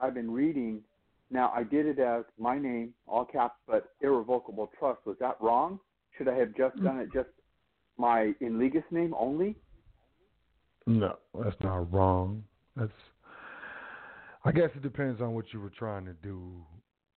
[0.00, 0.80] I've been reading.
[1.30, 5.00] Now I did it as my name, all caps, but irrevocable trust.
[5.04, 5.78] Was that wrong?
[6.18, 7.28] Should I have just done it just
[7.96, 9.56] my in legis name only?
[10.86, 12.42] No, that's not wrong.
[12.76, 12.90] That's
[14.44, 16.64] I guess it depends on what you were trying to do.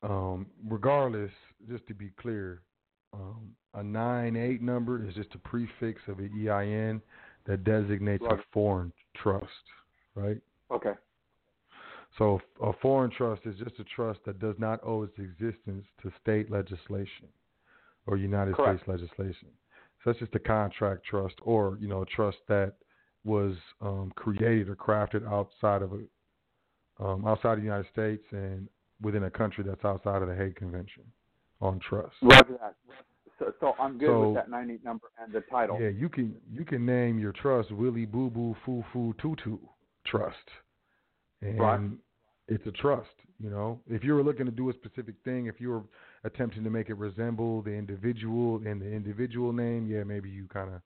[0.03, 1.31] Um, regardless,
[1.69, 2.61] just to be clear,
[3.13, 7.01] um, a nine eight number is just a prefix of an EIN
[7.45, 8.39] that designates Right.
[8.39, 9.47] a foreign trust,
[10.15, 10.41] right?
[10.71, 10.93] Okay.
[12.17, 16.11] So a foreign trust is just a trust that does not owe its existence to
[16.21, 17.27] state legislation
[18.05, 18.81] or United Correct.
[18.83, 19.49] States legislation.
[20.03, 22.73] So that's just a contract trust or, you know, a trust that
[23.23, 28.69] was um, created or crafted outside of a um, outside of the United States and
[29.03, 31.03] within a country that's outside of the Hague Convention
[31.61, 32.15] on trust.
[32.23, 32.75] Roger that.
[33.39, 35.79] So, so I'm good So- with that nine eight number and the title.
[35.79, 39.57] Yeah, you can you can name your trust Willie Boo Boo Foo Foo Tutu
[40.05, 40.49] Trust,
[41.41, 41.81] and Right.
[42.47, 43.09] it's a trust.
[43.39, 45.83] You know, if you were looking to do a specific thing, if you were
[46.23, 50.73] attempting to make it resemble the individual and the individual name, yeah, maybe you kind
[50.73, 50.81] of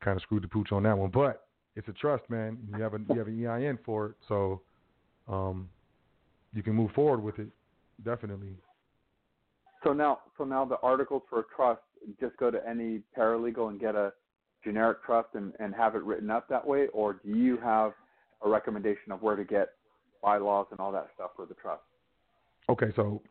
[0.00, 1.10] kind of screwed the pooch on that one.
[1.10, 2.58] But it's a trust, man.
[2.68, 4.62] You have a you have an EIN for it, so
[5.28, 5.68] um,
[6.54, 7.48] you can move forward with it.
[8.04, 8.56] Definitely.
[9.84, 11.80] So now, so now the articles for a trust,
[12.20, 14.12] just go to any paralegal and get a
[14.64, 17.92] generic trust and, and have it written up that way, or do you have
[18.44, 19.70] a recommendation of where to get
[20.22, 21.82] bylaws and all that stuff for the trust?
[22.68, 23.22] Okay, so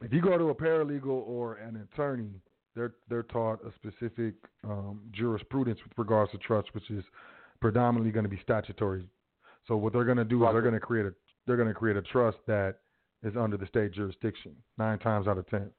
[0.00, 2.30] if you go to a paralegal or an attorney,
[2.74, 4.34] they're they're taught a specific
[4.64, 7.04] um, jurisprudence with regards to trust, which is
[7.60, 9.06] predominantly going to be statutory.
[9.68, 11.14] So what they're going to do is they're going to create a
[11.46, 12.76] they're going to create a trust that
[13.22, 15.70] is under the state jurisdiction nine times out of ten.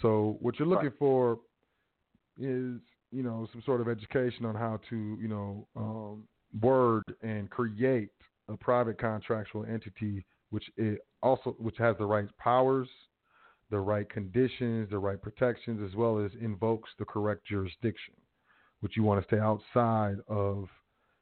[0.00, 0.98] So what you're looking Right.
[0.98, 1.38] for
[2.38, 2.80] is
[3.10, 6.24] you know some sort of education on how to you know um,
[6.60, 8.10] word and create
[8.48, 12.88] a private contractual entity which it also which has the right powers,
[13.70, 18.14] the right conditions, the right protections, as well as invokes the correct jurisdiction,
[18.80, 20.68] which you want to stay outside of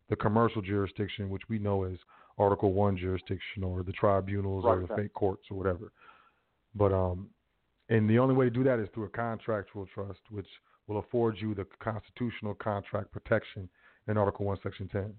[0.08, 1.96] the commercial jurisdiction, which we know as
[2.40, 4.92] Article One jurisdiction or the tribunals or the right.
[4.98, 5.92] state courts or whatever.
[6.74, 7.28] But um,
[7.90, 10.46] and the only way to do that is through a contractual trust, which
[10.86, 13.68] will afford you the constitutional contract protection
[14.08, 15.14] in Article One, Section Ten.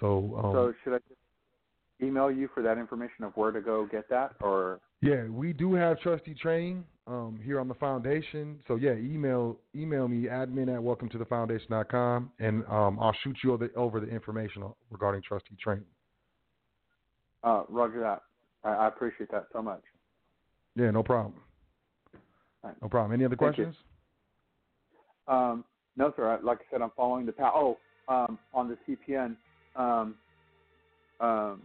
[0.00, 1.20] So, um, so should I just
[2.02, 5.74] email you for that information of where to go get that, or Yeah, we do
[5.74, 8.60] have trustee training um, here on the foundation.
[8.68, 13.36] So yeah, email email me admin at welcome to the foundation.com and um, I'll shoot
[13.42, 15.84] you over, over the information regarding trustee training.
[17.44, 18.22] Uh, Roger that?
[18.64, 19.82] I, I appreciate that so much.
[20.76, 21.34] Yeah, no problem.
[22.62, 22.74] Right.
[22.80, 23.12] No problem.
[23.12, 23.76] Any other Thank questions?
[25.28, 25.64] Um,
[25.96, 26.30] no, sir.
[26.30, 27.52] I- Like I said, I'm following the path.
[27.54, 27.78] Oh,
[28.08, 29.36] um, on the CPN,
[29.76, 30.16] um,
[31.20, 31.62] um,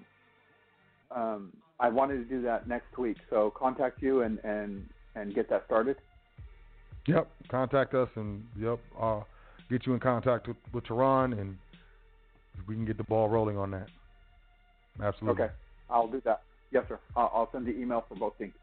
[1.11, 3.17] um, I wanted to do that next week.
[3.29, 5.97] So contact you and and and get that started.
[7.07, 7.29] Yep.
[7.49, 9.21] Contact us and yep, uh,
[9.69, 11.57] get you in contact with, with Teron and
[12.67, 13.89] we can get the ball rolling on that.
[15.01, 15.43] Absolutely.
[15.43, 15.53] Okay,
[15.89, 16.41] I'll do that.
[16.72, 16.99] Yes, sir.
[17.15, 18.53] I'll, I'll send the email for both things.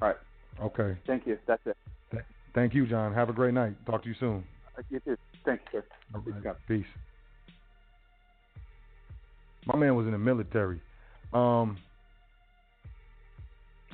[0.00, 0.16] All right.
[0.60, 0.96] Okay.
[1.06, 1.38] Thank you.
[1.46, 1.76] That's it.
[2.54, 3.14] Thank you, John.
[3.14, 3.74] Have a great night.
[3.86, 4.44] Talk to you soon.
[4.76, 5.16] Uh, You too.
[5.44, 5.84] Thank you, sir.
[6.14, 6.86] All Peace, Peace.
[9.66, 10.80] My man was in the military.
[11.32, 11.78] Um,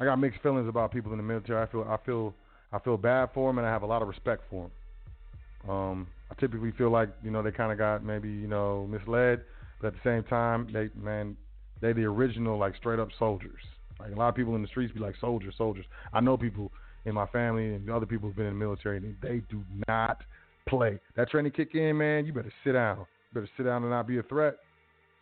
[0.01, 1.63] I got mixed feelings about people in the military.
[1.63, 2.35] I feel I feel
[2.73, 5.71] I feel bad for them, and I have a lot of respect for them.
[5.71, 9.43] Um, I typically feel like you know they kind of got maybe you know misled,
[9.81, 11.37] but at the same time, they man,
[11.81, 13.61] they the original like straight up soldiers.
[13.99, 15.85] Like a lot of people in the streets be like soldiers, soldiers.
[16.13, 16.71] I know people
[17.05, 20.23] in my family and other people who've been in the military, and they do not
[20.69, 20.99] play.
[21.17, 22.27] That training kick in, man.
[22.27, 22.99] You better sit down.
[22.99, 24.57] You better sit down and not be a threat.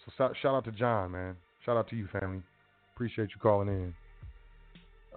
[0.04, 1.36] So shout, out to John, man.
[1.64, 2.42] Shout out to you, family.
[2.94, 3.94] Appreciate you calling in.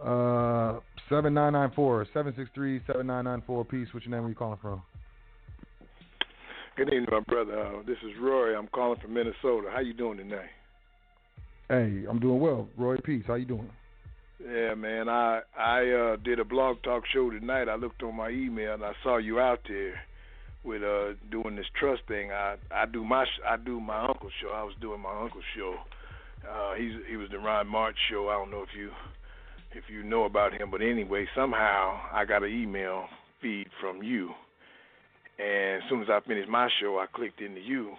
[0.01, 0.79] Uh,
[1.09, 3.65] seven nine nine four seven six three seven nine nine four.
[3.65, 3.87] Peace.
[3.91, 4.21] What's your name?
[4.21, 4.81] Where you calling from?
[6.77, 7.59] Good evening, my brother.
[7.59, 8.55] Uh, this is Rory.
[8.55, 9.67] I'm calling from Minnesota.
[9.69, 10.47] How you doing tonight?
[11.69, 12.67] Hey, I'm doing well.
[12.79, 13.23] Roy Peace.
[13.27, 13.69] How you doing?
[14.43, 15.07] Yeah, man.
[15.07, 17.69] I I uh, did a blog talk show tonight.
[17.69, 19.93] I looked on my email and I saw you out there
[20.63, 22.31] with uh doing this trust thing.
[22.31, 24.49] I I do my I do my uncle's show.
[24.49, 25.75] I was doing my uncle's show.
[26.49, 28.29] Uh, he's he was the Ron March show.
[28.29, 28.89] I don't know if you
[29.73, 33.05] if you know about him, but anyway, somehow I got an email
[33.43, 34.31] feed from you,
[35.37, 37.93] and as soon as I finished my show, I clicked into you.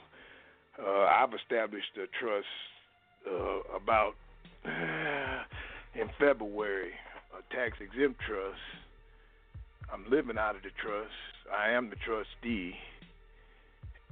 [0.76, 2.47] Uh, I've established a trust
[3.26, 4.14] uh, about
[5.94, 6.92] in February,
[7.36, 8.59] a tax exempt trust.
[9.92, 11.10] I'm living out of the trust.
[11.52, 12.74] I am the trustee,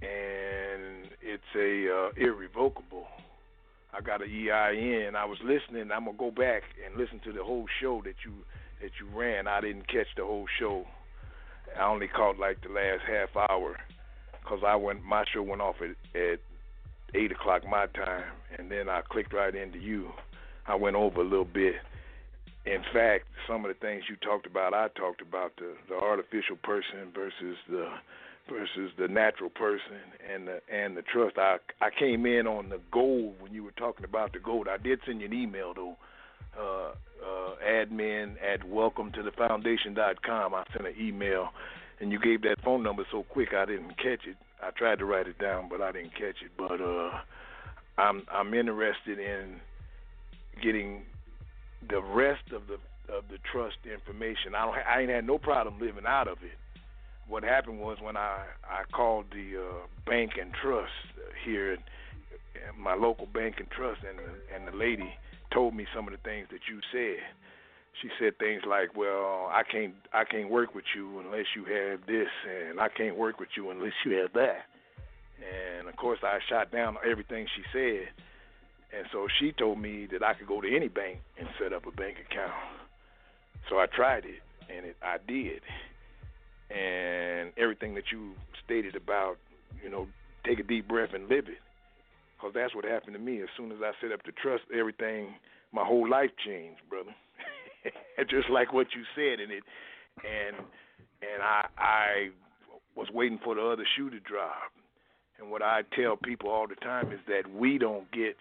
[0.02, 3.06] and it's a uh, irrevocable.
[3.92, 5.14] I got an EIN.
[5.16, 5.90] I was listening.
[5.92, 8.32] I'm gonna go back and listen to the whole show that you
[8.82, 9.46] that you ran.
[9.46, 10.84] I didn't catch the whole show.
[11.78, 13.76] I only caught like the last half hour
[14.42, 15.04] because I went.
[15.04, 16.40] My show went off at, at
[17.14, 20.12] eight o'clock my time, and then I clicked right into you.
[20.66, 21.76] I went over a little bit.
[22.66, 26.56] In fact, some of the things you talked about, I talked about the the artificial
[26.62, 27.88] person versus the
[28.48, 30.00] versus the natural person
[30.32, 31.38] and the and the trust.
[31.38, 34.68] I I came in on the gold when you were talking about the gold.
[34.68, 35.96] I did send you an email though.
[36.58, 36.92] Uh,
[37.24, 40.54] uh, admin at welcome to the foundation dot com.
[40.54, 41.50] I sent an email
[42.00, 44.36] and you gave that phone number so quick I didn't catch it.
[44.62, 46.52] I tried to write it down but I didn't catch it.
[46.56, 47.20] But uh
[47.98, 49.60] I'm I'm interested in
[50.62, 51.02] getting
[51.88, 52.78] the rest of the
[53.12, 54.54] of the trust information.
[54.54, 56.58] I don't I ain't had no problem living out of it.
[57.28, 60.92] What happened was when I I called the uh, bank and trust
[61.44, 65.12] here, at my local bank and trust, and the, and the lady
[65.52, 67.22] told me some of the things that you said.
[68.02, 72.06] She said things like, "Well, I can't I can't work with you unless you have
[72.06, 74.66] this, and I can't work with you unless you have that."
[75.38, 78.08] And of course, I shot down everything she said.
[78.96, 81.86] And so she told me that I could go to any bank and set up
[81.86, 82.54] a bank account.
[83.68, 84.40] So I tried it,
[84.74, 85.60] and it, I did.
[86.70, 88.32] And everything that you
[88.64, 89.36] stated about,
[89.82, 90.06] you know,
[90.44, 91.60] take a deep breath and live it,
[92.36, 93.42] because that's what happened to me.
[93.42, 95.34] As soon as I set up the trust, everything,
[95.72, 97.14] my whole life changed, brother.
[98.30, 99.62] Just like what you said in it,
[100.24, 100.56] and
[101.22, 102.28] and I I
[102.96, 104.72] was waiting for the other shoe to drop.
[105.38, 108.36] And what I tell people all the time is that we don't get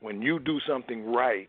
[0.00, 1.48] when you do something right,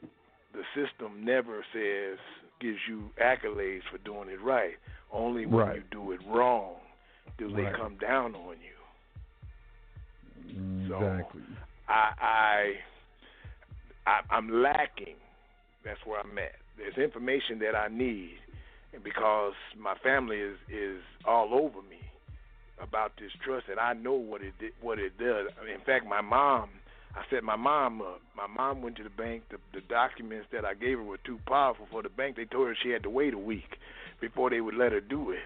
[0.53, 2.17] the system never says
[2.61, 4.75] gives you accolades for doing it right.
[5.11, 5.75] Only when Right.
[5.77, 6.75] you do it wrong
[7.37, 8.75] do they come down on you.
[10.89, 11.41] So, Exactly.
[11.87, 12.73] I, I,
[14.05, 15.15] I I'm lacking.
[15.85, 16.58] That's where I'm at.
[16.79, 18.37] There's information that I need,
[18.93, 21.99] and because my family is is all over me
[22.81, 25.47] about this trust, and I know what it what it does.
[25.73, 26.69] In fact, my mom,
[27.15, 28.21] I set my mom up.
[28.35, 29.43] My mom went to the bank.
[29.51, 32.37] The, the documents that I gave her were too powerful for the bank.
[32.37, 33.77] They told her she had to wait a week
[34.21, 35.39] before they would let her do it.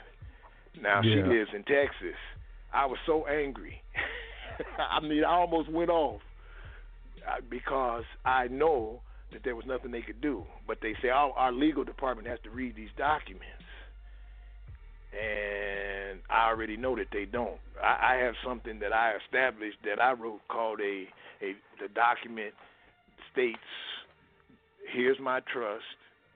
[0.82, 2.18] Now she lives in Texas.
[2.74, 3.82] I was so angry.
[4.80, 6.22] I mean, I almost went off
[7.28, 9.02] uh, because I know
[9.34, 10.44] that there was nothing they could do.
[10.68, 13.66] But they say our, our legal department has to read these documents,
[15.12, 17.58] and I already know that they don't.
[17.82, 21.08] I, I have something that I established that I wrote called a
[21.42, 22.54] a the document
[23.32, 23.58] states
[24.92, 25.84] here's my trust,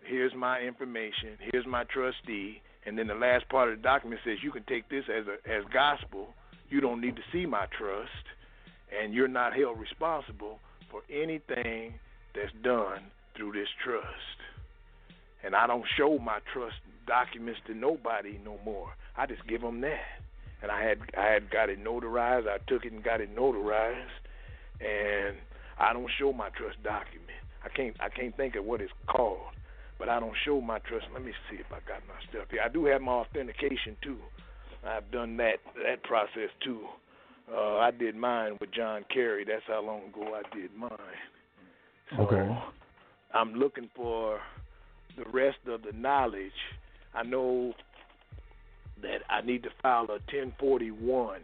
[0.05, 4.37] here's my information, here's my trustee, and then the last part of the document says
[4.41, 6.33] you can take this as a as gospel.
[6.69, 8.25] You don't need to see my trust,
[8.91, 10.59] and you're not held responsible
[10.91, 11.93] for anything
[12.37, 13.01] that's done
[13.35, 14.37] through this trust.
[15.43, 16.75] And I don't show my trust
[17.07, 18.89] documents to nobody no more.
[19.17, 20.21] I just give them that.
[20.61, 22.47] And I had I had got it notarized.
[22.47, 24.25] I took it and got it notarized,
[24.81, 25.37] and
[25.77, 27.37] I don't show my trust document.
[27.63, 29.53] I can't I can't think of what it's called,
[29.99, 31.05] but I don't show my trust.
[31.13, 32.61] Let me see if I got my stuff here.
[32.65, 34.17] I do have my authentication too.
[34.83, 36.81] I've done that that process too.
[37.53, 39.45] Uh, I did mine with John Kerry.
[39.45, 40.89] That's how long ago I did mine.
[42.15, 42.57] So Okay.
[43.33, 44.39] I'm looking for
[45.17, 46.51] the rest of the knowledge.
[47.13, 47.73] I know
[49.01, 51.41] that I need to file a 1041,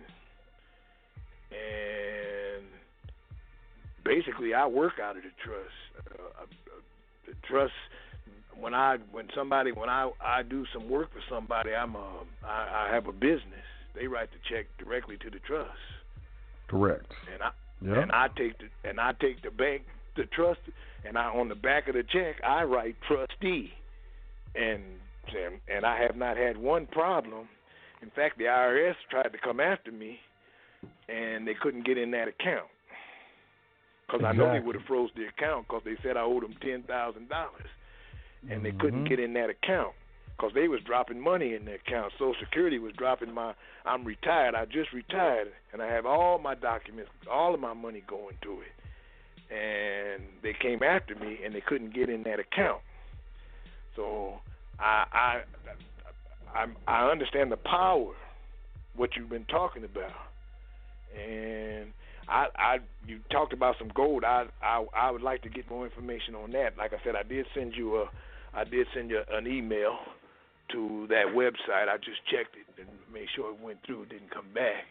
[1.52, 2.66] and
[4.04, 6.20] basically I work out of the trust.
[6.20, 6.46] Uh, uh,
[7.28, 7.74] the trust
[8.60, 12.88] when I when somebody when I I do some work for somebody, I'm a I,
[12.88, 13.66] I have a business.
[13.96, 15.70] They write the check directly to the trust,
[16.68, 17.06] Correct.
[17.32, 18.02] and I Yeah.
[18.02, 19.84] and I take the and I take the bank
[20.16, 20.60] the trust
[21.06, 23.72] and I on the back of the check I write trustee
[24.56, 24.84] and
[25.28, 27.48] and, and I have not had one problem.
[28.02, 30.20] In fact, the IRS tried to come after me
[31.08, 32.68] and they couldn't get in that account
[34.06, 36.56] because I know they would have froze the account because they said I owed them
[36.62, 37.70] ten thousand dollars
[38.50, 39.10] and they couldn't Mhm.
[39.10, 39.94] get in that account
[40.36, 42.12] because they was dropping money in the account.
[42.14, 43.54] Social Security was dropping my.
[43.86, 44.56] I'm retired.
[44.56, 48.62] I just retired, and I have all my documents, all of my money going to
[48.62, 48.72] it.
[49.52, 52.82] And they came after me, and they couldn't get in that account.
[53.96, 54.40] So
[54.80, 55.42] I I
[56.56, 58.14] I, I understand the power,
[58.96, 60.12] what you've been talking about,
[61.18, 61.92] and
[62.28, 64.24] I, I, you talked about some gold.
[64.24, 66.78] I, I, I would like to get more information on that.
[66.78, 68.10] Like I said, I did send you a,
[68.54, 69.98] I did send you an email
[70.72, 71.90] to that website.
[71.90, 74.06] I just checked it and made sure it went through.
[74.06, 74.86] Didn't come back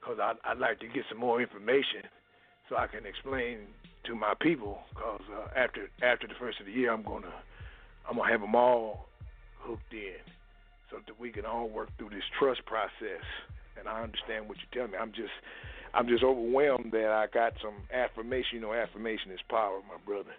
[0.00, 2.06] because I'd, I'd like to get some more information
[2.68, 3.58] so I can explain
[4.10, 4.78] to my people.
[4.90, 7.32] Because uh, after after the first of the year, I'm gonna
[8.08, 9.06] I'm gonna have them all
[9.58, 10.20] hooked in
[10.90, 13.24] so that we can all work through this trust process.
[13.78, 14.98] And I understand what you're telling me.
[14.98, 15.32] I'm just
[15.94, 18.54] I'm just overwhelmed that I got some affirmation.
[18.54, 20.34] You know, affirmation is power, my brother.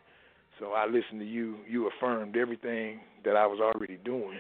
[0.60, 1.58] So I listened to you.
[1.68, 4.40] You affirmed everything that I was already doing.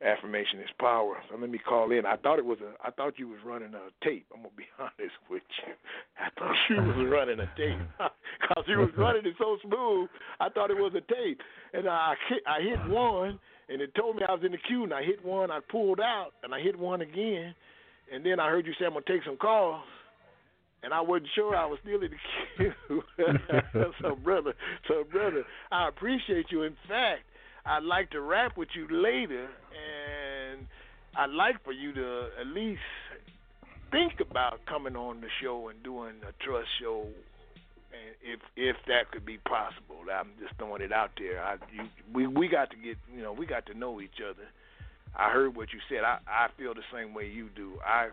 [0.00, 1.16] Affirmation is power.
[1.28, 2.06] So let me call in.
[2.06, 2.72] I thought it was a.
[2.86, 4.26] I thought you was running a tape.
[4.32, 5.72] I'm gonna be honest with you.
[6.16, 7.78] I thought you was running a tape
[8.40, 10.08] because you was running it so smooth.
[10.38, 11.40] I thought it was a tape,
[11.72, 12.14] and I
[12.46, 15.24] I hit one, and it told me I was in the queue, and I hit
[15.24, 15.50] one.
[15.50, 17.52] I pulled out, and I hit one again,
[18.12, 19.82] and then I heard you say I'm gonna take some calls
[20.82, 23.02] and I wasn't sure I was still in the queue.
[24.00, 24.54] so, brother,
[24.86, 26.62] so brother, I appreciate you.
[26.62, 27.22] In fact,
[27.66, 30.66] I'd like to rap with you later, and
[31.16, 32.80] I'd like for you to at least
[33.90, 39.10] think about coming on the show and doing a trust show, and if if that
[39.10, 39.96] could be possible.
[40.12, 41.42] I'm just throwing it out there.
[41.42, 44.46] I, you, we we got to get you know we got to know each other.
[45.16, 46.04] I heard what you said.
[46.04, 47.74] I I feel the same way you do.
[47.84, 48.08] I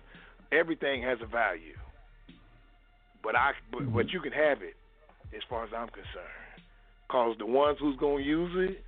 [0.52, 1.76] everything has a value
[3.26, 4.10] but I but, but mm-hmm.
[4.14, 4.76] you can have it
[5.36, 6.46] as far as I'm concerned.
[7.10, 8.84] Cause the ones who's gonna use it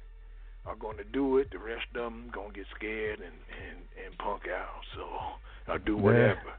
[0.68, 1.50] are gonna do it.
[1.52, 4.82] The rest of them gonna get scared and and and punk out.
[4.96, 5.04] So
[5.72, 6.54] I'll do whatever.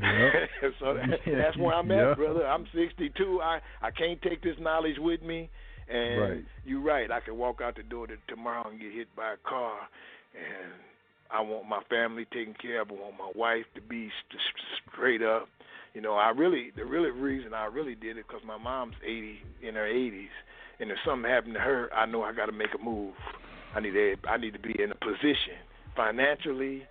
[0.00, 0.32] Yep.
[0.80, 2.16] so that, that's where I'm at, Yep.
[2.16, 2.46] brother.
[2.46, 3.40] I'm 62.
[3.42, 5.50] I I can't take this knowledge with me.
[5.88, 6.44] And Right.
[6.64, 7.10] you're right.
[7.10, 9.80] I can walk out the door to, tomorrow and get hit by a car,
[10.34, 10.72] and
[11.30, 12.90] I want my family taken care of.
[12.90, 14.40] I want my wife to be st-
[14.90, 15.48] straight up.
[15.92, 19.42] You know, I really the really reason I really did it because my mom's 80
[19.62, 20.32] in her 80s,
[20.80, 23.14] and if something happened to her, I know I got to make a move.
[23.74, 25.58] I need to I need to be in a position
[25.96, 26.86] financially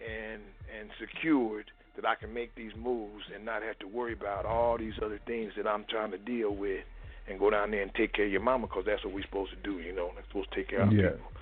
[0.00, 0.42] and
[0.78, 4.76] and secured that I can make these moves and not have to worry about all
[4.76, 6.84] these other things that I'm trying to deal with
[7.28, 9.52] and go down there and take care of your mama because that's what we're supposed
[9.52, 9.78] to do.
[9.80, 11.10] You know, we're supposed to take care of Yeah.
[11.10, 11.32] people.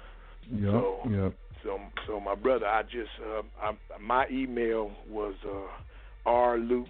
[0.52, 0.70] Yep.
[0.72, 1.32] So- Yep.
[1.62, 1.78] So,
[2.08, 6.88] so my brother, I just, uh, I, my email was uh, R Luke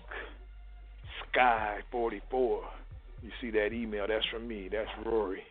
[1.30, 2.64] Sky forty four.
[3.22, 4.06] You see that email?
[4.08, 4.68] That's from me.
[4.70, 5.42] That's Rory.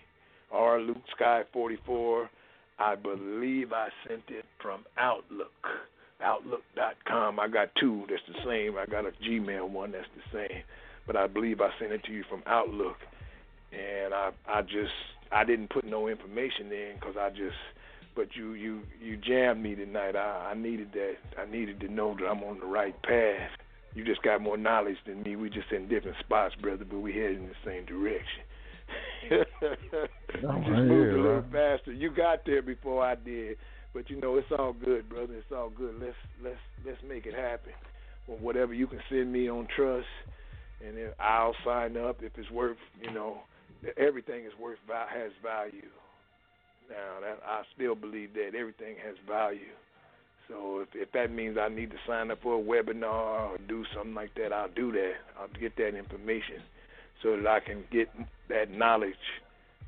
[0.51, 2.29] R Luke Sky forty four.
[2.79, 5.51] I believe I sent it from Outlook.
[6.21, 7.39] Outlook.com.
[7.39, 8.77] I got two that's the same.
[8.77, 10.63] I got a Gmail one that's the same,
[11.07, 12.97] but I believe I sent it to you from Outlook,
[13.71, 14.91] and I I just
[15.31, 17.55] I didn't put no information in because I just
[18.15, 20.15] but you you you jammed me tonight.
[20.15, 21.15] I, I needed that.
[21.39, 23.51] I needed to know that I'm on the right path.
[23.93, 25.35] You just got more knowledge than me.
[25.35, 28.43] We just in different spots, brother, but we headed in the same direction.
[29.29, 29.43] you
[30.33, 31.79] just right moved here, a little right.
[31.79, 31.93] faster.
[31.93, 33.57] You got there before I did,
[33.93, 35.33] but you know it's all good, brother.
[35.33, 35.95] It's all good.
[35.99, 37.73] Let's let's let's make it happen.
[38.27, 40.07] Well, whatever you can send me on trust,
[40.85, 42.77] and then I'll sign up if it's worth.
[43.01, 43.41] You know,
[43.97, 45.89] everything is worth has value.
[46.89, 49.71] Now that I still believe that everything has value.
[50.51, 53.85] So if if that means I need to sign up for a webinar or do
[53.95, 55.13] something like that, I'll do that.
[55.39, 56.61] I'll get that information
[57.23, 58.09] so that I can get
[58.49, 59.13] that knowledge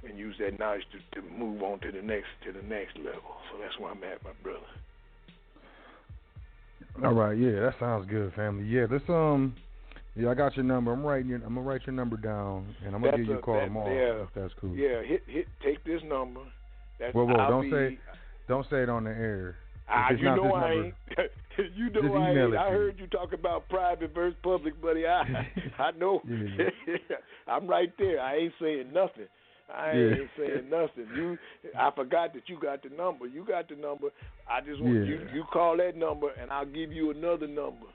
[0.07, 3.35] and use that knowledge to, to move on to the next to the next level.
[3.51, 4.59] So that's where I'm at, my brother.
[7.03, 8.65] All right, yeah, that sounds good, family.
[8.65, 9.55] Yeah, let's um,
[10.15, 10.93] yeah, I got your number.
[10.93, 13.35] I'm writing your, I'm gonna write your number down, and I'm gonna That's give you
[13.35, 14.23] a a- call that- tomorrow yeah.
[14.23, 14.75] if that's cool.
[14.75, 16.41] Yeah, hit hit take this number.
[16.99, 17.97] That's Whoa, whoa, I'll don't be, say-
[18.47, 19.57] Don't say it on the air.
[19.89, 20.93] Ah, you know I ain't.
[21.75, 22.55] you know I ain't.
[22.55, 25.05] I heard you talk about private versus public, buddy.
[25.05, 25.23] I
[25.79, 26.21] I know.
[27.47, 28.19] I'm right there.
[28.21, 29.27] I ain't saying nothing.
[29.73, 30.25] I ain't Yeah.
[30.37, 31.07] saying nothing.
[31.15, 31.37] You,
[31.77, 33.25] I forgot that you got the number.
[33.27, 34.07] You got the number.
[34.49, 35.19] I just want you.
[35.25, 35.33] Yeah.
[35.33, 37.87] You call that number, and I'll give you another number.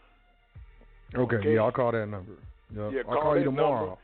[1.15, 1.55] Okay, Okay.
[1.55, 2.33] yeah, I'll call that number.
[2.75, 2.93] Yep.
[2.93, 3.81] Yeah, I'll call call you tomorrow.
[3.87, 4.01] number.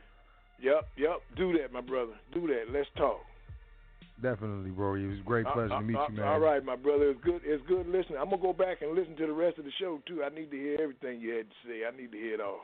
[0.61, 1.17] Yep, yep.
[1.37, 2.13] Do that, my brother.
[2.33, 2.65] Do that.
[2.71, 3.19] Let's talk.
[4.21, 5.03] Definitely, Rory.
[5.03, 6.27] It was a great Uh, pleasure uh, to meet uh, you, man.
[6.27, 7.09] All right, my brother.
[7.09, 7.41] It's good.
[7.43, 8.17] It's good listening.
[8.19, 10.23] I'm gonna go back and listen to the rest of the show too.
[10.23, 11.81] I need to hear everything you had to say.
[11.85, 12.61] I need to hear it all.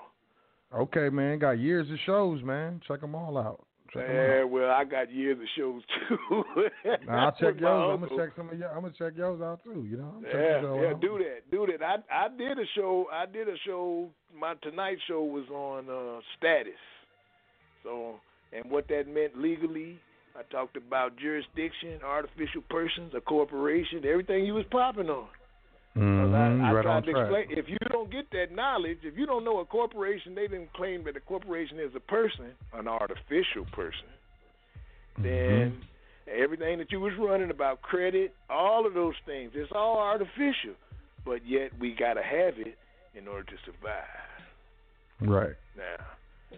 [0.74, 1.40] Okay, man.
[1.40, 2.80] Got years of shows, man.
[2.88, 3.66] Check them all out.
[3.94, 4.50] Check Yeah, out.
[4.52, 6.44] well, I got years of shows too.
[7.10, 8.00] I'll check yours.
[8.00, 8.70] I'm gonna check some of your.
[8.70, 9.86] I'm gonna check yours out too.
[9.90, 10.14] You know.
[10.24, 11.02] Yeah, yeah, out.
[11.02, 11.84] do that, do that.
[11.86, 13.08] I I did a show.
[13.12, 14.10] I did a show.
[14.34, 16.80] My Tonight Show was on uh, status.
[17.84, 18.16] So,
[18.54, 20.00] and what that meant legally,
[20.42, 25.28] I talked about jurisdiction, artificial persons, a corporation, everything you was popping on.
[25.96, 27.46] Mhm, I, I right tried to explain.
[27.50, 31.04] If you don't get that knowledge, if you don't know a corporation, they didn't claim
[31.04, 34.08] that a corporation is a person, an artificial person.
[35.20, 35.24] Mm-hmm.
[35.24, 35.82] Then
[36.34, 40.76] everything that you was running about credit, all of those things, it's all artificial.
[41.26, 42.78] But yet we gotta have it
[43.14, 44.06] in order to survive
[45.20, 45.56] Right.
[45.78, 46.06] now.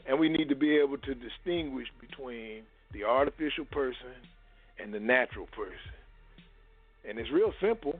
[0.07, 2.63] And we need to be able to distinguish between
[2.93, 4.15] the artificial person
[4.81, 5.93] and the natural person.
[7.07, 7.99] And it's real simple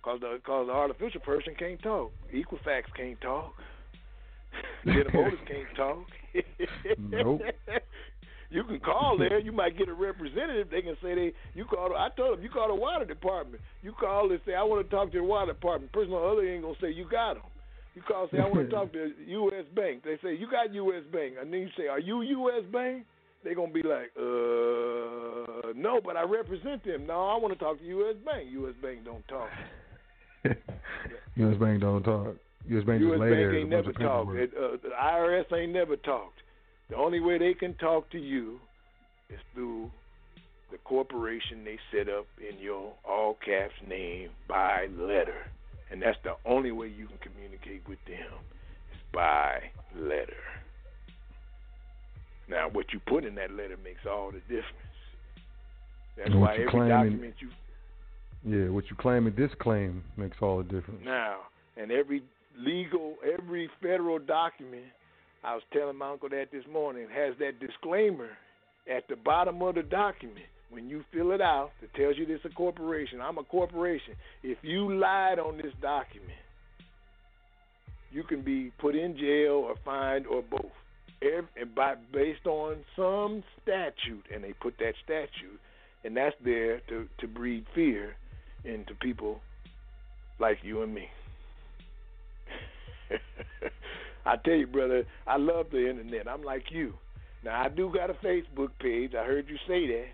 [0.00, 2.12] because the, cause the artificial person can't talk.
[2.32, 3.52] Equifax can't talk.
[4.86, 6.06] General Motors can't talk.
[6.98, 7.40] Nope.
[8.50, 9.38] You can call there.
[9.40, 10.70] You might get a representative.
[10.70, 11.32] They can say they.
[11.54, 11.96] You call.
[11.96, 13.60] I told them you call the water department.
[13.82, 15.92] You call and say I want to talk to the water department.
[15.92, 17.42] Person on the other end gonna say you got them.
[17.94, 19.64] You call and say I want to talk to U.S.
[19.74, 20.04] Bank.
[20.04, 21.02] They say you got U.S.
[21.12, 22.62] Bank, and then you say Are you U.S.
[22.72, 23.04] Bank?
[23.44, 27.06] They gonna be like, uh, no, but I represent them.
[27.06, 28.16] No, I want to talk to U.S.
[28.24, 28.48] Bank.
[28.52, 28.74] U.S.
[28.82, 29.48] Bank don't talk.
[31.36, 31.56] U.S.
[31.58, 32.36] Bank don't talk.
[32.68, 32.84] U.S.
[32.84, 33.20] Bank U.S.
[33.20, 34.34] Bank ain't never talked.
[34.34, 36.40] It, uh, the IRS ain't never talked.
[36.90, 38.58] The only way they can talk to you
[39.28, 39.90] is through
[40.70, 45.46] the corporation they set up in your all caps name by letter.
[45.90, 48.40] And that's the only way you can communicate with them
[48.92, 50.34] is by letter.
[52.48, 54.66] Now, what you put in that letter makes all the difference.
[56.16, 57.50] That's And why every claim in- document you
[58.44, 61.00] Yeah, what you claim and disclaim makes all the difference.
[61.04, 61.40] Now,
[61.76, 62.22] and every
[62.56, 64.84] legal, every federal document,
[65.42, 68.30] I was telling my uncle that this morning, has that disclaimer
[68.88, 70.46] at the bottom of the document.
[70.70, 73.20] When you fill it out, it tells you this is a corporation.
[73.20, 74.14] I'm a corporation.
[74.42, 76.38] If you lied on this document,
[78.10, 80.72] you can be put in jail or fined or both.
[81.22, 85.60] Ev- and by based on some statute, and they put that statute,
[86.04, 88.16] and that's there to to breed fear
[88.64, 89.40] into people
[90.38, 91.08] like you and me.
[94.26, 96.28] I tell you, brother, I love the internet.
[96.28, 96.94] I'm like you.
[97.44, 99.12] Now I do got a Facebook page.
[99.14, 100.06] I heard you say that,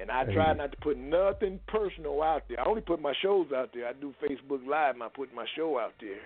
[0.00, 2.58] and I try not to put nothing personal out there.
[2.60, 3.86] I only put my shows out there.
[3.86, 6.22] I do Facebook Live, and I put my show out there.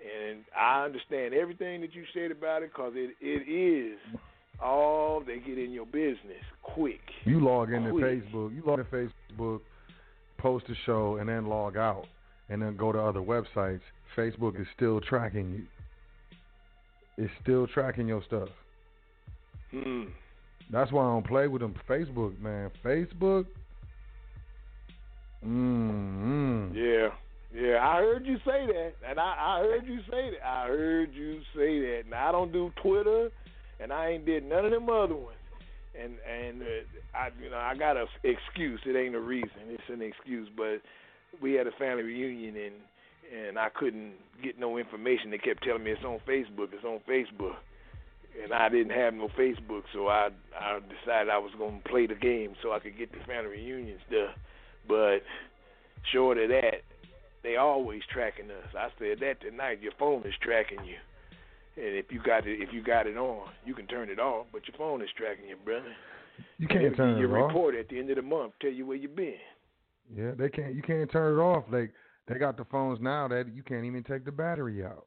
[0.00, 3.98] And I understand everything that you said about it because it it is
[4.62, 7.00] all they get in your business quick.
[7.24, 8.04] You log into Quick.
[8.04, 9.60] Facebook, you log into Facebook,
[10.38, 12.06] post a show, and then log out,
[12.48, 13.80] and then go to other websites.
[14.16, 15.64] Facebook is still tracking you.
[17.16, 18.48] It's still tracking your stuff.
[19.70, 20.04] Hmm.
[20.70, 21.74] That's why I don't play with them.
[21.88, 22.70] Facebook, man.
[22.84, 23.46] Facebook.
[25.46, 26.74] Mm.
[26.74, 27.08] Yeah,
[27.54, 27.78] yeah.
[27.80, 30.46] I heard you say that, and I, I heard you say that.
[30.46, 32.02] I heard you say that.
[32.06, 33.30] And I don't do Twitter,
[33.80, 35.38] and I ain't did none of them other ones.
[36.00, 38.80] And and uh, I, you know, I got a excuse.
[38.84, 39.50] It ain't a reason.
[39.68, 40.48] It's an excuse.
[40.56, 40.82] But
[41.40, 42.74] we had a family reunion, and
[43.46, 44.12] and I couldn't
[44.42, 45.30] get no information.
[45.30, 46.72] They kept telling me it's on Facebook.
[46.72, 47.56] It's on Facebook.
[48.42, 52.16] And I didn't have no Facebook, so I I decided I was gonna play the
[52.16, 54.34] game so I could get the family reunion stuff.
[54.88, 55.20] But
[56.12, 56.82] short of that,
[57.44, 58.74] they always tracking us.
[58.76, 59.80] I said that tonight.
[59.80, 60.96] Your phone is tracking you,
[61.76, 64.46] and if you got it, if you got it on, you can turn it off.
[64.52, 65.94] But your phone is tracking you, brother.
[66.58, 67.48] You can't it'll turn it off.
[67.48, 68.54] report at the end of the month.
[68.60, 69.34] Tell you where you been.
[70.12, 70.74] Yeah, they can't.
[70.74, 71.64] You can't turn it off.
[71.70, 71.92] Like
[72.26, 75.06] they got the phones now that you can't even take the battery out.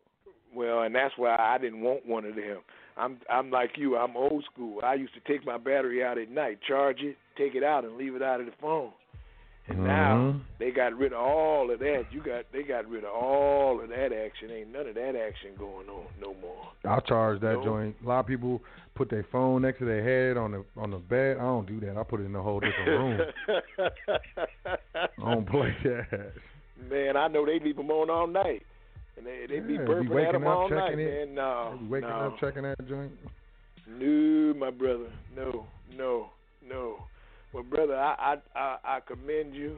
[0.55, 2.59] Well, and that's why I didn't want one of them.
[2.95, 3.97] I'm I'm like you.
[3.97, 4.79] I'm old school.
[4.83, 7.97] I used to take my battery out at night, charge it, take it out, and
[7.97, 8.91] leave it out of the phone.
[9.69, 10.41] And now Mhm.
[10.59, 12.05] they got rid of all of that.
[12.11, 14.49] You got they got rid of all of that action.
[14.49, 16.71] Ain't none of that action going on no more.
[16.85, 17.63] I charge that No.
[17.63, 17.95] joint.
[18.03, 18.61] A lot of people
[18.95, 21.37] put their phone next to their head on the on the bed.
[21.37, 21.97] I don't do that.
[21.97, 23.21] I put it in a whole different room.
[24.95, 26.31] I don't play that.
[26.89, 28.63] Man, I know they leave them on all night,
[29.17, 30.79] and they they be Yeah, be burping at waking them up, all night.
[30.91, 31.25] checking it.
[31.27, 32.15] Man, no, They be waking no.
[32.15, 33.11] up checking that joint.
[33.87, 35.09] No, my brother.
[35.35, 35.65] No,
[35.95, 36.29] no,
[36.67, 36.99] no.
[37.53, 39.77] Well, brother, I I I, I commend you.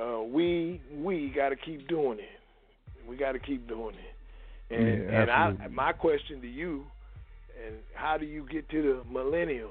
[0.00, 3.08] Uh, we we got to keep doing it.
[3.08, 4.74] We got to keep doing it.
[4.74, 6.84] And Yeah, and I my question to you,
[7.66, 9.68] and how do you get to the millennials?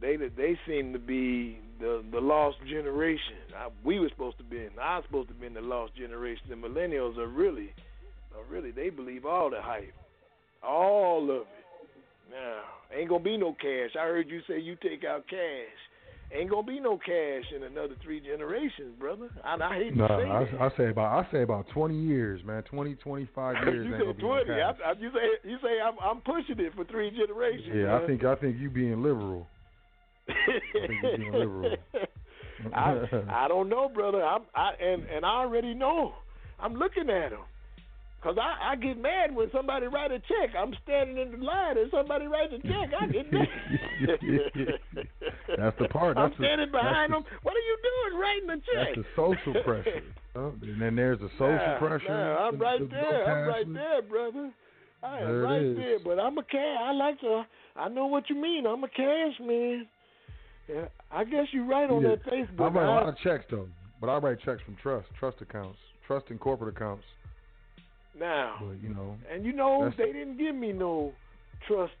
[0.00, 3.36] They they seem to be the the lost generation.
[3.56, 4.58] I, we were supposed to be.
[4.58, 6.42] in- I was supposed to be in the lost generation.
[6.50, 7.72] The millennials are really,
[8.36, 8.72] are really.
[8.72, 9.94] They believe all the hype,
[10.62, 11.55] all of it.
[12.30, 12.60] Now,
[12.96, 13.90] ain't gonna be no cash.
[13.98, 15.78] I heard you say you take out cash.
[16.34, 19.28] Ain't gonna be no cash in another three generations, brother.
[19.44, 20.60] I, I hate No, to say I, that.
[20.72, 22.64] I say about I say about twenty years, man.
[22.64, 23.86] 20, 25 years.
[23.86, 24.60] you ain't say gonna be no twenty.
[24.60, 24.70] I.
[24.70, 27.72] I, you say you say I'm I'm pushing it for three generations.
[27.72, 29.46] Yeah, I think I think you being liberal.
[30.28, 30.32] I
[30.72, 31.76] think you're being liberal.
[32.74, 34.24] I I don't know, brother.
[34.24, 36.14] I'm I and and I already know.
[36.58, 37.40] I'm looking at them.
[38.26, 40.50] Cause I, I get mad when somebody write a check.
[40.58, 42.90] I'm standing in the line and somebody writes a check.
[43.00, 43.46] I get mad.
[45.56, 46.16] That's the part.
[46.18, 47.24] I'm standing that's behind the- them.
[47.44, 48.96] What are you doing writing a check?
[48.96, 50.02] That's the social pressure.
[50.34, 52.08] Oh, and then there's the social Nah, pressure.
[52.08, 53.24] nah, I'm right the there.
[53.30, 54.50] I'm right there, brother.
[55.04, 55.76] I am There right is.
[55.76, 55.98] there.
[56.04, 56.78] But I'm a cash.
[56.82, 57.44] I like to.
[57.76, 58.66] I know what you mean.
[58.66, 59.86] I'm a cash man.
[60.68, 62.16] Yeah, I guess you're right on Yeah.
[62.16, 62.60] that Facebook.
[62.60, 63.68] I write a lot of checks though,
[64.00, 65.78] but I write checks from trust, trust accounts,
[66.08, 67.04] trust and corporate accounts.
[68.18, 71.12] Now, But you know, and you know they didn't give me no
[71.66, 71.92] trust.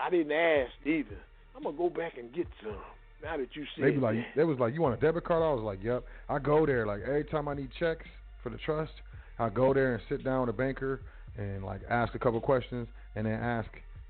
[0.00, 1.18] I didn't ask either.
[1.56, 2.76] I'm gonna go back and get some.
[3.22, 4.26] Now that you said they be like, that.
[4.36, 5.42] they was like, you want a debit card?
[5.42, 6.04] I was like, yep.
[6.28, 8.06] I go there like every time I need checks
[8.42, 8.92] for the trust.
[9.40, 11.00] I go there and sit down with a banker
[11.36, 13.68] and like ask a couple questions and then ask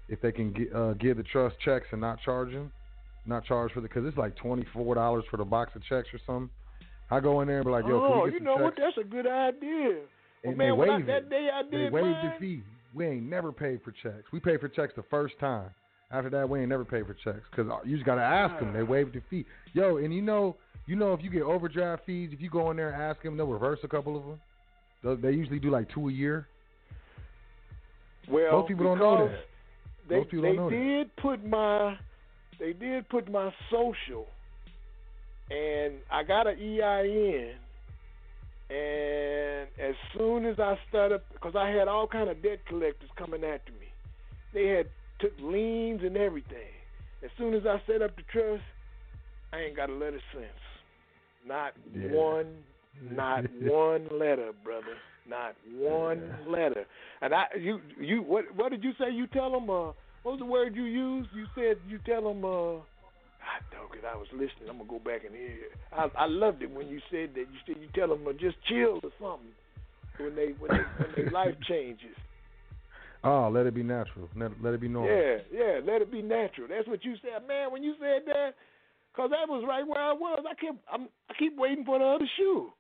[0.08, 2.72] if they can get, uh, give the trust checks and not charge them,
[3.26, 6.08] not charge for the because it's like twenty four dollars for the box of checks
[6.12, 6.50] or something.
[7.10, 8.74] I go in there and be like, yo, can oh, you know what?
[8.76, 10.00] That's a good idea.
[10.44, 12.62] Well, and man, they I, that day I They waived mine, the fee.
[12.94, 14.24] We ain't never paid for checks.
[14.32, 15.70] We paid for checks the first time.
[16.10, 18.72] After that, we ain't never paid for checks because you just gotta ask them.
[18.72, 18.84] They ah.
[18.84, 19.44] waived the fee.
[19.74, 20.56] Yo, and you know,
[20.86, 23.36] you know, if you get overdraft fees, if you go in there and ask them,
[23.36, 24.40] they'll reverse a couple of them.
[25.02, 26.48] They- They usually do like two a year.
[28.30, 29.44] Well, Most people don't know that.
[30.08, 30.76] They Most people they don't know that.
[30.76, 31.98] did put my
[32.58, 34.26] they did put my social,
[35.50, 37.54] and I got an EIN.
[38.70, 43.44] And as soon as I started, because I had all kind of debt collectors coming
[43.44, 43.88] after me,
[44.52, 44.86] they had
[45.20, 46.72] took liens and everything.
[47.24, 48.62] As soon as I set up the trust,
[49.52, 50.46] I ain't got a letter since.
[51.46, 52.08] Not Yeah.
[52.12, 52.62] one,
[53.00, 54.96] not one letter, brother.
[55.26, 56.84] Not one letter.
[57.20, 59.10] And I, you, you, what, what did you say?
[59.10, 59.92] You tell them, uh,
[60.22, 61.30] what was the word you used?
[61.34, 62.80] You said you tell them, uh,
[63.48, 64.68] I don't, cause I was listening.
[64.68, 65.72] I'm gonna go back and hear.
[65.92, 67.46] I, I loved it when you said that.
[67.48, 69.52] You said you tell them uh, just chill or something
[70.20, 72.14] when they, when they, when their life changes.
[73.24, 74.28] Oh, let it be natural.
[74.36, 75.10] Let, let it be normal.
[75.10, 76.68] Yeah, yeah, let it be natural.
[76.68, 77.72] That's what you said, man.
[77.72, 78.54] When you said that,
[79.16, 80.44] cause that was right where I was.
[80.44, 82.70] I kept, I'm, I keep waiting for the other shoe,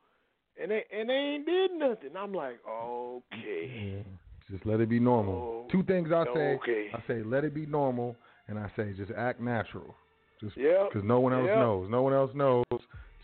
[0.60, 2.10] and they, and they ain't did nothing.
[2.16, 4.02] I'm like, okay, Yeah.
[4.50, 5.66] Just let it be normal.
[5.66, 6.58] Oh, Two things I say.
[6.62, 6.86] okay.
[6.94, 8.16] I say let it be normal,
[8.46, 9.94] and I say just act natural.
[10.40, 11.56] Just yeah, because no one else Yep.
[11.56, 11.90] knows.
[11.90, 12.64] No one else knows.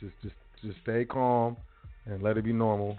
[0.01, 1.57] Just, just, just stay calm
[2.07, 2.99] and let it be normal,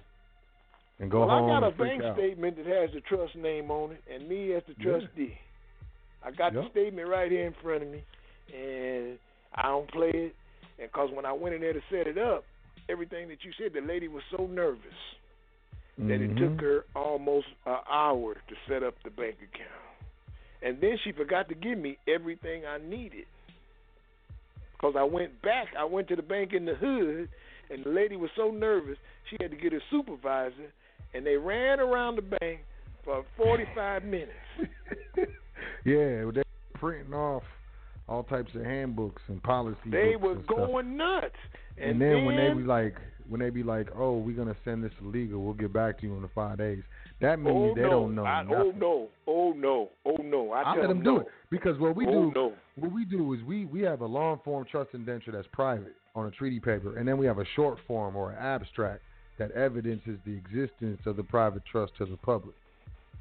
[0.99, 1.49] and go well, home.
[1.51, 2.15] I got a bank out.
[2.17, 4.99] statement that has the trust name on it, and me as the Yeah.
[4.99, 5.37] trustee.
[6.23, 8.03] I got the statement right here in front of me,
[8.53, 9.19] and
[9.53, 10.35] I don't play it.
[10.79, 12.43] And cause when I went in there to set it up,
[12.89, 14.81] everything that you said, the lady was so nervous.
[15.97, 16.37] that it Mhm.
[16.37, 19.71] took her almost an hour to set up the bank account.
[20.61, 23.27] And then she forgot to give me everything I needed.
[24.85, 27.27] Because I went back, I went to the bank in the hood,
[27.71, 28.97] and the lady was so nervous,
[29.29, 30.71] she had to get a supervisor,
[31.13, 32.59] and they ran around the bank
[33.03, 34.31] for 45 minutes.
[35.85, 36.43] yeah, they
[36.75, 37.41] printing off
[38.07, 39.79] all types of handbooks and policy.
[39.89, 40.13] They
[40.43, 40.55] stuff.
[40.55, 41.33] going nuts.
[41.77, 42.95] And, And, then, when they be like,
[43.27, 45.43] when they be like, "Oh, we're gonna send this legal.
[45.43, 46.83] We'll get back to you in the five days."
[47.21, 50.51] That means oh they no, don't know I, oh no, oh no, oh no.
[50.51, 51.19] I, I tell let them do no.
[51.21, 52.53] it because what we oh do, no.
[52.77, 56.27] what we do is we we have a long form trust indenture that's private on
[56.27, 59.01] a treaty paper, and then we have a short form or an abstract
[59.37, 62.55] that evidences the existence of the private trust to the public,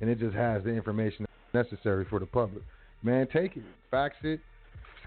[0.00, 2.64] and it just has the information necessary for the public.
[3.02, 4.40] Man, take it, fax it,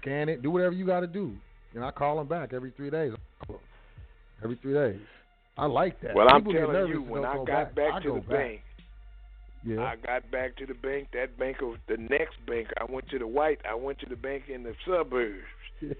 [0.00, 1.34] scan it, do whatever you got to do.
[1.74, 3.12] And I call them back every three days.
[4.42, 5.00] Every three days.
[5.56, 6.14] I like that.
[6.14, 8.28] Well, I'm People get telling you, when I go got back, I to the back.
[8.28, 8.60] bank,
[9.64, 9.80] yeah.
[9.82, 11.08] I got back to the bank.
[11.12, 12.68] That bank of the next bank.
[12.80, 13.58] I went to the white.
[13.68, 15.44] I went to the bank in the suburbs.
[15.80, 15.92] yeah,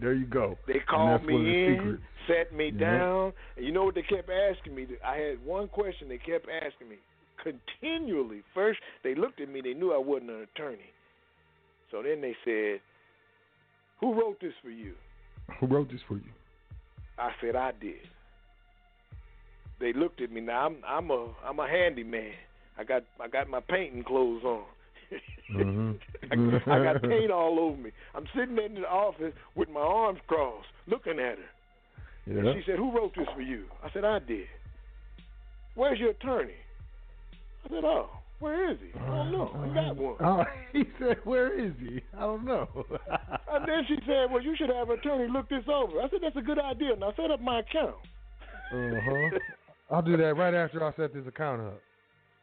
[0.00, 0.58] there- you go.
[0.66, 1.34] They called me
[1.66, 1.98] in,
[2.28, 2.80] sat me Yeah.
[2.98, 4.86] down, and you know what they kept asking me?
[5.04, 6.96] I had one question they kept asking me
[7.42, 8.42] continually.
[8.54, 9.60] First, they looked at me.
[9.62, 10.90] They knew I wasn't an attorney.
[11.90, 12.80] So then they said,
[14.00, 14.94] "Who wrote this for you?"
[15.58, 16.32] Who wrote this for you?
[17.18, 18.08] I said I did.
[19.80, 20.40] They looked at me.
[20.40, 22.32] Now I'm I'm a I'm a handyman.
[22.78, 24.64] I got I got my painting clothes on.
[25.52, 25.98] Mhm.
[26.30, 27.90] I, I got paint all over me.
[28.14, 31.50] I'm sitting in the office with my arms crossed, looking at her.
[32.26, 32.38] Yeah.
[32.38, 34.46] And she said, "Who wrote this for you?" I said, "I did."
[35.74, 36.54] Where's your attorney?
[37.66, 38.08] I said, "Oh,
[38.38, 38.98] where is he?
[38.98, 39.50] I don't know.
[39.54, 42.00] I got one." Oh, he said, "Where is he?
[42.16, 42.68] I don't know."
[43.50, 46.20] And then she said, "Well, you should have an attorney look this over." I said,
[46.22, 47.96] "That's a good idea." And I set up my account.
[48.72, 49.38] uh huh.
[49.94, 51.80] I'll do that right after I set this account up.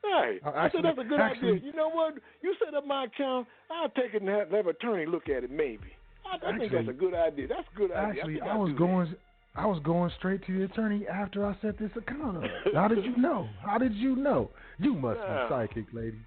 [0.03, 0.39] Right.
[0.45, 1.65] Uh, I said that's a good actually- idea.
[1.67, 2.15] You know what?
[2.41, 3.47] You set up my account.
[3.69, 5.51] I'll take it and have, have an attorney look at it.
[5.51, 5.91] Maybe.
[6.25, 7.47] I, I think that's a good idea.
[7.47, 8.21] That's a good idea.
[8.21, 9.15] Actually, I I'll was going.
[9.55, 12.43] I was going straight to the attorney after I set this account up.
[12.73, 13.49] How did you know?
[13.61, 14.51] How did you know?
[14.77, 15.43] You must Yeah.
[15.47, 16.17] be psychic, lady.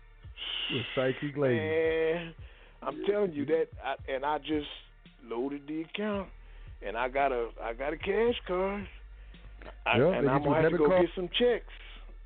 [0.70, 1.57] You're psychic lady.
[1.61, 2.35] Man,
[2.82, 4.66] I'm telling you that, I, and I just
[5.24, 6.28] loaded the account,
[6.85, 8.86] and I got a I got a cash card,
[9.86, 11.01] I, Yeah, and I'm get you a gonna have to go card.
[11.07, 11.65] get some checks.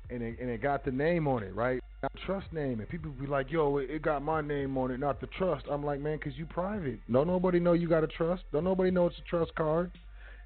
[0.09, 1.81] And it, and it got the name on it, right?
[2.01, 4.99] Got trust name, and people be like, "Yo, it, it got my name on it,
[4.99, 6.99] not the trust." I'm like, "Man, cause you private.
[7.11, 8.43] Don't nobody know you got a trust.
[8.53, 9.91] Don't nobody know it's a trust card."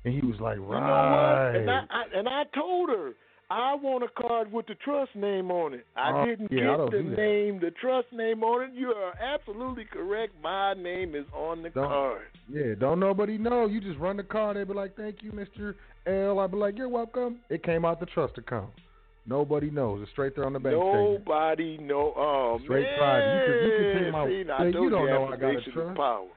[0.03, 3.11] And he was like, You know "Right." And I, I and I told her
[3.51, 5.85] I want a card with the trust name on it.
[5.95, 8.69] I Oh, didn't yeah, get don't the name, the trust name on it.
[8.73, 10.33] You are absolutely correct.
[10.41, 12.21] My name is on the Don't- card.
[12.49, 13.67] yeah, don't nobody know.
[13.67, 14.55] You just run the card.
[14.57, 15.75] They be like, "Thank you, Mister
[16.07, 18.71] El." I be like, "You're welcome." It came out the trust account.
[19.25, 20.01] Nobody knows.
[20.01, 21.19] It's straight there on the bank statement.
[21.27, 22.13] Nobody know.
[22.17, 23.33] Oh Straight man, private.
[23.33, 25.95] You can- you can take my- See, I you don't know I got a trust.
[25.97, 26.27] power.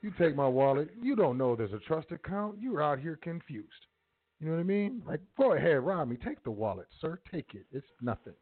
[0.00, 0.90] You take my wallet.
[1.00, 2.58] You don't know there's a trust account.
[2.60, 3.86] You're out here confused.
[4.40, 5.02] You know what I mean?
[5.06, 6.16] Like, go ahead, rob me.
[6.16, 7.18] Take the wallet, sir.
[7.30, 7.64] Take it.
[7.72, 8.34] It's nothing.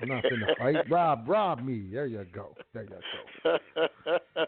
[0.00, 0.88] I'm not finna fight.
[0.90, 1.88] Rob, rob me.
[1.92, 2.54] There you go.
[2.72, 2.90] There you
[3.44, 3.58] go.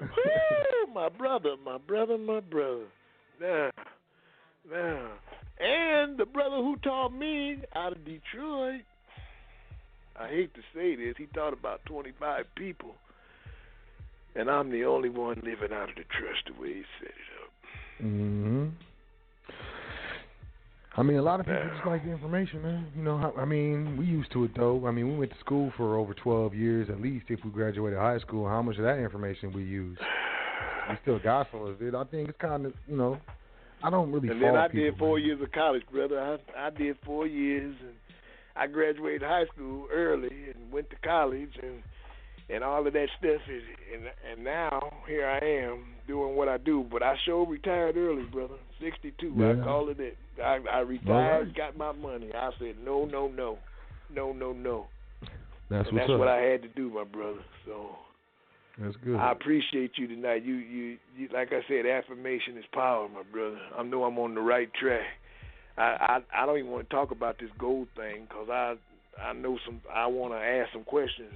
[0.00, 2.84] Woo, my brother, my brother, my brother.
[3.40, 3.70] Now,
[4.70, 5.08] now,
[5.60, 8.82] and the brother who taught me out of Detroit.
[10.18, 12.94] I hate to say this, he taught about 25 people,
[14.36, 17.42] and I'm the only one living out of the trust the way he set it
[17.42, 17.50] up.
[18.06, 18.68] Mm-hmm.
[20.96, 22.86] I mean, a lot of people just like the information, man.
[22.96, 24.86] You know, I mean, we used to it though.
[24.86, 27.26] I mean, we went to school for over 12 years at least.
[27.28, 29.98] If we graduated high school, how much of that information we use?
[30.88, 31.94] We still got some of it.
[31.96, 33.18] I think it's kind of, you know,
[33.84, 34.28] I don't really.
[34.28, 35.26] And then I did four man.
[35.26, 36.18] years of college, brother.
[36.56, 37.94] I I did four years, and
[38.56, 41.82] I graduated high school early and went to college, and
[42.48, 43.42] and all of that stuff.
[43.48, 43.62] Is,
[43.94, 46.86] and and now here I am doing what I do.
[46.90, 48.54] But I sure retired early, brother.
[48.80, 49.34] Sixty two.
[49.38, 49.64] I Yeah.
[49.64, 50.16] call it it.
[50.42, 51.54] I I retired, right.
[51.56, 52.30] got my money.
[52.34, 53.58] I said no, no, no,
[54.14, 54.86] no, no, no.
[55.70, 56.18] That's and what's that's up.
[56.18, 57.40] what I had to do, my brother.
[57.66, 57.96] So.
[58.78, 59.16] That's good.
[59.16, 60.44] I appreciate you tonight.
[60.44, 63.58] You, you, you, like I said, affirmation is power, my brother.
[63.78, 65.06] I know I'm on the right track.
[65.76, 68.74] I, I, I don't even want to talk about this gold thing because I,
[69.20, 69.80] I know some.
[69.92, 71.32] I want to ask some questions,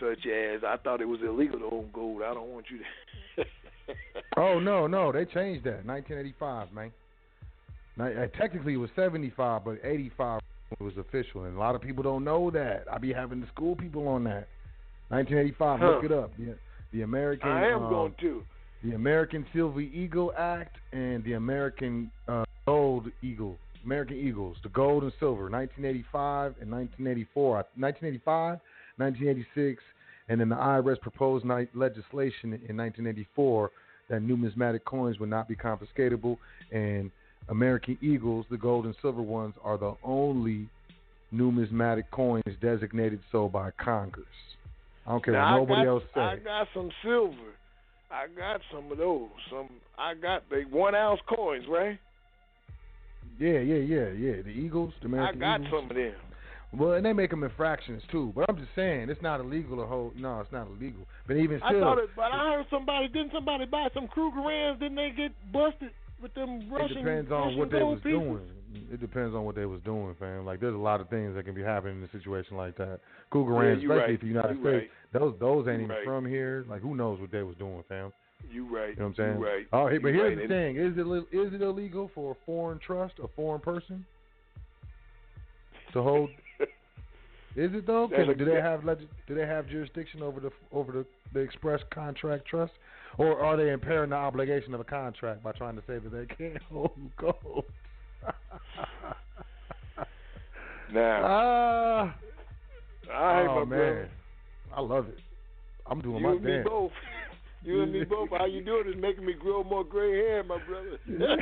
[0.00, 2.22] such as I thought it was illegal to own gold.
[2.22, 2.84] I don't want you to.
[4.36, 5.84] Oh no, no, they changed that.
[5.86, 6.92] 1985, man.
[7.96, 10.40] Now, uh, technically, it was 75, but 85
[10.80, 12.84] was official, and a lot of people don't know that.
[12.90, 14.48] I be having the school people on that.
[15.08, 15.86] 1985, Huh.
[15.90, 16.36] look it up.
[16.36, 16.54] The,
[16.92, 18.42] the American, I am um, going to.
[18.82, 25.02] the American Silver Eagle Act and the American uh, Gold Eagle, American Eagles, the gold
[25.02, 28.60] and silver, 1985 and 1984, 1985,
[28.96, 29.82] 1986,
[30.28, 31.44] and then the IRS proposed
[31.74, 33.70] legislation in 1984
[34.08, 36.38] that numismatic coins would not be confiscatable,
[36.72, 37.10] and
[37.48, 40.68] American Eagles, the gold and silver ones, are the only
[41.30, 44.24] numismatic coins designated so by Congress.
[45.06, 47.52] I don't care Now, what nobody I got, else I got some silver.
[48.10, 49.28] I got some of those.
[49.50, 49.68] Some.
[49.98, 51.98] I got the one ounce coins, right?
[53.38, 54.42] Yeah, yeah, yeah, yeah.
[54.42, 55.82] The Eagles, the American I got Eagles.
[55.82, 56.14] some of them.
[56.76, 58.32] Well, and they make them in fractions too.
[58.34, 60.16] But I'm just saying, it's not illegal to hold.
[60.16, 61.06] No, it's not illegal.
[61.26, 64.80] But even I still, thought it, but I heard somebody didn't somebody buy some Krugerrands?
[64.80, 65.90] Didn't they get busted
[66.22, 68.18] with them it depends on Russian what they was pieces?
[68.18, 68.40] doing.
[68.92, 70.44] It depends on what they was doing, fam.
[70.44, 73.00] Like there's a lot of things that can be happening in a situation like that.
[73.30, 74.10] Cougar Yeah, Ranch, especially right.
[74.10, 76.04] if the United You States, those those ain't You even right.
[76.04, 76.64] from here.
[76.68, 78.12] Like who knows what they was doing, fam?
[78.50, 78.90] You right.
[78.90, 79.38] You know what I'm saying?
[79.38, 79.66] You right.
[79.72, 80.48] Oh, hey, but You here's right.
[80.48, 84.04] the thing: is it li- it illegal for a foreign trust, a foreign person,
[85.92, 86.30] to hold?
[87.56, 88.08] Is it though?
[88.08, 88.84] Can- do they have
[89.28, 92.72] do they have jurisdiction over the over the, the express contract trust,
[93.18, 96.26] or are they impairing the obligation of a contract by trying to say that they
[96.34, 97.64] can't hold gold?
[100.92, 102.16] Now, Ah,
[103.12, 104.10] all right, oh my man, brother.
[104.74, 105.18] I love it.
[105.86, 106.68] I'm doing You my dance.
[107.64, 108.28] You and me both.
[108.30, 110.98] How you doing is making me grow more gray hair, my brother.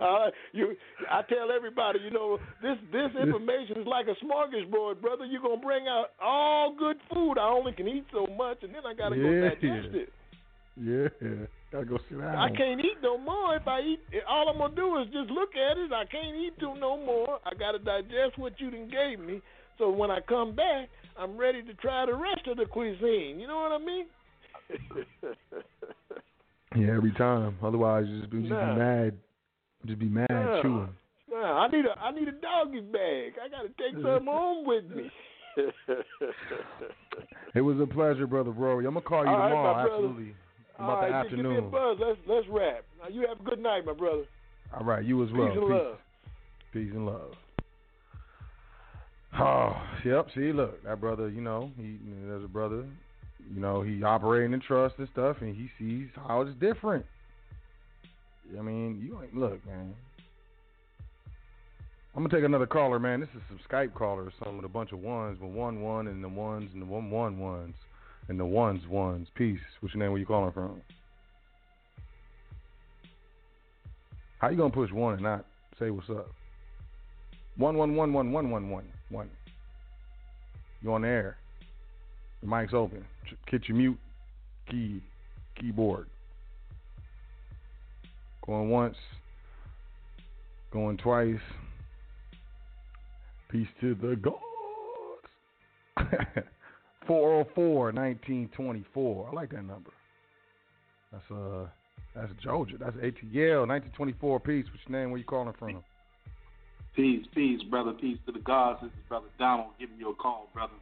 [0.00, 0.76] uh, you,
[1.10, 5.24] I tell everybody, you know, this this information is like a smorgasbord, brother.
[5.24, 7.38] You're gonna bring out all good food.
[7.38, 9.48] I only can eat so much, and then I gotta go Yeah.
[9.48, 10.12] digest it.
[10.80, 11.08] Yeah,
[11.72, 12.36] gotta go sit down.
[12.36, 13.56] I can't eat no more.
[13.56, 15.92] If I eat, all I'm gonna do is just look at it.
[15.92, 17.40] I can't eat to no more.
[17.44, 19.42] I gotta digest what you done gave me.
[19.78, 20.88] So when I come back,
[21.20, 23.38] I'm ready to try the rest of the cuisine.
[23.38, 24.06] You know what I mean?
[26.76, 27.56] Yeah, every time.
[27.64, 28.74] Otherwise, you just, be- just Nah.
[28.74, 29.18] be mad.
[29.86, 30.62] Just be mad Nah.
[30.62, 30.88] chewing.
[31.28, 33.32] Nah, I need a I need a doggy bag.
[33.42, 35.10] I gotta take some home with me.
[37.56, 38.86] It was a pleasure, brother Rory.
[38.86, 39.74] I'm gonna call you All right, tomorrow.
[39.74, 39.90] brother.
[39.94, 40.34] absolutely.
[40.78, 41.70] about All the right, just give me a afternoon.
[41.72, 41.96] buzz.
[42.00, 42.84] Let's let's wrap.
[43.02, 44.22] Now you have a good night, my brother.
[44.78, 45.48] All right, you as well.
[45.48, 45.96] Peace and love.
[46.72, 47.32] Peace and love.
[49.38, 50.26] Oh, yep.
[50.34, 51.28] See, look, that brother.
[51.28, 52.84] You know, he there's a brother.
[53.52, 57.04] You know, he operating in trust and stuff, and he sees how it's different.
[58.58, 59.94] I mean, you ain't look, man.
[62.14, 63.20] I'm gonna take another caller, man.
[63.20, 66.22] This is some Skype callers, some with a bunch of ones, but one one and
[66.22, 67.74] the ones and the one one ones
[68.28, 69.28] and the ones ones.
[69.36, 69.60] Peace.
[69.78, 70.10] What's your name?
[70.10, 70.80] Where you calling from?
[74.38, 75.44] How you gonna push one and not
[75.78, 76.28] say what's up?
[77.56, 79.30] One one one one one one one one.
[80.82, 81.36] You on the air?
[82.40, 83.04] The mic's open.
[83.48, 83.98] Hit your mute
[84.70, 85.02] key
[85.60, 86.06] keyboard.
[88.46, 88.96] Going once.
[90.72, 91.36] Going twice.
[93.50, 94.36] Peace to the gods.
[97.06, 99.28] 404 1924.
[99.28, 99.90] I like that number.
[101.12, 101.66] That's uh
[102.14, 102.76] that's Georgia.
[102.78, 104.64] That's ATL 1924 Peace.
[104.70, 105.10] What's your name?
[105.10, 105.82] Where you calling from?
[107.00, 107.92] Peace, peace, brother.
[107.92, 108.80] Peace to the gods.
[108.82, 110.74] This is brother Donald giving you a call, brother.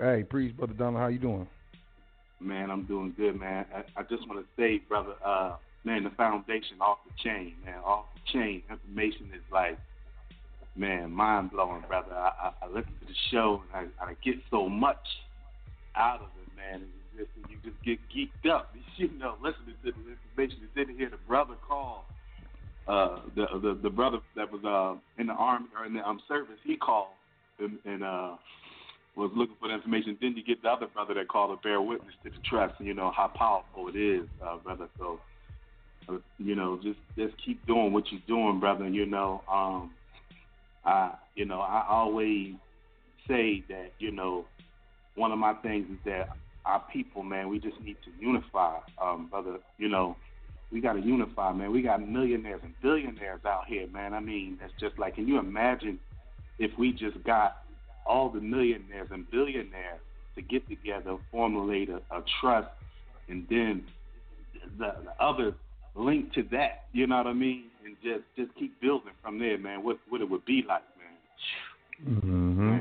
[0.00, 1.46] Hey, Priest, brother Donald, how you doing?
[2.40, 3.64] Man, I'm doing good, man.
[3.72, 5.54] I, I just want to say, brother, uh,
[5.84, 9.78] man, the foundation off the chain, man, off the chain information is like,
[10.74, 12.12] man, mind blowing, brother.
[12.12, 15.06] I, I, I listen to the show and I, I get so much
[15.94, 16.88] out of it, man.
[17.14, 20.58] You just, you just get geeked up, you know, listening to the information.
[20.60, 22.04] You didn't hear the brother call.
[22.88, 26.20] Uh, the, the the brother that was uh in the army or in the um
[26.26, 27.08] service, he called
[27.58, 28.34] and, and uh
[29.16, 30.16] was looking for the information.
[30.20, 32.86] Then you get the other brother that called to bear witness to the trust, and
[32.86, 34.88] you know how powerful it is, uh, brother.
[34.98, 35.20] So,
[36.08, 38.88] uh, you know, just just keep doing what you're doing, brother.
[38.88, 39.92] You know, um,
[40.84, 42.54] I, you know, I always
[43.28, 44.46] say that, you know,
[45.16, 46.28] one of my things is that
[46.64, 49.58] our people, man, we just need to unify, um, brother.
[49.78, 50.16] You know,
[50.70, 51.72] we got to unify, man.
[51.72, 54.12] We got millionaires and billionaires out here, man.
[54.14, 55.98] I mean, that's just like, can you imagine
[56.58, 57.58] if we just got
[58.06, 60.00] all the millionaires and billionaires
[60.34, 62.68] to get together, formulate a, a trust,
[63.28, 63.84] and then
[64.78, 65.54] the, the other
[65.94, 66.84] link to that.
[66.92, 67.64] You know what I mean?
[67.84, 69.82] And just just keep building from there, man.
[69.82, 70.82] What what it would be like,
[72.04, 72.20] man.
[72.22, 72.78] Mm-hmm.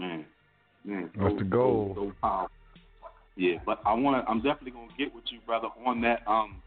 [0.00, 0.24] Man,
[0.84, 1.10] man.
[1.16, 1.92] That's so- the goal.
[1.94, 2.56] So, so powerful.
[3.40, 4.30] Yeah, but I want to.
[4.30, 6.60] I'm definitely gonna get with you, brother, on that um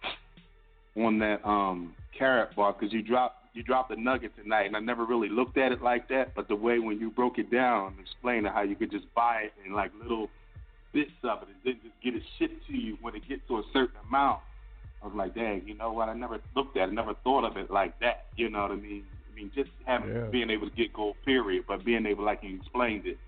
[0.97, 5.05] on that um Karatbar because you dropped you dropped a nugget tonight, and I never
[5.05, 6.33] really looked at it like that.
[6.35, 9.43] But the way when you broke it down, and explained how you could just buy
[9.43, 10.31] it in like little
[10.93, 13.57] bits of it, and then just get it shipped to you when it gets to
[13.57, 14.39] a certain amount.
[15.03, 16.09] I was like, dang, you know what?
[16.09, 18.25] I never looked at it, never thought of it like that.
[18.35, 19.03] You know what I mean?
[19.31, 20.29] I mean, just having Yeah.
[20.31, 23.19] being able to get gold, period, but being able, like you explained it,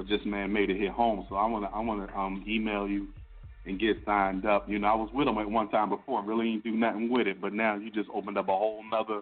[0.00, 1.26] was just man made it hit home.
[1.28, 3.08] So I wanna, I wanna um email you
[3.66, 4.68] and get signed up.
[4.68, 7.26] You know, I was with them at one time before, really didn't do nothing with
[7.26, 9.20] it, but now you just opened up a whole nother,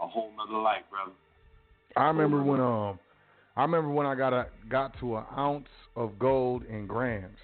[0.00, 1.12] a whole nother light, brother.
[1.96, 2.98] I remember when um
[3.56, 7.38] I remember when I got a got to an ounce of gold in grams.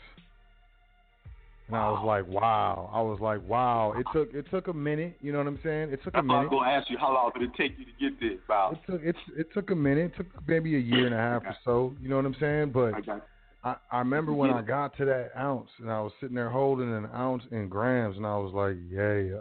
[1.69, 2.91] And I was like, wow.
[2.93, 3.95] I was like, wow.
[3.97, 5.91] It took it took a minute, you know what I'm saying?
[5.91, 6.53] It took a That's why I minute.
[6.53, 8.75] was gonna ask you how long did it take you to get this, Bob?
[8.75, 10.13] It took it's it took a minute.
[10.13, 12.73] It took maybe a year and a half or so, you know what I'm saying?
[12.73, 13.21] But I
[13.65, 16.93] I, I remember when I got to that ounce and I was sitting there holding
[16.93, 19.39] an ounce in grams and I was like, yeah,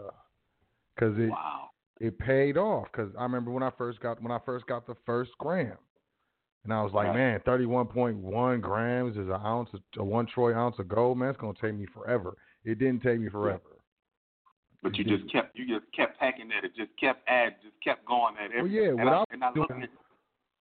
[0.96, 1.70] because it wow.
[2.00, 2.88] it paid off.
[2.92, 5.78] Because I remember when I first got when I first got the first gram,
[6.64, 7.16] and I was like, Right.
[7.16, 11.18] man, thirty one point one grams is an ounce, a one troy ounce of gold.
[11.18, 12.36] Man, it's gonna take me forever.
[12.64, 13.62] It didn't take me forever.
[14.84, 18.06] But you just kept you just kept hacking at it, just kept adding, just kept
[18.06, 18.58] going at it.
[18.62, 19.90] Well, yeah, and what I, I doing- at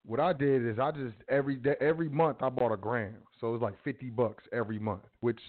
[0.04, 3.48] What I did is I just every day, every month I bought a gram, so
[3.48, 5.02] it was like fifty bucks every month.
[5.20, 5.40] Which,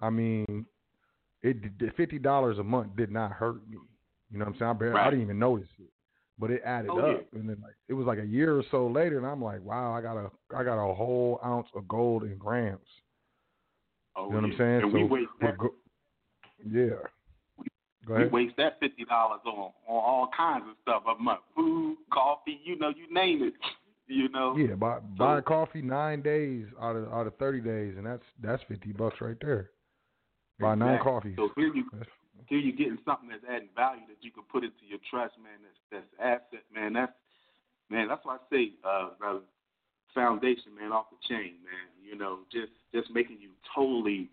[0.00, 0.66] I mean,
[1.42, 1.56] it
[1.96, 3.78] fifty dollars a month did not hurt me.
[4.30, 4.70] You know what I'm saying?
[4.70, 5.90] I, barely, I didn't even notice it,
[6.38, 8.86] but it added Oh, up, and then like it was like a year or so
[8.86, 12.24] later, and I'm like, wow, I got a I got a whole ounce of gold
[12.24, 12.80] in grams.
[14.16, 14.82] oh, You know what I'm saying?
[14.82, 15.74] And so we that, go-
[16.70, 16.90] yeah.
[18.06, 18.32] Go we ahead.
[18.32, 22.78] waste that fifty dollars on on all kinds of stuff a month, food, coffee, you
[22.78, 23.54] know, you name it.
[24.08, 24.56] You know.
[24.56, 28.62] Yeah, buy buy coffee nine days out of out of thirty days, and that's that's
[28.68, 29.70] fifty bucks right there.
[30.60, 31.10] Buy nine Exactly.
[31.12, 31.34] coffees.
[31.36, 32.08] So here you That's-
[32.46, 35.58] here you're getting something that's adding value that you can put into your trust, man.
[35.64, 36.94] That's that's asset, man.
[36.94, 37.12] That's
[37.90, 38.08] man.
[38.08, 39.40] That's why I say, uh, brother,
[40.14, 41.86] foundation, man, off the chain, man.
[42.04, 44.28] You know, just just making you totally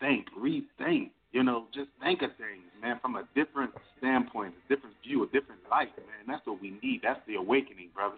[0.00, 1.10] think, rethink.
[1.32, 5.26] You know, just think of things, man, from a different standpoint, a different view, a
[5.26, 6.26] different light, man.
[6.26, 7.02] That's what we need.
[7.04, 8.16] That's the awakening, brother.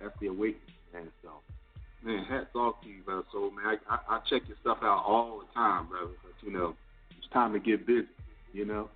[0.00, 1.08] That's the awakening, man.
[1.22, 1.30] So,
[2.04, 3.24] man, hats off to you, brother.
[3.32, 6.12] So, man, I, I, I check your stuff out all the time, brother.
[6.22, 6.76] But you know,
[7.18, 8.06] it's time to get busy,
[8.52, 8.90] you know.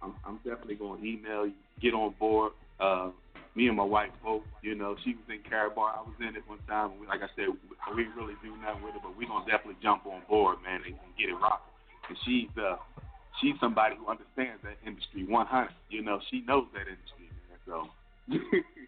[0.00, 2.52] So I'm I'm definitely gonna email you, get on board.
[2.78, 3.10] Uh,
[3.56, 6.42] me and my wife both, you know, she was in Karatbar, I was in it
[6.46, 6.92] one time.
[6.92, 9.44] And We, like I said, we didn't really do nothing with it, but we're gonna
[9.44, 11.74] definitely jump on board, man, and, and get it rocking.
[12.08, 12.76] And she's uh
[13.40, 15.70] she's somebody who understands that industry 100.
[15.90, 17.58] You know, she knows that industry, man.
[17.66, 17.88] So.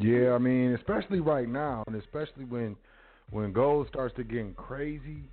[0.00, 2.76] Yeah, I mean, especially right now, and especially when
[3.30, 5.28] when gold starts to getting crazy,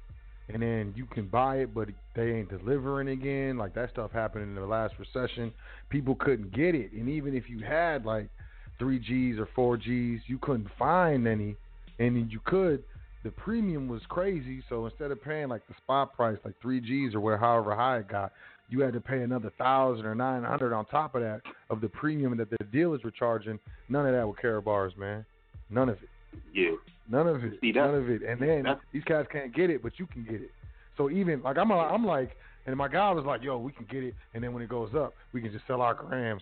[0.50, 3.58] and then you can buy it, but they ain't delivering again.
[3.58, 5.52] Like that stuff happened in the last recession.
[5.90, 8.30] People couldn't get it, and even if you had like
[8.78, 11.56] three Gs or four Gs, you couldn't find any,
[12.00, 12.84] and then you could.
[13.24, 17.16] The premium was crazy, so instead of paying like the spot price, like three Gs
[17.16, 18.32] or where however high it got,
[18.70, 21.90] you had to pay another thousand or nine hundred on top of that of the
[21.90, 23.60] premium that the dealers were charging.
[23.90, 25.26] None of that with Karatbars, man.
[25.70, 26.10] None of it.
[26.54, 26.72] Yeah.
[27.10, 27.60] None of it.
[27.62, 28.24] See, None of it.
[28.24, 30.52] And then that's- these guys can't get it, but you can get it.
[30.98, 34.04] So even like I'm, I'm like, and my guy was like, "Yo, we can get
[34.04, 36.42] it." And then when it goes up, we can just sell our grams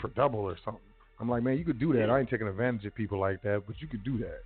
[0.00, 0.82] for double or something.
[1.18, 2.10] I'm like, man, you could do that.
[2.10, 4.42] I ain't taking advantage of people like that, but you could do that.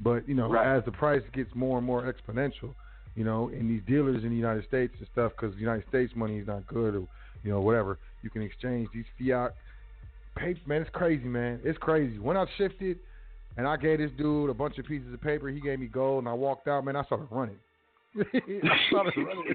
[0.00, 0.76] But you know, Right.
[0.76, 2.74] as the price gets more and more exponential,
[3.16, 6.14] you know, and these dealers in the United States and stuff, because the United States
[6.14, 7.06] money is not good, or
[7.42, 9.54] you know, whatever, you can exchange these fiat
[10.36, 10.60] paper.
[10.66, 11.60] Man, it's crazy, man.
[11.64, 12.18] It's crazy.
[12.20, 12.98] When I shifted,
[13.56, 16.20] and I gave this dude a bunch of pieces of paper, he gave me gold,
[16.20, 16.84] and I walked out.
[16.84, 17.56] Man, I started running.
[18.16, 19.54] I started running.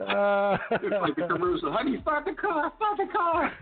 [0.00, 1.74] Uh, It's like the commercial.
[2.02, 3.52] Start the car, start the car.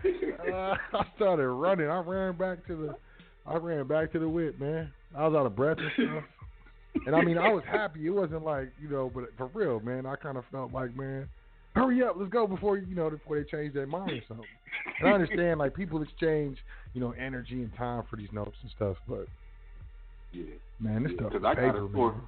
[0.53, 1.89] uh, I started running.
[1.89, 2.95] I ran back to the,
[3.45, 4.91] I ran back to the whip, man.
[5.15, 6.23] I was out of breath and stuff.
[7.05, 8.05] And I mean, I was happy.
[8.05, 11.27] It wasn't like you know, but for real, man, I kind of felt like, man,
[11.77, 14.45] hurry up, let's go before you know before they change their mind or something.
[14.99, 16.57] And I understand like people exchange,
[16.93, 19.27] you know, energy and time for these notes and stuff, but
[20.31, 20.43] yeah.
[20.79, 22.13] man, this stuff is Because I got paper, story.
[22.13, 22.21] man.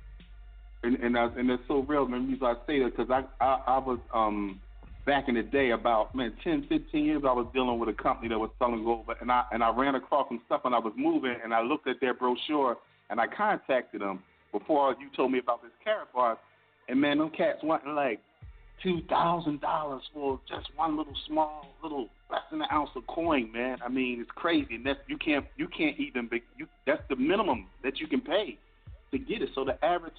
[0.84, 2.08] and and I, and it's so real.
[2.08, 4.60] Man, reason I say that because I, I I was um
[5.06, 8.30] back in the day about man 10, 15 years I was dealing with a company
[8.30, 10.80] that was selling gold, but and I and I ran across some stuff and I
[10.80, 12.78] was moving and I looked at their brochure
[13.10, 14.22] and I contacted them
[14.52, 16.38] before you told me about this Karatbar,
[16.88, 18.20] and man, them cats wanting like
[18.84, 23.52] two thousand dollars for just one little small little less than an ounce of coin,
[23.52, 23.78] man.
[23.84, 27.16] I mean, it's crazy, and that's you can't you can't even be, you that's the
[27.16, 28.58] minimum that you can pay
[29.12, 29.50] to get it.
[29.56, 30.14] So the average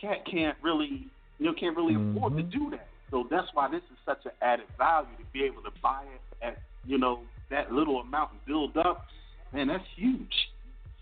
[0.00, 1.08] cat can't really
[1.38, 2.50] you know can't really afford to Mhm.
[2.50, 2.88] do that.
[3.10, 6.46] So that's why this is such an added value to be able to buy it
[6.46, 7.20] at you know
[7.50, 9.06] that little amount and build up.
[9.52, 10.50] Man, that's huge.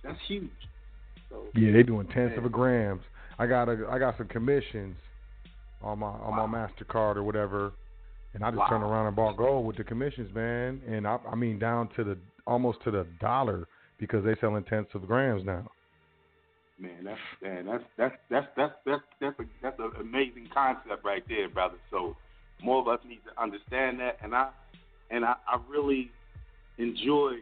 [0.02, 0.50] That's huge.
[1.28, 3.02] So Yeah, they doing tenths of a grams.
[3.38, 4.96] I got a, I got some commissions
[5.82, 6.46] on my on Wow.
[6.46, 7.72] my Mastercard or whatever,
[8.34, 8.68] and I just Wow.
[8.68, 10.80] turned around and bought gold with the commissions, man.
[10.86, 13.66] And I, I mean down to the almost to the dollar
[13.98, 15.66] because they selling tenths of grams now.
[16.78, 21.22] Man, that's man, that's that's that's that's that's that's a, that's an amazing concept right
[21.28, 21.76] there, brother.
[21.90, 22.16] So
[22.62, 24.50] more of us need to understand that, and I
[25.10, 26.12] and I, I really
[26.78, 27.32] enjoy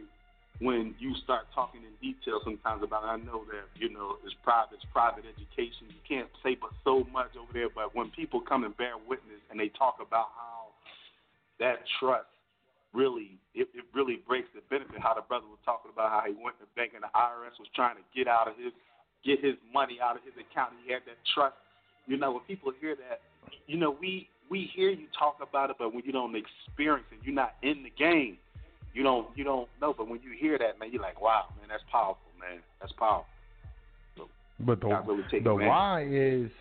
[0.59, 3.07] when you start talking in detail sometimes about it.
[3.07, 5.87] I know that you know it's private, it's private education.
[5.87, 9.39] You can't say but so much over there, but when people come and bear witness
[9.49, 10.75] and they talk about how
[11.59, 12.27] that trust
[12.93, 14.99] really it, it really breaks the benefit.
[14.99, 17.55] How the brother was talking about how he went to the bank and the IRS
[17.55, 18.75] was trying to get out of his
[19.23, 20.75] get his money out of his account.
[20.83, 21.55] He had that trust.
[22.07, 23.21] You know, when people hear that,
[23.67, 27.19] you know, we we hear you talk about it, but when you don't experience it,
[27.23, 28.37] you're not in the game.
[28.93, 29.93] You don't you don't know.
[29.97, 32.59] But when you hear that, man, you're like, wow, man, that's powerful, man.
[32.81, 33.25] That's powerful.
[34.59, 35.67] But the really take the advantage.
[35.67, 36.51] why is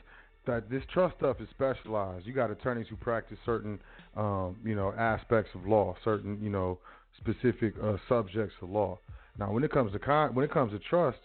[0.47, 2.27] that this trust stuff is specialized.
[2.27, 3.79] You got attorneys who practice certain,
[4.17, 6.79] um, you know, aspects of law, certain, you know,
[7.19, 8.99] specific uh, subjects of law.
[9.39, 11.19] Now, when it comes to con- when it comes to trust,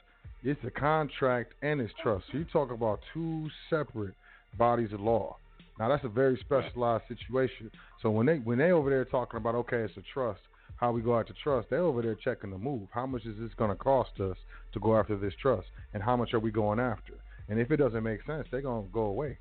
[0.44, 2.26] it's a contract and it's trust.
[2.32, 4.14] So you talk about two separate
[4.58, 5.38] bodies of law.
[5.80, 7.72] Now that's a very specialized situation.
[8.02, 10.42] So when they when they over there talking about okay, it's a trust,
[10.84, 12.90] how we go after trust, they're over there checking the move.
[12.92, 14.36] How much is this going to cost us
[14.74, 17.14] to go after this trust, and how much are we going after?
[17.48, 19.38] And if it doesn't make sense, they're gonna go away.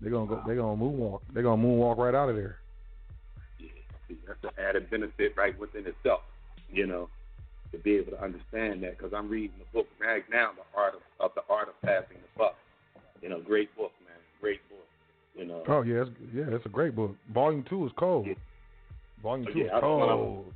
[0.00, 0.40] They're gonna go.
[0.46, 1.22] They're gonna moonwalk.
[1.34, 2.58] They're gonna moonwalk right out of there.
[3.58, 3.66] Yeah,
[4.06, 6.20] see, that's an added benefit right within itself.
[6.70, 7.08] You know,
[7.72, 10.94] to be able to understand that because I'm reading the book right now, the art
[10.94, 12.56] of, of the art of passing the buck.
[13.22, 14.86] You know, great book, man, great book.
[15.36, 17.16] You know, Oh yeah, it's, yeah, it's a great book.
[17.32, 18.26] Volume two is cold.
[18.26, 18.34] Yeah.
[19.22, 20.54] Volume Oh, two yeah, is that's what I cold.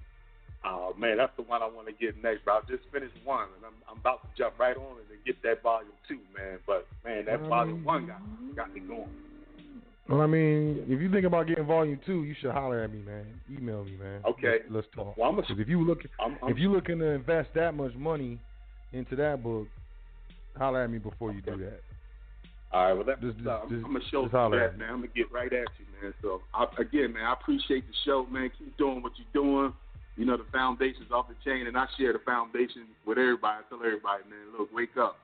[0.65, 2.45] Oh man, that's the one I want to get next.
[2.45, 5.25] Bro, I just finished one, and I'm I'm about to jump right on it and
[5.25, 6.59] get that volume two, man.
[6.67, 8.21] But man, that volume one got
[8.55, 9.09] got me going.
[10.09, 13.01] Well, I mean, if you think about getting volume two, you should holler at me,
[13.03, 13.25] man.
[13.51, 14.21] Email me, man.
[14.29, 14.59] Okay.
[14.65, 15.17] let's, let's talk.
[15.17, 17.95] Well, I'm a, if you look, I'm, I'm, if you looking to invest that much
[17.95, 18.41] money
[18.93, 19.69] into that book,
[20.57, 21.81] holler at me before you do that.
[22.73, 24.89] All right, well, that, Just- uh, just- I'm gonna show just you holler that, man.
[24.89, 26.15] I'm gonna get right at you, man.
[26.23, 28.51] So I, again, man, I appreciate the show, man.
[28.59, 29.75] Keep doing what you're doing.
[30.17, 33.61] You know, the foundation's off the chain, and I share the foundation with everybody.
[33.65, 35.17] I tell everybody, man, look, wake up.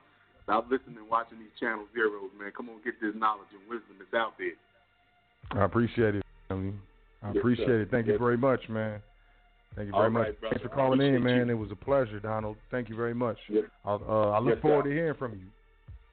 [0.43, 2.51] Stop listening and watching these channel zeros, man.
[2.55, 4.53] Come on, get this knowledge and wisdom that's out there.
[5.51, 6.25] I appreciate it.
[6.47, 6.73] family.
[7.21, 7.91] I Yes, appreciate it.
[7.91, 9.01] Thank you very much, man.
[9.75, 10.27] Thank you very All much.
[10.27, 10.35] right.
[10.41, 11.47] Thanks for calling in, man.
[11.47, 11.53] you.
[11.53, 12.57] It was a pleasure, Donald.
[12.71, 13.37] Thank you very much.
[13.47, 13.65] Yes.
[13.85, 14.89] I'll, uh, I look Yes, forward sir.
[14.89, 15.45] to hearing from you.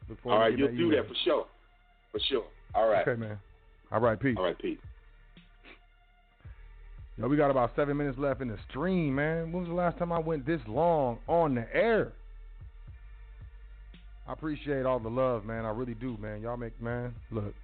[0.09, 1.03] Look forward All right, you'll do email.
[1.03, 1.47] that for sure.
[2.13, 2.45] For sure.
[2.75, 3.07] All right.
[3.07, 3.39] Okay, man.
[3.91, 4.37] All right, peace.
[4.39, 4.79] All right, peace.
[7.19, 9.51] Yo, we got about seven minutes left in the stream, man.
[9.51, 12.13] When was the last time I went this long on the air?
[14.29, 15.65] I appreciate all the love, man.
[15.65, 16.43] I really do, man.
[16.43, 17.55] Y'all make, man, look.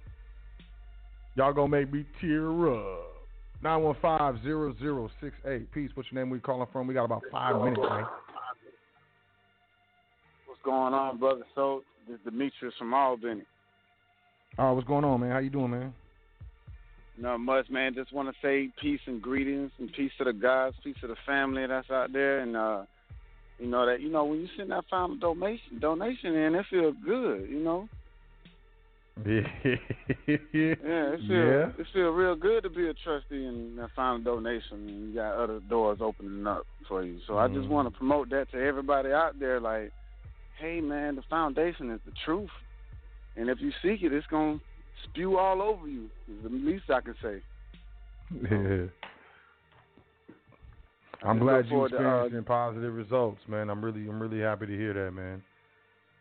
[1.35, 3.09] Y'all gonna make me tear up.
[3.63, 5.65] 915-0068.
[5.73, 5.89] Peace.
[5.93, 6.29] What's your name?
[6.29, 6.87] We calling from?
[6.87, 8.05] We got about five minutes, man.
[10.45, 11.43] What's going on, brother?
[11.55, 13.43] So, this is Demetrius from Albany.
[14.57, 15.31] All right, what's going on, man?
[15.31, 15.93] How you doing, man?
[17.17, 17.93] Not much, man.
[17.93, 21.15] Just want to say peace and greetings and peace to the guys, peace to the
[21.25, 22.83] family that's out there, and uh,
[23.59, 26.95] you know that you know when you send that final donation donation in, it feels
[27.05, 27.87] good, you know.
[29.25, 29.47] Yeah.
[30.83, 31.69] Yeah, it feel Yeah.
[31.77, 35.35] it feel real good to be a trustee and that final donation, and you got
[35.35, 37.19] other doors opening up for you.
[37.27, 37.69] So I just Mhm.
[37.69, 39.59] want to promote that to everybody out there.
[39.59, 39.91] Like,
[40.59, 42.49] hey, man, the foundation is the truth,
[43.35, 44.59] and if you seek it, it's gonna
[45.05, 46.09] spew all over you.
[46.29, 47.41] Is the least I can say.
[48.51, 48.85] Yeah.
[51.25, 53.69] I'm glad look you forward to, uh, experiencing positive results, man.
[53.69, 55.41] I'm really, I'm really happy to hear that, man.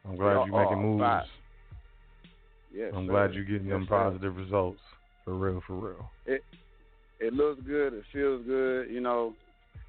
[0.05, 1.01] I'm glad you're making moves.
[1.01, 1.25] right.
[2.75, 3.13] Yes, I'm sir.
[3.13, 4.05] glad you're getting Yes, them sir.
[4.05, 4.81] positive results.
[5.25, 6.11] For real, for real.
[6.27, 6.43] It
[7.21, 7.95] it looks good.
[7.95, 8.91] It feels good.
[8.91, 9.35] You know,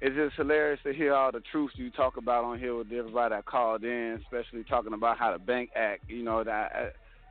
[0.00, 3.34] it's just hilarious to hear all the truths you talk about on here with everybody
[3.34, 6.02] that called in, especially talking about how the bank act.
[6.08, 6.88] You know that uh,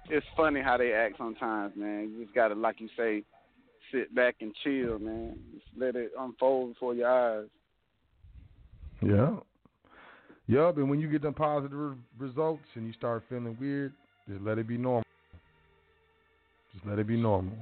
[0.10, 2.12] it's funny how they act sometimes, man.
[2.12, 3.24] You just gotta, like you say,
[3.92, 5.38] sit back and chill, man.
[5.54, 7.50] Just let it unfold before your eyes.
[9.02, 9.36] Yeah.
[10.48, 13.94] Yup, and when you get them positive re- results and you start feeling weird,
[14.28, 15.04] just let it be normal.
[16.74, 17.54] Just let it be normal.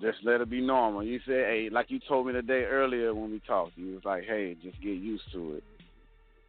[0.00, 1.04] Just let it be normal.
[1.04, 4.04] You said, hey, like you told me the day earlier when we talked, you was
[4.04, 5.64] like, hey, just get used to it.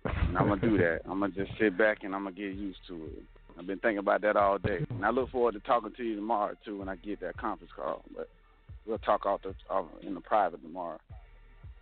[0.06, 1.02] And I'm gonna do that.
[1.06, 3.24] I'm gonna just sit back and I'm gonna get used to it.
[3.58, 6.16] I've been thinking about that all day, and I look forward to talking to you
[6.16, 8.04] tomorrow too when I get that conference call.
[8.16, 8.28] But
[8.86, 11.00] we'll talk off the off in the private tomorrow.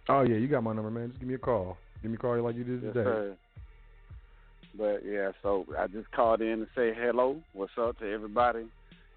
[0.10, 1.10] Oh yeah, you got my number, man.
[1.10, 1.78] Just give me a call.
[2.02, 3.04] Give me a call like you did Yes, today.
[3.04, 3.38] sir.
[4.78, 8.66] But yeah, so I just called in to say hello, what's up to everybody,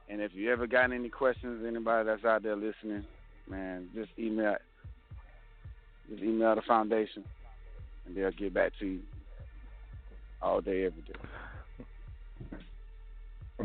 [0.08, 3.04] and if you ever got any questions, anybody that's out there listening,
[3.48, 4.56] man, just email,
[6.08, 7.24] just email the foundation,
[8.06, 9.00] and they'll get back to you
[10.40, 11.14] all day, every day.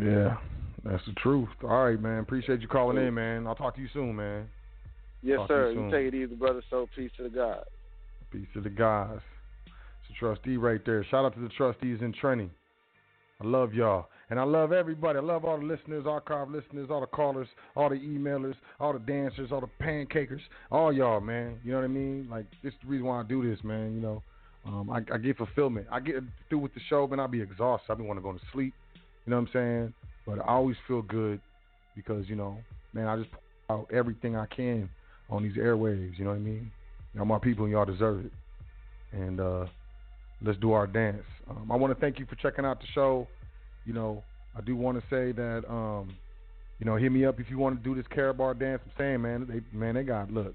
[0.02, 0.38] Yeah,
[0.84, 1.50] that's the truth.
[1.64, 2.20] All right, man.
[2.20, 3.46] Appreciate you calling in, man.
[3.48, 4.48] I'll talk to you soon, man.
[5.22, 5.72] Yes, Talk to you sir.
[5.72, 6.62] You, take it easy, brother.
[6.70, 7.64] So peace to the God.
[8.32, 9.20] Peace to the guys.
[9.66, 11.06] It's a trustee right there.
[11.10, 12.50] Shout out to the trustees in training.
[13.42, 14.08] I love y'all.
[14.30, 15.20] And I love everybody.
[15.20, 19.00] I love all the listeners, archive listeners, all the callers, all the emailers, all the
[19.00, 20.40] dancers, all the pancakers,
[20.72, 21.60] all y'all, man.
[21.64, 22.28] You know what I mean?
[22.32, 23.94] Like, this is the reason why I do this, man.
[23.94, 24.24] You know,
[24.66, 25.88] um, I, I get fulfillment.
[25.92, 26.16] I get
[26.50, 27.88] through with the show, man, I'll be exhausted.
[27.90, 28.74] I'll be want to go to sleep.
[29.26, 29.94] You know what I'm saying?
[30.26, 31.42] But I always feel good
[31.96, 32.58] because, you know,
[32.94, 34.90] man, I just put out everything I can
[35.30, 36.18] on these airwaves.
[36.18, 36.72] You know what I mean?
[37.14, 38.32] Y'all my people and y'all deserve it.
[39.12, 39.66] And uh,
[40.42, 41.24] let's do our dance.
[41.50, 43.28] Um, I want to thank you for checking out the show.
[43.86, 44.24] You know,
[44.58, 46.14] I do want to say that, um,
[46.80, 48.82] you know, hit me up if you want to do this Karatbar dance.
[48.86, 50.54] I'm saying, man, they man, they got look,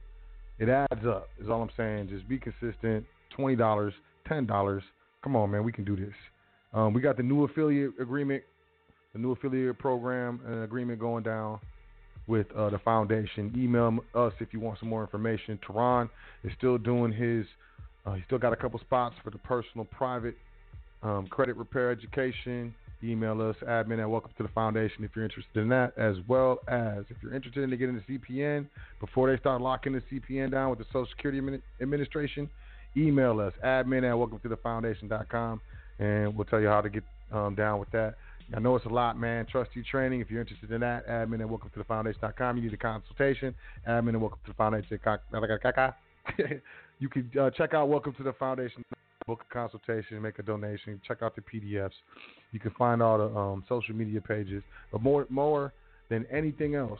[0.59, 1.29] it adds up.
[1.41, 2.09] Is all I'm saying.
[2.09, 3.05] Just be consistent.
[3.35, 3.95] Twenty dollars,
[4.27, 4.83] ten dollars.
[5.23, 6.15] Come on, man, we can do this.
[6.73, 8.43] Um, we got the new affiliate agreement,
[9.13, 11.59] the new affiliate program and agreement going down
[12.27, 13.53] with uh, the foundation.
[13.57, 15.59] Email us if you want some more information.
[15.67, 16.09] Teron
[16.45, 17.47] is still doing his.
[18.07, 20.37] Uh, he's still got a couple spots for the personal, private
[21.03, 22.75] um, credit repair education.
[23.03, 26.59] Email us admin at welcome to the foundation if you're interested in that, as well
[26.67, 28.67] as if you're interested in getting the CPN
[28.99, 32.51] before they start locking the CPN down with the Social Security Administration.
[32.97, 35.61] Email us admin at welcome to the foundation.com
[36.01, 38.15] and we'll tell you how to get um, down with that.
[38.57, 39.47] I know it's a lot, man.
[39.47, 40.21] Trustee training.
[40.21, 42.57] If you're interested in that, admin at welcome to the foundation.com.
[42.57, 43.55] You need a consultation.
[43.87, 44.99] Admin at welcome to the foundation.
[46.99, 48.83] you can uh, check out welcome to the foundation.
[49.29, 50.99] Book a consultation, make a donation.
[51.07, 51.93] Check out the PDFs.
[52.51, 54.63] You can find all the um, social media pages.
[54.91, 55.75] But more, more
[56.09, 56.99] than anything else,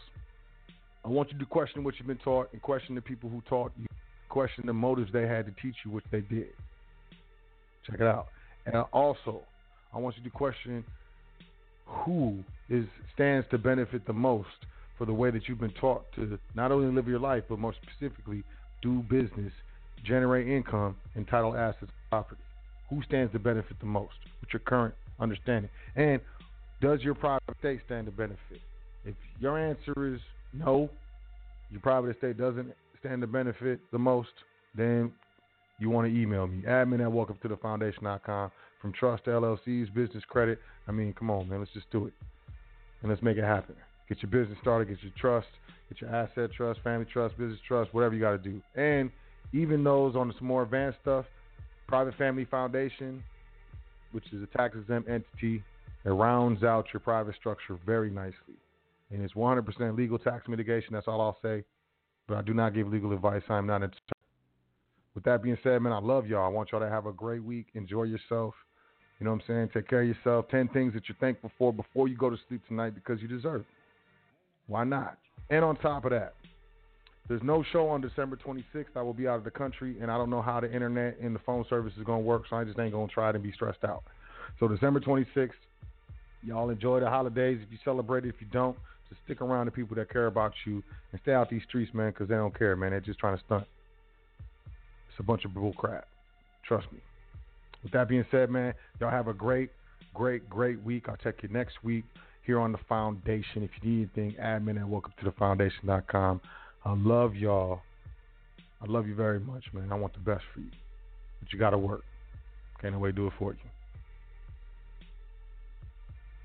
[1.07, 3.73] I want you to question what you've been taught and question the people who taught
[3.79, 3.87] you.
[4.29, 6.49] Question the motives they had to teach you, which they did.
[7.87, 8.27] Check it out.
[8.67, 9.41] And also,
[9.95, 10.85] I want you to question
[11.87, 12.85] who is
[13.15, 14.49] stands to benefit the most
[14.99, 17.75] for the way that you've been taught to not only live your life, but more
[17.83, 18.45] specifically,
[18.83, 19.53] do business,
[20.05, 22.41] generate income, and title assets property?
[22.91, 25.71] Who stands to benefit the most with your current understanding?
[25.97, 26.21] And
[26.81, 28.61] does your private estate stand to benefit?
[29.05, 30.21] If your answer is
[30.53, 30.91] no,
[31.71, 34.31] your private estate doesn't stand to benefit the most,
[34.75, 35.13] then
[35.79, 36.63] you want to email me.
[36.67, 40.59] Admin at welcome to the foundation.com from Trust LLC's business credit.
[40.87, 42.13] I mean, come on, man, let's just do it.
[43.03, 43.75] And let's make it happen.
[44.09, 45.49] Get your business started, get your trust,
[45.89, 48.61] get your asset trust, family trust, business trust, whatever you got to do.
[48.75, 49.11] And
[49.53, 51.25] even those on some more advanced stuff,
[51.87, 53.23] private family foundation,
[54.13, 55.63] which is a tax exempt entity,
[56.05, 58.57] it rounds out your private structure very nicely.
[59.11, 60.93] And it's 100% legal tax mitigation.
[60.93, 61.65] That's all I'll say.
[62.27, 63.43] But I do not give legal advice.
[63.49, 63.91] I'm not a
[65.15, 66.45] with that being said, man, I love y'all.
[66.45, 67.67] I want y'all to have a great week.
[67.75, 68.55] Enjoy yourself.
[69.19, 69.71] You know what I'm saying?
[69.75, 70.47] Take care of yourself.
[70.49, 73.63] 10 things that you're thankful for before you go to sleep tonight because you deserve
[73.63, 73.67] it.
[74.69, 75.19] Why not?
[75.51, 76.35] And on top of that,
[77.29, 78.97] there's no show on December 26th.
[78.97, 81.35] I will be out of the country, and I don't know how the internet and
[81.35, 83.35] the phone service is going to work, so I just ain't going to try it
[83.35, 84.03] and be stressed out.
[84.59, 85.51] So December 26th,
[86.43, 87.61] y'all enjoy the holidays.
[87.63, 88.77] If you celebrate it, if you don't,
[89.11, 90.83] just stick around the people that care about you
[91.13, 92.91] and stay out these streets, man, because they don't care, man.
[92.91, 93.65] They're just trying to stunt.
[95.11, 96.07] It's a bunch of bull crap.
[96.67, 97.01] Trust me.
[97.83, 99.71] With that being said, man, y'all have a great,
[100.15, 101.09] great, great week.
[101.09, 102.05] I'll check you next week
[102.45, 103.63] here on the foundation.
[103.63, 106.41] If you need anything, admin at welcome to the foundation.com.
[106.85, 107.81] I love y'all.
[108.81, 109.91] I love you very much, man.
[109.91, 110.71] I want the best for you.
[111.41, 112.05] But you got to work.
[112.81, 113.59] Can't nobody do it for you.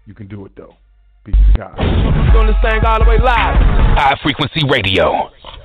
[0.06, 0.76] You can do it, though.
[1.24, 1.76] Peace God.
[1.78, 3.56] Doing this thing all the way live.
[3.96, 5.30] High frequency radio.